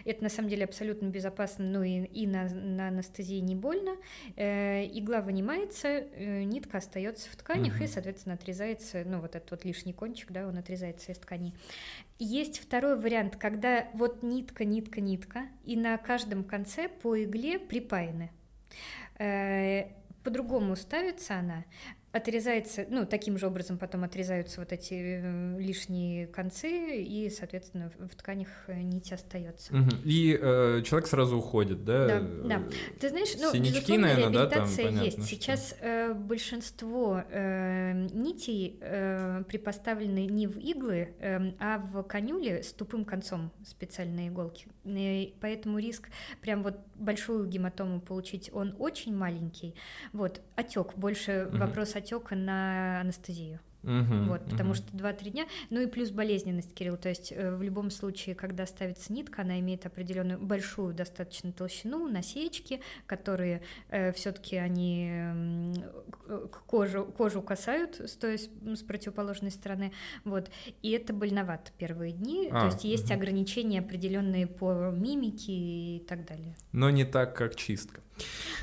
[0.05, 3.97] Это на самом деле абсолютно безопасно, ну и, и на, на анестезии не больно.
[4.37, 7.85] Э, игла вынимается, э, нитка остается в тканях Мгм.
[7.85, 11.55] и, соответственно, отрезается, ну вот этот вот лишний кончик, да, он отрезается из тканей.
[12.19, 18.31] Есть второй вариант, когда вот нитка, нитка, нитка, и на каждом конце по игле припаяны.
[19.19, 19.85] Э,
[20.23, 21.65] По-другому ставится она,
[22.13, 28.15] отрезается, ну, таким же образом потом отрезаются вот эти э, лишние концы, и, соответственно, в,
[28.15, 29.75] тканях э, нить остается.
[29.75, 29.91] Мгм.
[30.05, 32.07] И э, человек сразу уходит, да?
[32.07, 32.63] Да, да.
[33.01, 35.17] Ты знаешь, ну, Синячки, наверное, да, там понятно, есть.
[35.19, 42.63] что- Сейчас э, большинство э, нитей э, припоставлены не в иглы, э, а в канюле
[42.63, 44.67] с тупым концом специальной иголки.
[44.85, 46.09] И поэтому риск
[46.43, 49.75] прям вот большую гематому получить, он очень маленький.
[50.13, 51.59] Вот, отек, больше Мгм.
[51.61, 53.61] вопрос отека на анестезию.
[53.83, 54.75] Мгм, Вот, потому мгм.
[54.77, 55.47] что 2-3 дня.
[55.71, 56.97] Ну и плюс болезненность, Кирилл.
[56.97, 62.07] То есть э, в любом случае, когда ставится нитка, она имеет определенную большую достаточно толщину,
[62.07, 63.63] насечки, которые
[64.15, 65.11] все-таки они
[66.29, 69.93] к кожу, кожу касают, стоя с, с противоположной стороны.
[70.25, 70.49] Вот.
[70.83, 72.51] И это больновато первые дни.
[72.53, 73.15] А, То есть есть мгм.
[73.15, 76.55] ограничения определенные по мимике и так далее.
[76.71, 78.01] Но не так, как чистка.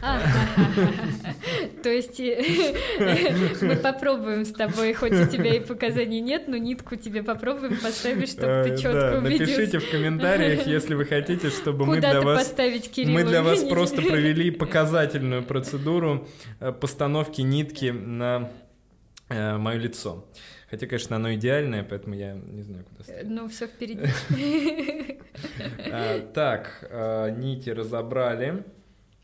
[1.84, 2.76] То есть э,
[3.62, 8.30] мы попробуем с тобой, хоть у тебя и показаний нет, но нитку тебе попробуем поставить,
[8.30, 9.80] чтобы Э, ты да, четко Напишите убедился.
[9.80, 12.54] в комментариях, если вы хотите, чтобы мы для вас.
[12.98, 16.28] Мы для вас просто провели показательную процедуру
[16.60, 18.52] э, постановки нитки на
[19.30, 20.26] э, мое лицо.
[20.70, 23.30] Хотя, конечно, оно идеальное, поэтому я не знаю, куда ставить.
[23.30, 24.02] Ну, все впереди.
[26.34, 28.64] Так, э, нити разобрали.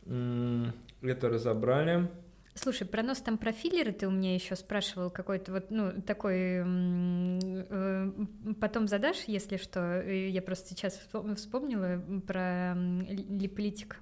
[0.06, 2.10] Это разобрали.
[2.54, 6.64] Слушай, про нос там про филлеры ты у меня еще спрашивал какой-то вот, ну, такой...
[6.64, 8.12] э,
[8.62, 10.02] Потом задашь, если что.
[10.02, 14.00] Я просто сейчас вспом- вспомнила про липолитик.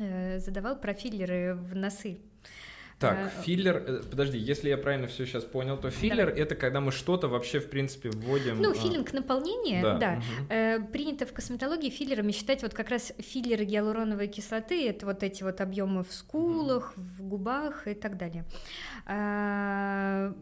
[0.00, 2.18] э, задавал про филлеры в носы.
[2.98, 6.80] Так, А, филлер, э, подожди, если я правильно все сейчас понял, то филлер это когда
[6.80, 8.60] мы что-то вообще в принципе вводим.
[8.60, 10.14] Ну, а, филлинг наполнения, да, да.
[10.16, 10.46] мгм.
[10.50, 15.44] Э, принято в косметологии филлерами считать вот как раз филлеры гиалуроновой кислоты, это вот эти
[15.44, 18.44] вот объемы в скулах, в губах и так далее.
[19.06, 20.34] А,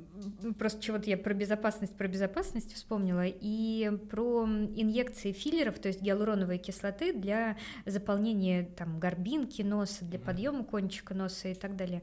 [0.58, 6.56] просто чего-то я про безопасность, про безопасность вспомнила, и про инъекции филлеров, то есть гиалуроновой
[6.56, 12.00] кислоты для заполнения там горбинки носа, для подъема кончика носа и так далее.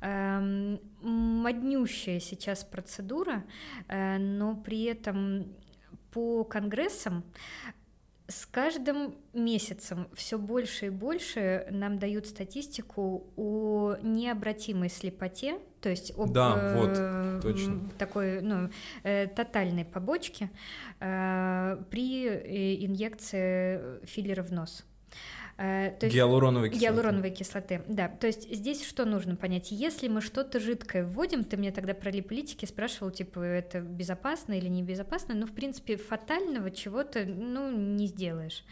[0.00, 3.44] Эм, Моднющая сейчас процедура,
[3.88, 5.46] э, но при этом
[6.10, 7.24] по конгрессам
[8.28, 16.12] с каждым месяцем все больше и больше нам дают статистику о необратимой слепоте, то есть
[16.18, 17.88] об Да, э, вот, точно.
[17.98, 18.68] такой ну,
[19.04, 20.50] э, тотальной побочке
[20.98, 24.84] э, при э, инъекции филлера в нос.
[25.58, 26.84] Э, то есть- Гиалуроновой кислоты.
[26.84, 28.08] Гиалуроновой кислоты, да.
[28.08, 29.70] То есть здесь что нужно понять?
[29.72, 34.68] Если мы что-то жидкое вводим, ты мне тогда про липолитики спрашивал, типа, это безопасно или
[34.68, 38.64] небезопасно, ну, в принципе, фатального чего-то, ну, не сделаешь.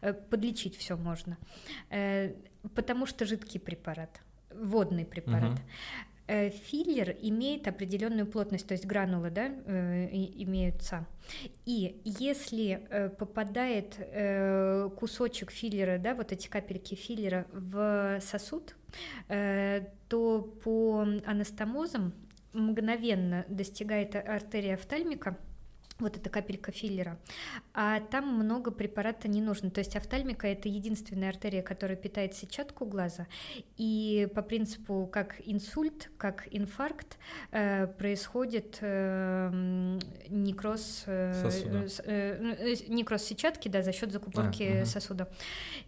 [0.00, 1.38] Э, Подлечить все можно.
[1.90, 2.32] Э,
[2.74, 4.20] Потому что жидкий препарат,
[4.54, 5.50] водный препарат.
[5.50, 5.58] Мгм.
[6.28, 11.06] Э, Филлер имеет определенную плотность, то есть гранулы, да, э, имеются.
[11.66, 13.96] И если э, попадает
[14.96, 18.76] кусочек филлера, да, вот эти капельки филлера в сосуд,
[19.28, 22.12] то по анастомозам
[22.52, 25.38] мгновенно достигает артерия офтальмика,
[26.02, 27.18] вот эта капелька филлера,
[27.74, 29.70] а там много препарата не нужно.
[29.70, 33.26] То есть офтальмика это единственная артерия, которая питает сетчатку глаза,
[33.76, 37.18] и по принципу как инсульт, как инфаркт
[37.50, 39.98] э, происходит э,
[40.28, 41.50] некроз, э,
[42.04, 44.86] э, ну, э, некроз сетчатки, да, за счет закупорки А, мгм.
[44.86, 45.28] сосуда.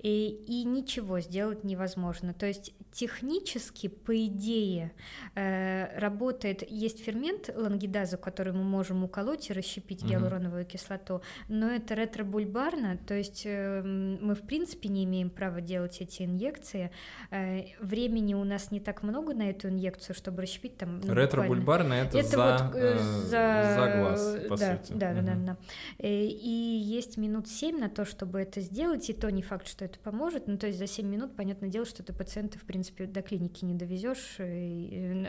[0.02, 2.34] И, и ничего сделать невозможно.
[2.34, 4.92] То есть технически, по идее,
[5.34, 10.03] э, работает, есть фермент лангидазу, который мы можем уколоть и расщепить.
[10.05, 16.01] Гиалуроновую кислоту, но это ретробульбарно, то есть э, мы в принципе не имеем права делать
[16.01, 16.90] эти инъекции.
[17.31, 21.01] Э, времени у нас не так много на эту инъекцию, чтобы расщепить там.
[21.01, 21.14] ну.
[21.14, 23.74] Ретробульбарно это, Это за, вот э, э, за...
[23.74, 24.93] за глаз, по да, сути.
[24.93, 25.56] Да, да, да, да.
[25.98, 29.85] Э, И есть минут 7 на то, чтобы это сделать, и то не факт, что
[29.85, 30.47] это поможет.
[30.47, 33.64] Ну, то есть за 7 минут, понятное дело, что ты пациента, в принципе, до клиники
[33.64, 34.39] не довезешь,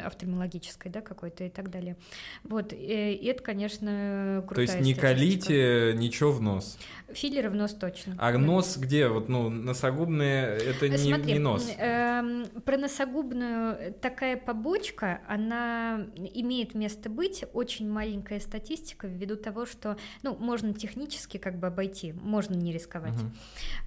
[0.05, 1.97] офтальмологической, да, какой-то и так далее.
[2.43, 5.01] Вот, и это, конечно, То есть не статистика.
[5.07, 6.77] колите ничего в нос.
[7.13, 8.15] Филлеры в нос точно.
[8.17, 9.07] А нос где?
[9.07, 11.69] Вот, ну, носогубные это не, Смотри, не нос.
[11.77, 19.65] эм, про носогубную э, такая побочка, она имеет место быть, очень маленькая статистика ввиду того,
[19.65, 23.13] что, ну, можно технически как бы обойти, можно не рисковать.
[23.13, 23.35] Мгм.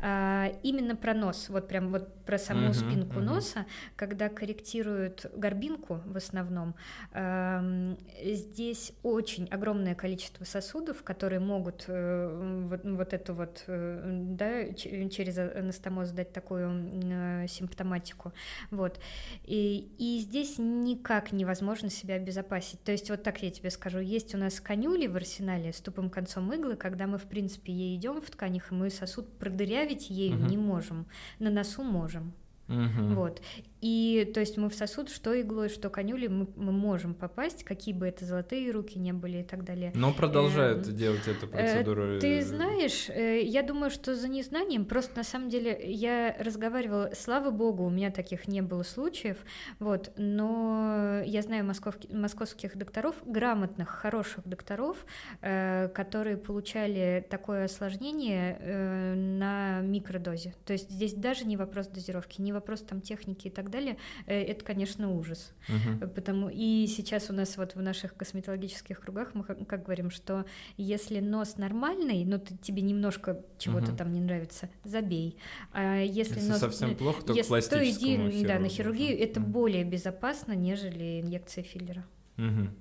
[0.00, 3.24] А, именно про нос, вот прям вот про саму Мгм, спинку мгм.
[3.26, 3.66] носа,
[3.96, 6.74] когда корректируют горбинку в основном,
[7.12, 14.72] эм, здесь очень огромное количество сосудов, которые могут э, вот, вот эту вот, э, да,
[14.74, 18.32] через анастомоз дать такую э, симптоматику,
[18.70, 18.98] вот.
[19.44, 22.82] И, и здесь никак невозможно себя обезопасить.
[22.82, 26.10] То есть вот так я тебе скажу, есть у нас конюли в арсенале с тупым
[26.10, 30.38] концом иглы, когда мы в принципе ей идем в тканях, и мы сосуд продырявить ею
[30.38, 30.46] Мгм.
[30.46, 31.06] не можем,
[31.38, 32.32] на носу можем.
[32.68, 33.14] Мгм.
[33.14, 33.40] Вот.
[33.80, 37.94] И то есть мы в сосуд, что иглой, что конюли, мы, мы можем попасть, какие
[37.94, 39.92] бы это золотые руки не были и так далее.
[39.94, 42.18] Но продолжают Эм, делать эту Э, процедуру.
[42.20, 47.10] Ты э, знаешь, э, я думаю, что за незнанием, просто на самом деле я разговаривала,
[47.14, 49.38] слава богу, у меня таких не было случаев,
[49.78, 55.06] вот, но я знаю московки- московских докторов, грамотных, хороших докторов,
[55.40, 60.54] э, которые получали такое осложнение э, на микродозе.
[60.64, 63.96] То есть здесь даже не вопрос дозировки, не вопрос там техники и так далее,
[64.26, 65.52] Э, это, конечно, ужас.
[65.68, 66.10] мгм.
[66.10, 70.44] Потому и сейчас у нас вот в наших косметологических кругах мы как, говорим, что
[70.76, 73.96] если нос нормальный, но ты, тебе немножко чего-то Мгм.
[73.96, 75.36] там не нравится, забей.
[75.72, 79.40] А если, Если нос совсем плохо, то к если, то иди да, на хирургию, это
[79.40, 79.52] Мгм.
[79.52, 82.04] более безопасно, нежели инъекция филлера.
[82.36, 82.74] Мгм.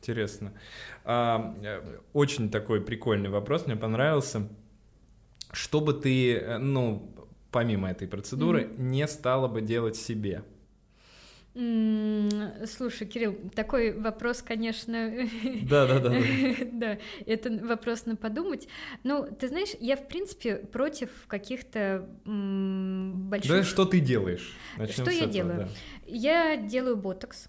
[0.00, 0.52] Интересно.
[1.04, 4.48] А, э, очень такой прикольный вопрос, мне понравился.
[5.52, 7.10] Что бы ты, э, ну,
[7.50, 10.44] помимо этой процедуры, не стала бы делать себе?
[11.54, 15.12] Слушай, Кирилл, такой вопрос, конечно,
[15.62, 16.16] Да, да, да.
[16.72, 18.68] Да, это вопрос на подумать.
[19.02, 24.56] Ну, ты знаешь, я в принципе против каких-то больших Да, что ты делаешь?
[24.90, 25.68] Что я делаю?
[26.06, 27.48] Я делаю ботокс.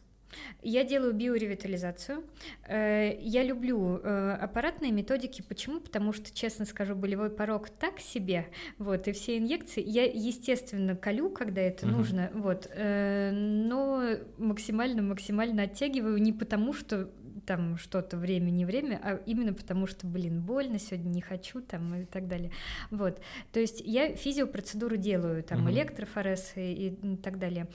[0.61, 2.23] Я делаю биоревитализацию.
[2.67, 5.41] Э, я люблю э, аппаратные методики.
[5.41, 5.79] Почему?
[5.79, 8.47] Потому что, честно скажу, болевой порог так себе.
[8.77, 11.97] Вот, и все инъекции я, естественно, колю, когда это угу.
[11.97, 12.29] нужно.
[12.33, 14.03] Вот, э, но
[14.37, 17.09] максимально-максимально оттягиваю не потому, что
[17.49, 21.95] там что-то время, не время, а именно потому, что, блин, больно, сегодня не хочу, там,
[21.95, 22.51] и так далее.
[22.91, 23.19] Вот,
[23.51, 25.71] то есть я физиопроцедуры делаю, там, угу.
[25.71, 27.67] электрофорез и, и так далее.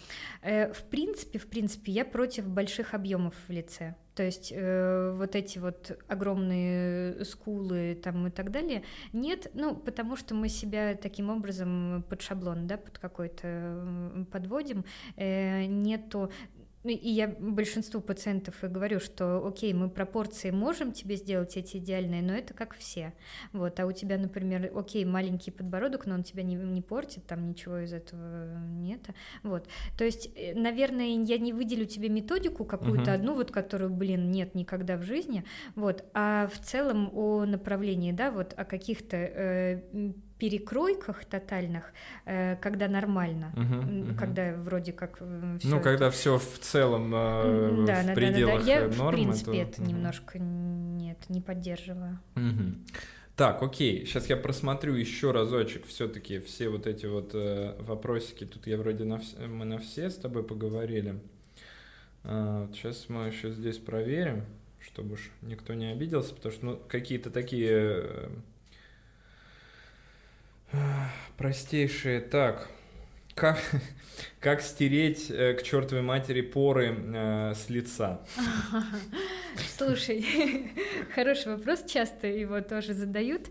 [0.43, 3.97] Э, в принципе, в принципе, я против больших объемов в лице.
[4.15, 10.17] То есть э, вот эти вот огромные скулы там и так далее нет, ну потому
[10.17, 14.85] что мы себя таким образом под шаблон, да, под какой-то подводим,
[15.17, 16.31] э, нету
[16.93, 22.23] и я большинству пациентов и говорю, что окей, мы пропорции можем тебе сделать эти идеальные,
[22.23, 23.15] но это как все.
[23.53, 27.49] Вот, а у тебя, например, окей, маленький подбородок, но он тебя не, не портит, там
[27.49, 29.01] ничего из этого нет.
[29.43, 29.69] Вот.
[29.97, 33.15] То есть, э, наверное, я не выделю тебе методику какую-то uh-huh.
[33.15, 35.45] одну, вот которую, блин, нет никогда в жизни.
[35.75, 41.93] Вот, а в целом о направлении, да, вот о каких-то э, перекройках тотальных,
[42.25, 44.19] э, когда нормально, угу, угу.
[44.19, 48.81] когда вроде как э, Ну, когда все в целом э, да, в да, пределах да,
[48.81, 48.95] да, да.
[48.95, 49.71] Я, нормы, в принципе, то...
[49.71, 49.91] это угу.
[49.91, 52.19] немножко нет, не поддерживаю.
[52.37, 52.75] Угу.
[53.37, 58.45] Так, окей, сейчас я просмотрю еще разочек все-таки все вот эти вот э, вопросики.
[58.45, 59.35] Тут я вроде на вс...
[59.39, 61.19] мы на все с тобой поговорили.
[62.23, 64.45] А, сейчас мы еще здесь проверим,
[64.81, 68.29] чтобы уж никто не обиделся, потому что ну, какие-то такие э,
[71.37, 72.21] Простейшие.
[72.21, 72.69] Так,
[73.35, 73.59] как,
[74.41, 78.21] как стереть э, к чертовой матери поры э, с лица?
[79.77, 80.25] Слушай,
[81.15, 83.49] хороший вопрос, часто его тоже задают.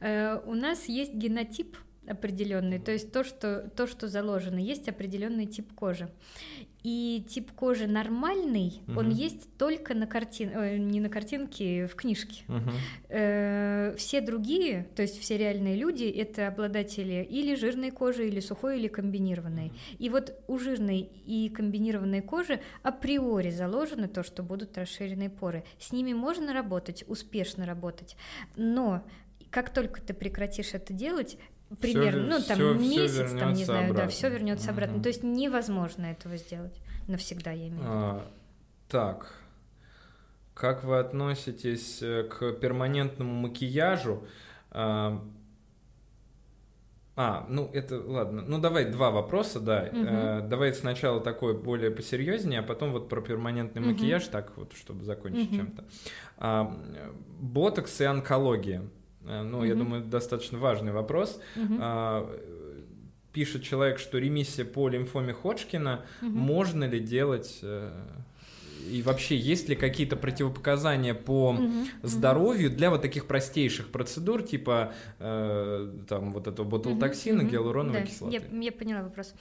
[0.00, 5.46] Э, у нас есть генотип определенный, то есть то, что, то, что заложено, есть определенный
[5.46, 6.08] тип кожи.
[6.82, 9.00] И тип кожи нормальный, угу.
[9.00, 12.44] он есть только на картинке, не на картинке, в книжке.
[12.46, 12.70] Угу.
[13.08, 18.78] Э, все другие, то есть все реальные люди, это обладатели или жирной кожи, или сухой,
[18.78, 19.68] или комбинированной.
[19.68, 19.74] Угу.
[19.98, 25.64] И вот у жирной и комбинированной кожи априори заложено то, что будут расширенные поры.
[25.78, 28.14] С ними можно работать, успешно работать,
[28.56, 29.02] но
[29.54, 31.38] как только ты прекратишь это делать,
[31.80, 34.04] примерно, все, ну там все, месяц, все там не знаю, обратно.
[34.04, 34.72] да, все вернется угу.
[34.72, 35.02] обратно.
[35.02, 37.92] То есть невозможно этого сделать навсегда, я имею в виду.
[37.92, 38.30] А,
[38.88, 39.34] так,
[40.54, 44.24] как вы относитесь э, к перманентному макияжу?
[44.70, 45.22] А,
[47.16, 48.42] а, ну это ладно.
[48.42, 49.88] Ну давай два вопроса, да.
[49.92, 50.00] Угу.
[50.04, 53.90] Э, давай сначала такое более посерьезнее, а потом вот про перманентный угу.
[53.90, 55.56] макияж, так вот, чтобы закончить угу.
[55.56, 55.84] чем-то.
[56.38, 56.76] А,
[57.40, 58.82] ботокс и онкология.
[59.26, 61.40] Э, ну, mm я думаю, достаточно важный вопрос.
[61.56, 62.40] mm
[63.32, 67.90] Пишет человек, что ремиссия по лимфоме Ходжкина, mm можно ли делать э,
[68.90, 74.92] и вообще есть ли какие-то противопоказания по угу, здоровью для вот таких простейших процедур, типа
[75.18, 78.42] э, там вот этого ботулотоксина, угу, гиалуроновой да, кислоты?
[78.50, 79.34] Я, я поняла вопрос.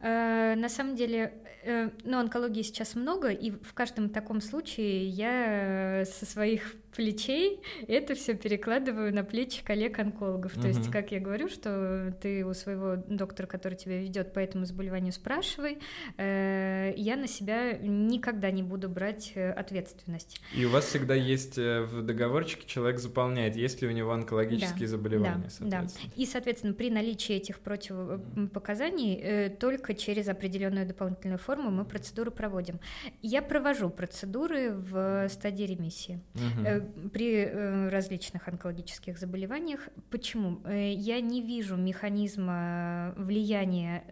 [0.00, 1.34] Э, на самом деле,
[1.64, 8.14] э, ну, онкологии сейчас много, и в каждом таком случае я со своих плечей это
[8.14, 10.56] все перекладываю на плечи коллег-онкологов.
[10.56, 10.62] Uh-huh.
[10.62, 14.64] То есть, как я говорю, что ты у своего доктора, который тебя ведет по этому
[14.64, 15.78] заболеванию, спрашивай.
[16.16, 20.40] Э, я на себя никогда не буду брать ответственность.
[20.54, 24.86] И у вас всегда есть в договорчике человек заполняет, есть ли у него онкологические да,
[24.86, 25.50] заболевания.
[25.60, 25.86] Да, да.
[26.16, 32.80] И, соответственно, при наличии этих противопоказаний только только через определенную дополнительную форму мы процедуру проводим.
[33.22, 36.77] Я провожу процедуры в стадии ремиссии угу.
[37.12, 39.88] При э, различных онкологических заболеваниях.
[40.10, 40.60] Почему?
[40.64, 44.04] Э, я не вижу механизма влияния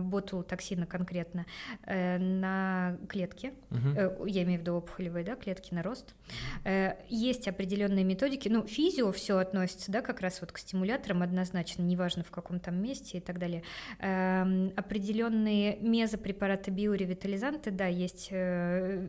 [0.00, 1.46] ботулотоксина конкретно
[1.86, 4.26] на клетки, угу.
[4.26, 6.14] я имею в виду опухолевые да, клетки на рост.
[7.08, 12.22] Есть определенные методики, ну, физио все относится, да, как раз вот к стимуляторам однозначно, неважно
[12.24, 13.62] в каком там месте и так далее
[14.00, 19.06] эм, определенные мезопрепараты биоревитализанты, да, есть э,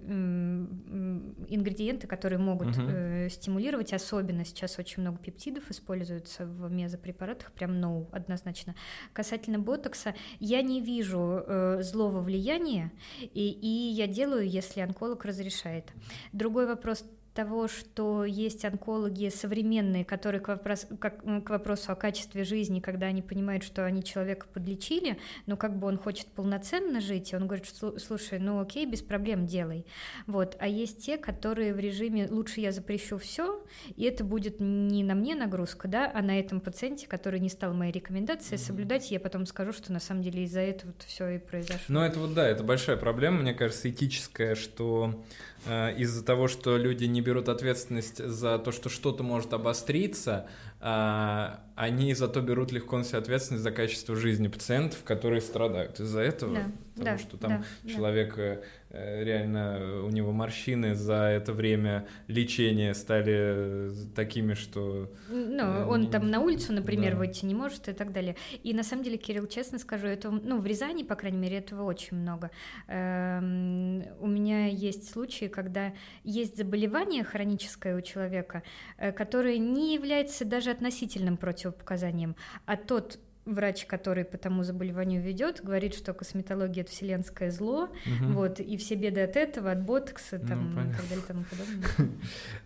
[1.50, 2.88] ингредиенты, которые могут угу.
[2.90, 8.76] э, стимулировать, особенно сейчас очень много пептидов используются в мезопрепаратах, прям no, однозначно.
[9.14, 12.92] Касательно ботокса, я не вижу э, злого влияния,
[13.22, 15.92] и, и я делаю, если онколог разрешает.
[16.32, 22.46] Другой вопрос того, что есть онкологи современные, которые к, вопрос, как, к вопросу о качестве
[22.46, 27.34] жизни, когда они понимают, что они человека подлечили, но как бы он хочет полноценно жить,
[27.34, 29.86] и он говорит, слушай, ну окей, без проблем делай.
[30.28, 30.56] Вот.
[30.60, 33.62] А есть те, которые в режиме «лучше я запрещу все,
[33.98, 37.74] и это будет не на мне нагрузка, да, а на этом пациенте, который не стал
[37.74, 41.38] моей рекомендацией соблюдать, я потом скажу, что на самом деле из-за этого вот все и
[41.38, 41.80] произошло.
[41.90, 45.22] Ну это вот да, это большая проблема, мне кажется, этическая, что
[45.66, 50.48] э, из-за того, что люди не берут ответственность за то, что что-то может обостриться,
[50.80, 56.56] они зато берут легко на себя ответственность за качество жизни пациентов, которые страдают из-за этого,
[56.56, 61.52] да, потому да, что там да, человек э, э, реально у него морщины за это
[61.52, 67.20] время лечения стали такими, что ну э, он не- там на улицу, например, да.
[67.20, 68.38] выйти не может и так далее.
[68.64, 71.84] И на самом деле, Кирилл, честно скажу, это ну в Рязани, по крайней мере, этого
[71.84, 72.52] очень много.
[72.88, 75.94] Эм, у меня есть случаи, когда
[76.24, 78.64] есть заболевание хроническое у человека,
[78.98, 82.36] э, которое не является даже относительным противопоказанием,
[82.66, 88.34] а тот врач, который по тому заболеванию ведет, говорит, что косметология это вселенское зло, Мгм.
[88.34, 90.98] вот, и все беды от этого, от ботокса, Ну, там, и понятно.
[90.98, 92.12] так далее, и тому подобное.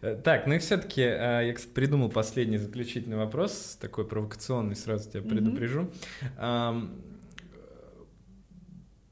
[0.01, 5.21] Э, Так, ну и все-таки я, кстати, придумал последний заключительный вопрос, такой провокационный, сразу тебя
[5.21, 5.89] предупрежу.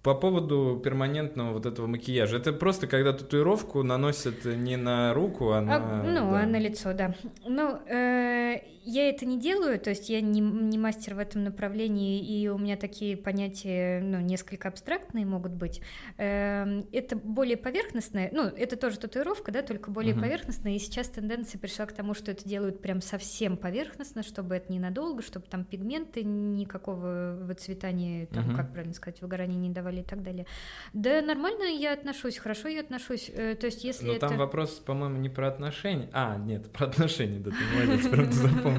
[0.03, 2.37] По поводу перманентного вот этого макияжа.
[2.37, 5.75] Это просто когда татуировку наносят не на руку, а на...
[5.75, 6.39] А, ну, да.
[6.43, 7.13] а на лицо, да.
[7.45, 12.21] Ну, э, я это не делаю, то есть я не, не мастер в этом направлении,
[12.21, 15.81] и у меня такие понятия, ну, несколько абстрактные могут быть.
[16.17, 20.23] Эм, это более поверхностное, ну, это тоже татуировка, да, только более Мгм.
[20.23, 24.71] поверхностная, и сейчас тенденция пришла к тому, что это делают прям совсем поверхностно, чтобы это
[24.71, 28.55] ненадолго, чтобы там пигменты никакого выцветания, там, Мгм.
[28.55, 30.45] как правильно сказать, выгорания не давали и так далее.
[30.93, 34.29] Да, нормально я отношусь, хорошо я отношусь, э, то есть если Но это...
[34.29, 36.09] там вопрос, по-моему, не про отношения.
[36.13, 38.76] А, нет, про отношения, да, ты молодец, прям запомнил.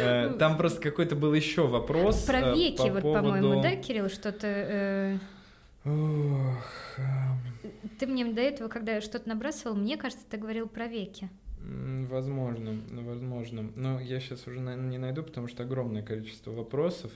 [0.00, 2.24] Э, Там просто какой-то был еще вопрос.
[2.24, 4.46] Про э, веки, по вот, по-моему, поводу- да, Кирилл, что-то...
[4.46, 5.18] э,
[5.84, 11.28] Ох, эм, ты мне до этого, когда что-то набрасывал, мне кажется, ты говорил про веки.
[11.60, 13.70] Возможно, ну, возможно.
[13.76, 17.10] Но я сейчас уже, наверное, не найду, потому что огромное количество вопросов.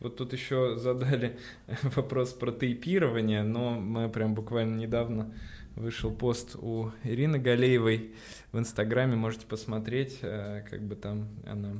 [0.00, 1.38] Вот тут еще задали
[1.82, 5.32] вопрос про тейпирование, но мы прям буквально недавно
[5.76, 8.14] вышел пост у Ирины Галеевой
[8.52, 11.72] в Инстаграме, можете посмотреть, э, как бы там она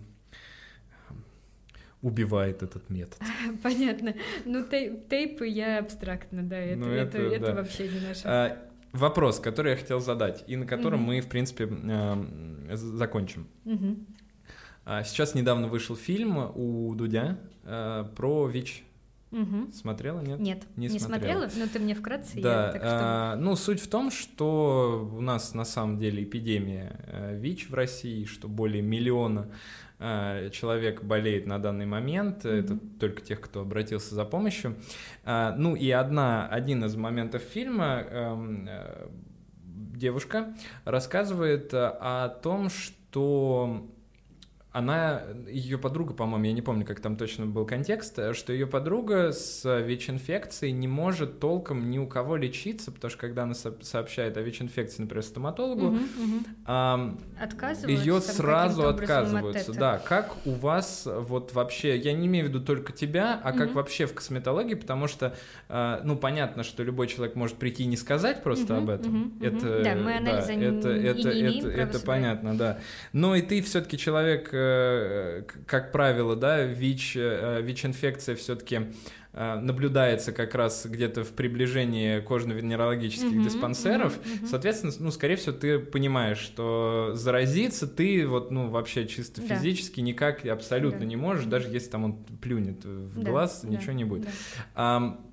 [1.10, 1.12] э,
[2.02, 3.18] убивает этот метод.
[3.62, 4.14] Понятно.
[4.44, 7.54] Ну, тей- тейпы я абстрактно, да, это, Ну, это, это это да.
[7.54, 8.22] вообще не наше.
[8.24, 8.62] А,
[8.92, 11.08] Вопрос, который я хотел задать, и на котором Мгм.
[11.08, 13.46] мы, в принципе, з- закончим.
[13.64, 14.06] Мгм.
[14.86, 18.84] А, Сейчас недавно вышел фильм у Дудя э, про ВИЧ.
[19.32, 19.72] Мгм.
[19.72, 20.38] Смотрела, нет?
[20.38, 21.48] Нет, Не не, смотрела.
[21.48, 22.90] смотрела, но ты мне вкратце, Да, я так что...
[22.92, 27.74] а, ну суть в том, что у нас на самом деле эпидемия э, ВИЧ в
[27.74, 29.48] России, что более миллиона
[29.98, 32.98] э, человек болеет на данный момент, это Мгм.
[33.00, 34.76] только тех, кто обратился за помощью.
[35.24, 39.08] А, ну и одна, один из моментов фильма э,
[39.64, 40.54] девушка
[40.84, 43.90] рассказывает о том, что
[44.76, 48.66] она, ее подруга, по-моему, я не помню, как там точно был контекст, э, что ее
[48.66, 53.74] подруга с ВИЧ-инфекцией не может толком ни у кого лечиться, потому что когда она со-
[53.82, 55.96] сообщает о ВИЧ-инфекции, например, стоматологу,
[56.66, 59.60] ам, Отказываются ее сразу от отказываются.
[59.62, 59.78] этого?
[59.78, 63.68] Да, как у вас вот вообще, я не имею в виду только тебя, а как
[63.68, 63.76] Мгм.
[63.76, 65.34] вообще в косметологии, потому что,
[65.68, 69.12] э, ну, понятно, что любой человек может прийти и не сказать просто Мгм, об этом.
[69.14, 69.32] мгм.
[69.40, 72.04] Это, Да, мы анализа это, не- это, не это, имеем права это собирать.
[72.04, 72.78] понятно, да.
[73.12, 74.65] Но и ты все-таки человек, э,
[75.66, 78.92] как правило, да, ВИЧ, э, ВИЧ-инфекция все-таки
[79.32, 84.16] наблюдается как раз где-то в приближении кожно-венерологических Мгм, диспансеров.
[84.24, 84.46] мгм, мгм.
[84.46, 89.46] Соответственно, ну, скорее всего, ты понимаешь, что заразиться ты вот, ну, вообще чисто Да.
[89.46, 91.04] физически никак абсолютно Да.
[91.04, 94.24] не можешь, даже если там он плюнет в Да, глаз, да, ничего не будет.
[94.24, 94.30] да.
[94.74, 95.30] Ам,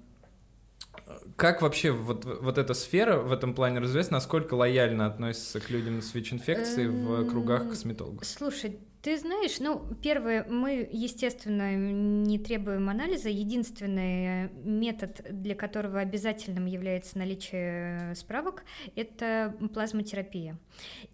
[1.38, 6.02] как вообще вот, вот эта сфера в этом плане развивается, насколько лояльно относится к людям
[6.02, 8.26] с ВИЧ-инфекцией в Эм, кругах косметологов?
[8.26, 13.28] Слушай, ты знаешь, ну, первое, мы, естественно, не требуем анализа.
[13.28, 18.64] Единственный э, метод, для которого обязательным является наличие справок,
[18.96, 20.58] это плазмотерапия.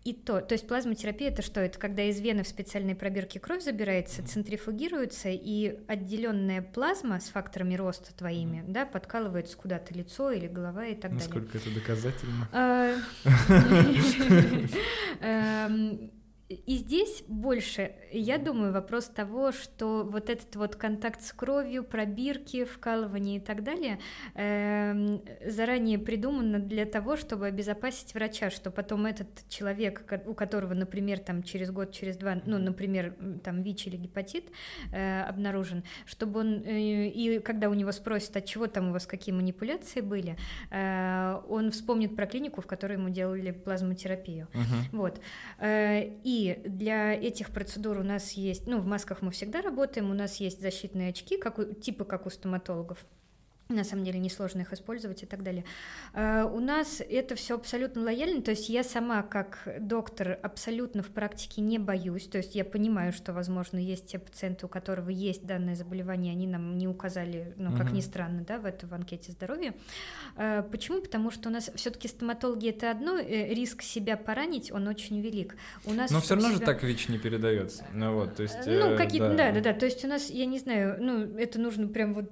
[0.03, 1.61] И то, то есть плазмотерапия это что?
[1.61, 7.73] Это когда из вены в специальной пробирке кровь забирается, центрифугируется, и отделенная плазма с факторами
[7.73, 11.27] роста твоими, да, подкалывается куда-то лицо или голова и так далее.
[11.27, 12.47] Насколько это доказательно?
[16.49, 21.83] А, и здесь больше, я думаю, вопрос того, что вот этот вот контакт с кровью,
[21.83, 23.99] пробирки, вкалывание и так далее
[24.35, 31.19] э, заранее придумано для того, чтобы обезопасить врача, что потом этот человек, у которого, например,
[31.19, 34.45] там через год, через два, ну, например, там ВИЧ или гепатит
[34.91, 39.05] э, обнаружен, чтобы он, э, и когда у него спросят, от чего там у вас
[39.05, 40.37] какие манипуляции были,
[40.71, 44.47] э, он вспомнит про клинику, в которой ему делали плазмотерапию.
[44.53, 44.97] Uh-huh.
[44.97, 45.21] Вот.
[45.59, 50.13] Э, и для этих процедур у нас есть, ну, в масках мы всегда работаем, у
[50.13, 53.05] нас есть защитные очки, как у, типа как у стоматологов
[53.69, 55.63] на самом деле несложно их использовать и так далее.
[56.13, 61.09] А, у нас это все абсолютно лояльно, то есть я сама как доктор абсолютно в
[61.09, 65.45] практике не боюсь, то есть я понимаю, что, возможно, есть те пациенты, у которых есть
[65.45, 67.95] данное заболевание, они нам не указали, ну, как угу.
[67.95, 69.75] ни странно, да, в эту в анкете здоровья.
[70.35, 70.99] А, почему?
[70.99, 75.55] Потому что у нас все-таки стоматология это одно, э, риск себя поранить, он очень велик.
[75.85, 76.57] У нас Но все равно себя...
[76.57, 77.85] же так ВИЧ не передается.
[77.93, 78.55] Ну вот, то есть.
[78.65, 79.51] Ну, э, какие-то, да.
[79.51, 79.73] да, да, да.
[79.73, 82.31] То есть у нас, я не знаю, ну, это нужно прям вот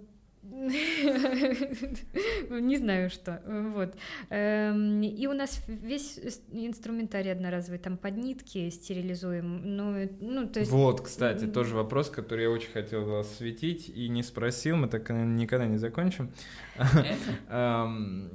[2.50, 3.42] не знаю что.
[3.46, 3.96] Вот.
[4.30, 6.20] Эм, и у нас весь
[6.52, 9.76] инструментарий одноразовый, там под нитки стерилизуем.
[9.78, 10.72] Ну, ну, то есть...
[10.72, 15.68] Вот, кстати, тоже вопрос, который я очень хотел осветить и не спросил, мы так никогда
[15.68, 16.32] не закончим.
[17.50, 18.32] Эм,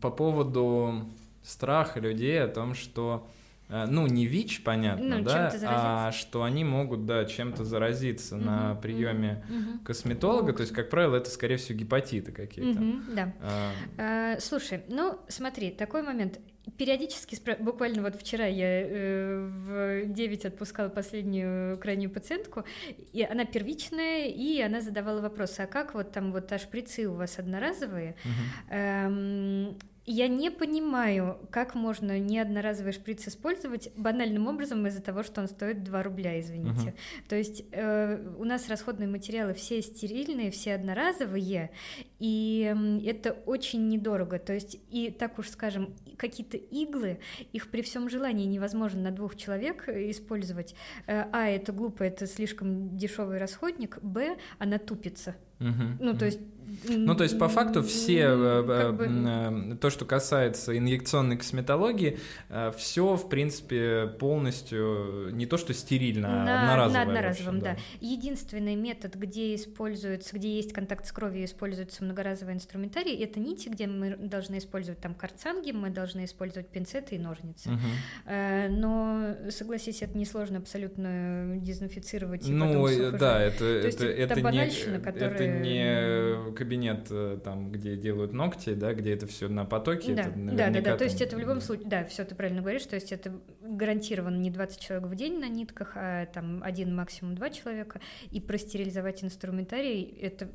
[0.00, 1.08] по поводу
[1.42, 3.43] страха людей о том, что Э,
[3.86, 8.74] ну, не ВИЧ, понятно, ну, да, а что они могут, да, чем-то заразиться угу, на
[8.76, 9.84] приеме угу.
[9.84, 12.80] косметолога, то есть, как правило, это, скорее всего, гепатиты какие-то.
[12.80, 13.34] Угу, да.
[13.40, 13.72] А...
[13.98, 16.38] А, слушай, ну, смотри, такой момент.
[16.78, 22.64] Периодически, буквально вот вчера я э, в 9 отпускала последнюю крайнюю пациентку,
[23.12, 27.14] и она первичная, и она задавала вопросы, а как вот там вот а шприцы у
[27.14, 28.16] вас одноразовые?
[28.24, 28.74] Угу.
[28.74, 35.40] Эм, я не понимаю, как можно не одноразовый шприц использовать банальным образом из-за того, что
[35.40, 36.88] он стоит 2 рубля, извините.
[36.88, 37.28] Uh-huh.
[37.28, 41.70] То есть э, у нас расходные материалы все стерильные, все одноразовые,
[42.18, 44.38] и э, это очень недорого.
[44.38, 47.20] То есть и так уж скажем, какие-то иглы,
[47.52, 50.74] их при всем желании невозможно на двух человек использовать.
[51.06, 53.98] Э, а, это глупо, это слишком дешевый расходник.
[54.02, 55.34] Б, она тупится.
[55.60, 55.96] Uh-huh.
[55.98, 56.40] Ну, то есть
[56.88, 59.08] ну, то есть, по факту, все, э, как бы...
[59.08, 62.18] Э, то, что касается инъекционной косметологии,
[62.48, 67.04] э, все, в принципе, полностью не то, что стерильно, а на, одноразовое.
[67.04, 67.74] На одноразовом, вообще, да.
[68.00, 68.06] да.
[68.06, 73.86] Единственный метод, где используется, где есть контакт с кровью, используется многоразовый инструментарий, это нити, где
[73.86, 77.70] мы должны использовать там карцанги, мы должны использовать пинцеты и ножницы.
[77.70, 78.34] Угу.
[78.70, 82.46] Но, согласись, это несложно абсолютно дезинфицировать.
[82.46, 85.30] Ну, да, это, это, это, это, не, которая...
[85.30, 90.14] это не кабинет э, там, где делают ногти, да, где это все на потоке.
[90.14, 90.96] Да, это да, да, да.
[90.96, 94.36] То есть это в любом случае, да, все ты правильно говоришь, то есть это гарантированно
[94.36, 98.00] не 20 человек в день на нитках, а там один максимум два человека,
[98.30, 100.48] и простерилизовать инструментарий это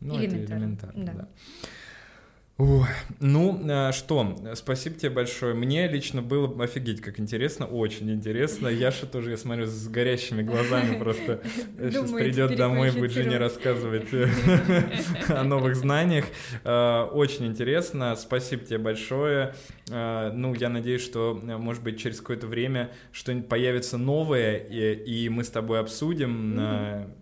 [0.00, 0.42] ну, элементарно.
[0.42, 1.12] Это элементарно, да.
[1.12, 1.28] да.
[2.58, 2.86] Ой,
[3.18, 5.54] ну э, что, спасибо тебе большое.
[5.54, 8.68] Мне лично было офигеть, как интересно, очень интересно.
[8.68, 11.40] Яша тоже, я смотрю, с горящими глазами просто
[11.78, 14.06] сейчас придет домой, будет жене рассказывать
[15.28, 16.26] о новых знаниях.
[16.64, 19.54] Э, очень интересно, спасибо тебе большое.
[19.90, 25.44] Э, ну, я надеюсь, что, может быть, через какое-то время что-нибудь появится новое, и мы
[25.44, 27.16] с тобой обсудим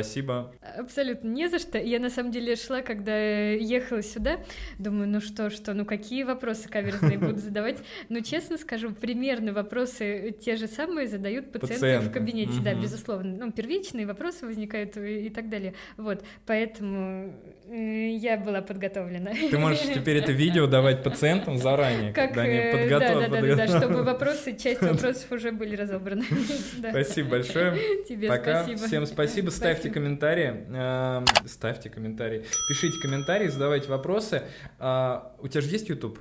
[0.00, 0.52] Спасибо.
[0.78, 1.78] Абсолютно не за что.
[1.78, 4.40] Я на самом деле шла, когда ехала сюда,
[4.78, 7.78] думаю, ну что, что, ну какие вопросы каверзные буду задавать.
[8.08, 12.08] Ну, честно скажу, примерно вопросы те же самые задают пациенты, пациенты.
[12.08, 12.62] в кабинете, угу.
[12.62, 13.46] да, безусловно.
[13.46, 15.74] Ну, первичные вопросы возникают и, и так далее.
[15.96, 17.34] Вот, поэтому
[17.68, 19.32] я была подготовлена.
[19.50, 23.28] Ты можешь теперь это видео давать пациентам заранее, как, когда они подготовлены.
[23.28, 26.24] Да, да, да, да, чтобы вопросы, часть вопросов уже были разобраны.
[26.90, 28.04] Спасибо большое.
[28.08, 28.64] Тебе Пока.
[28.64, 28.86] спасибо.
[28.86, 29.50] Всем спасибо.
[29.50, 30.66] Ставьте комментарии.
[30.68, 32.44] Эм, ставьте комментарии.
[32.68, 34.42] Пишите комментарии, задавайте вопросы.
[34.78, 36.18] А, у тебя же есть YouTube?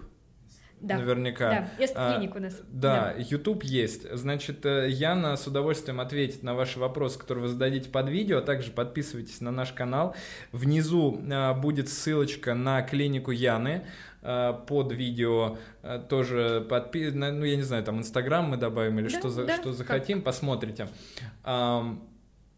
[0.86, 0.98] Да.
[0.98, 1.50] Наверняка.
[1.50, 2.62] Да, есть клиник у нас.
[2.68, 4.08] Да, да, YouTube есть.
[4.16, 8.38] Значит, э, Яна с удовольствием ответит на ваши вопросы, которые вы зададите под видео.
[8.38, 10.16] А также подписывайтесь на наш канал.
[10.52, 13.88] Внизу э, будет ссылочка на клинику Яны
[14.22, 15.58] э, под видео
[16.10, 17.12] тоже подпи...
[17.12, 20.26] ну я не знаю, там Инстаграм мы добавим или да, что, да, что захотим, как?
[20.26, 20.88] посмотрите.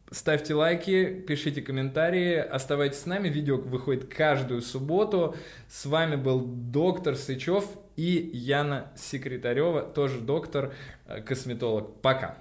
[0.10, 3.28] Ставьте лайки, пишите комментарии, оставайтесь с нами.
[3.28, 5.36] Видео выходит каждую субботу.
[5.68, 7.66] С вами был доктор Сычев
[7.98, 10.74] и Яна Секретарева, тоже доктор,
[11.08, 12.02] э, косметолог.
[12.02, 12.38] Пока.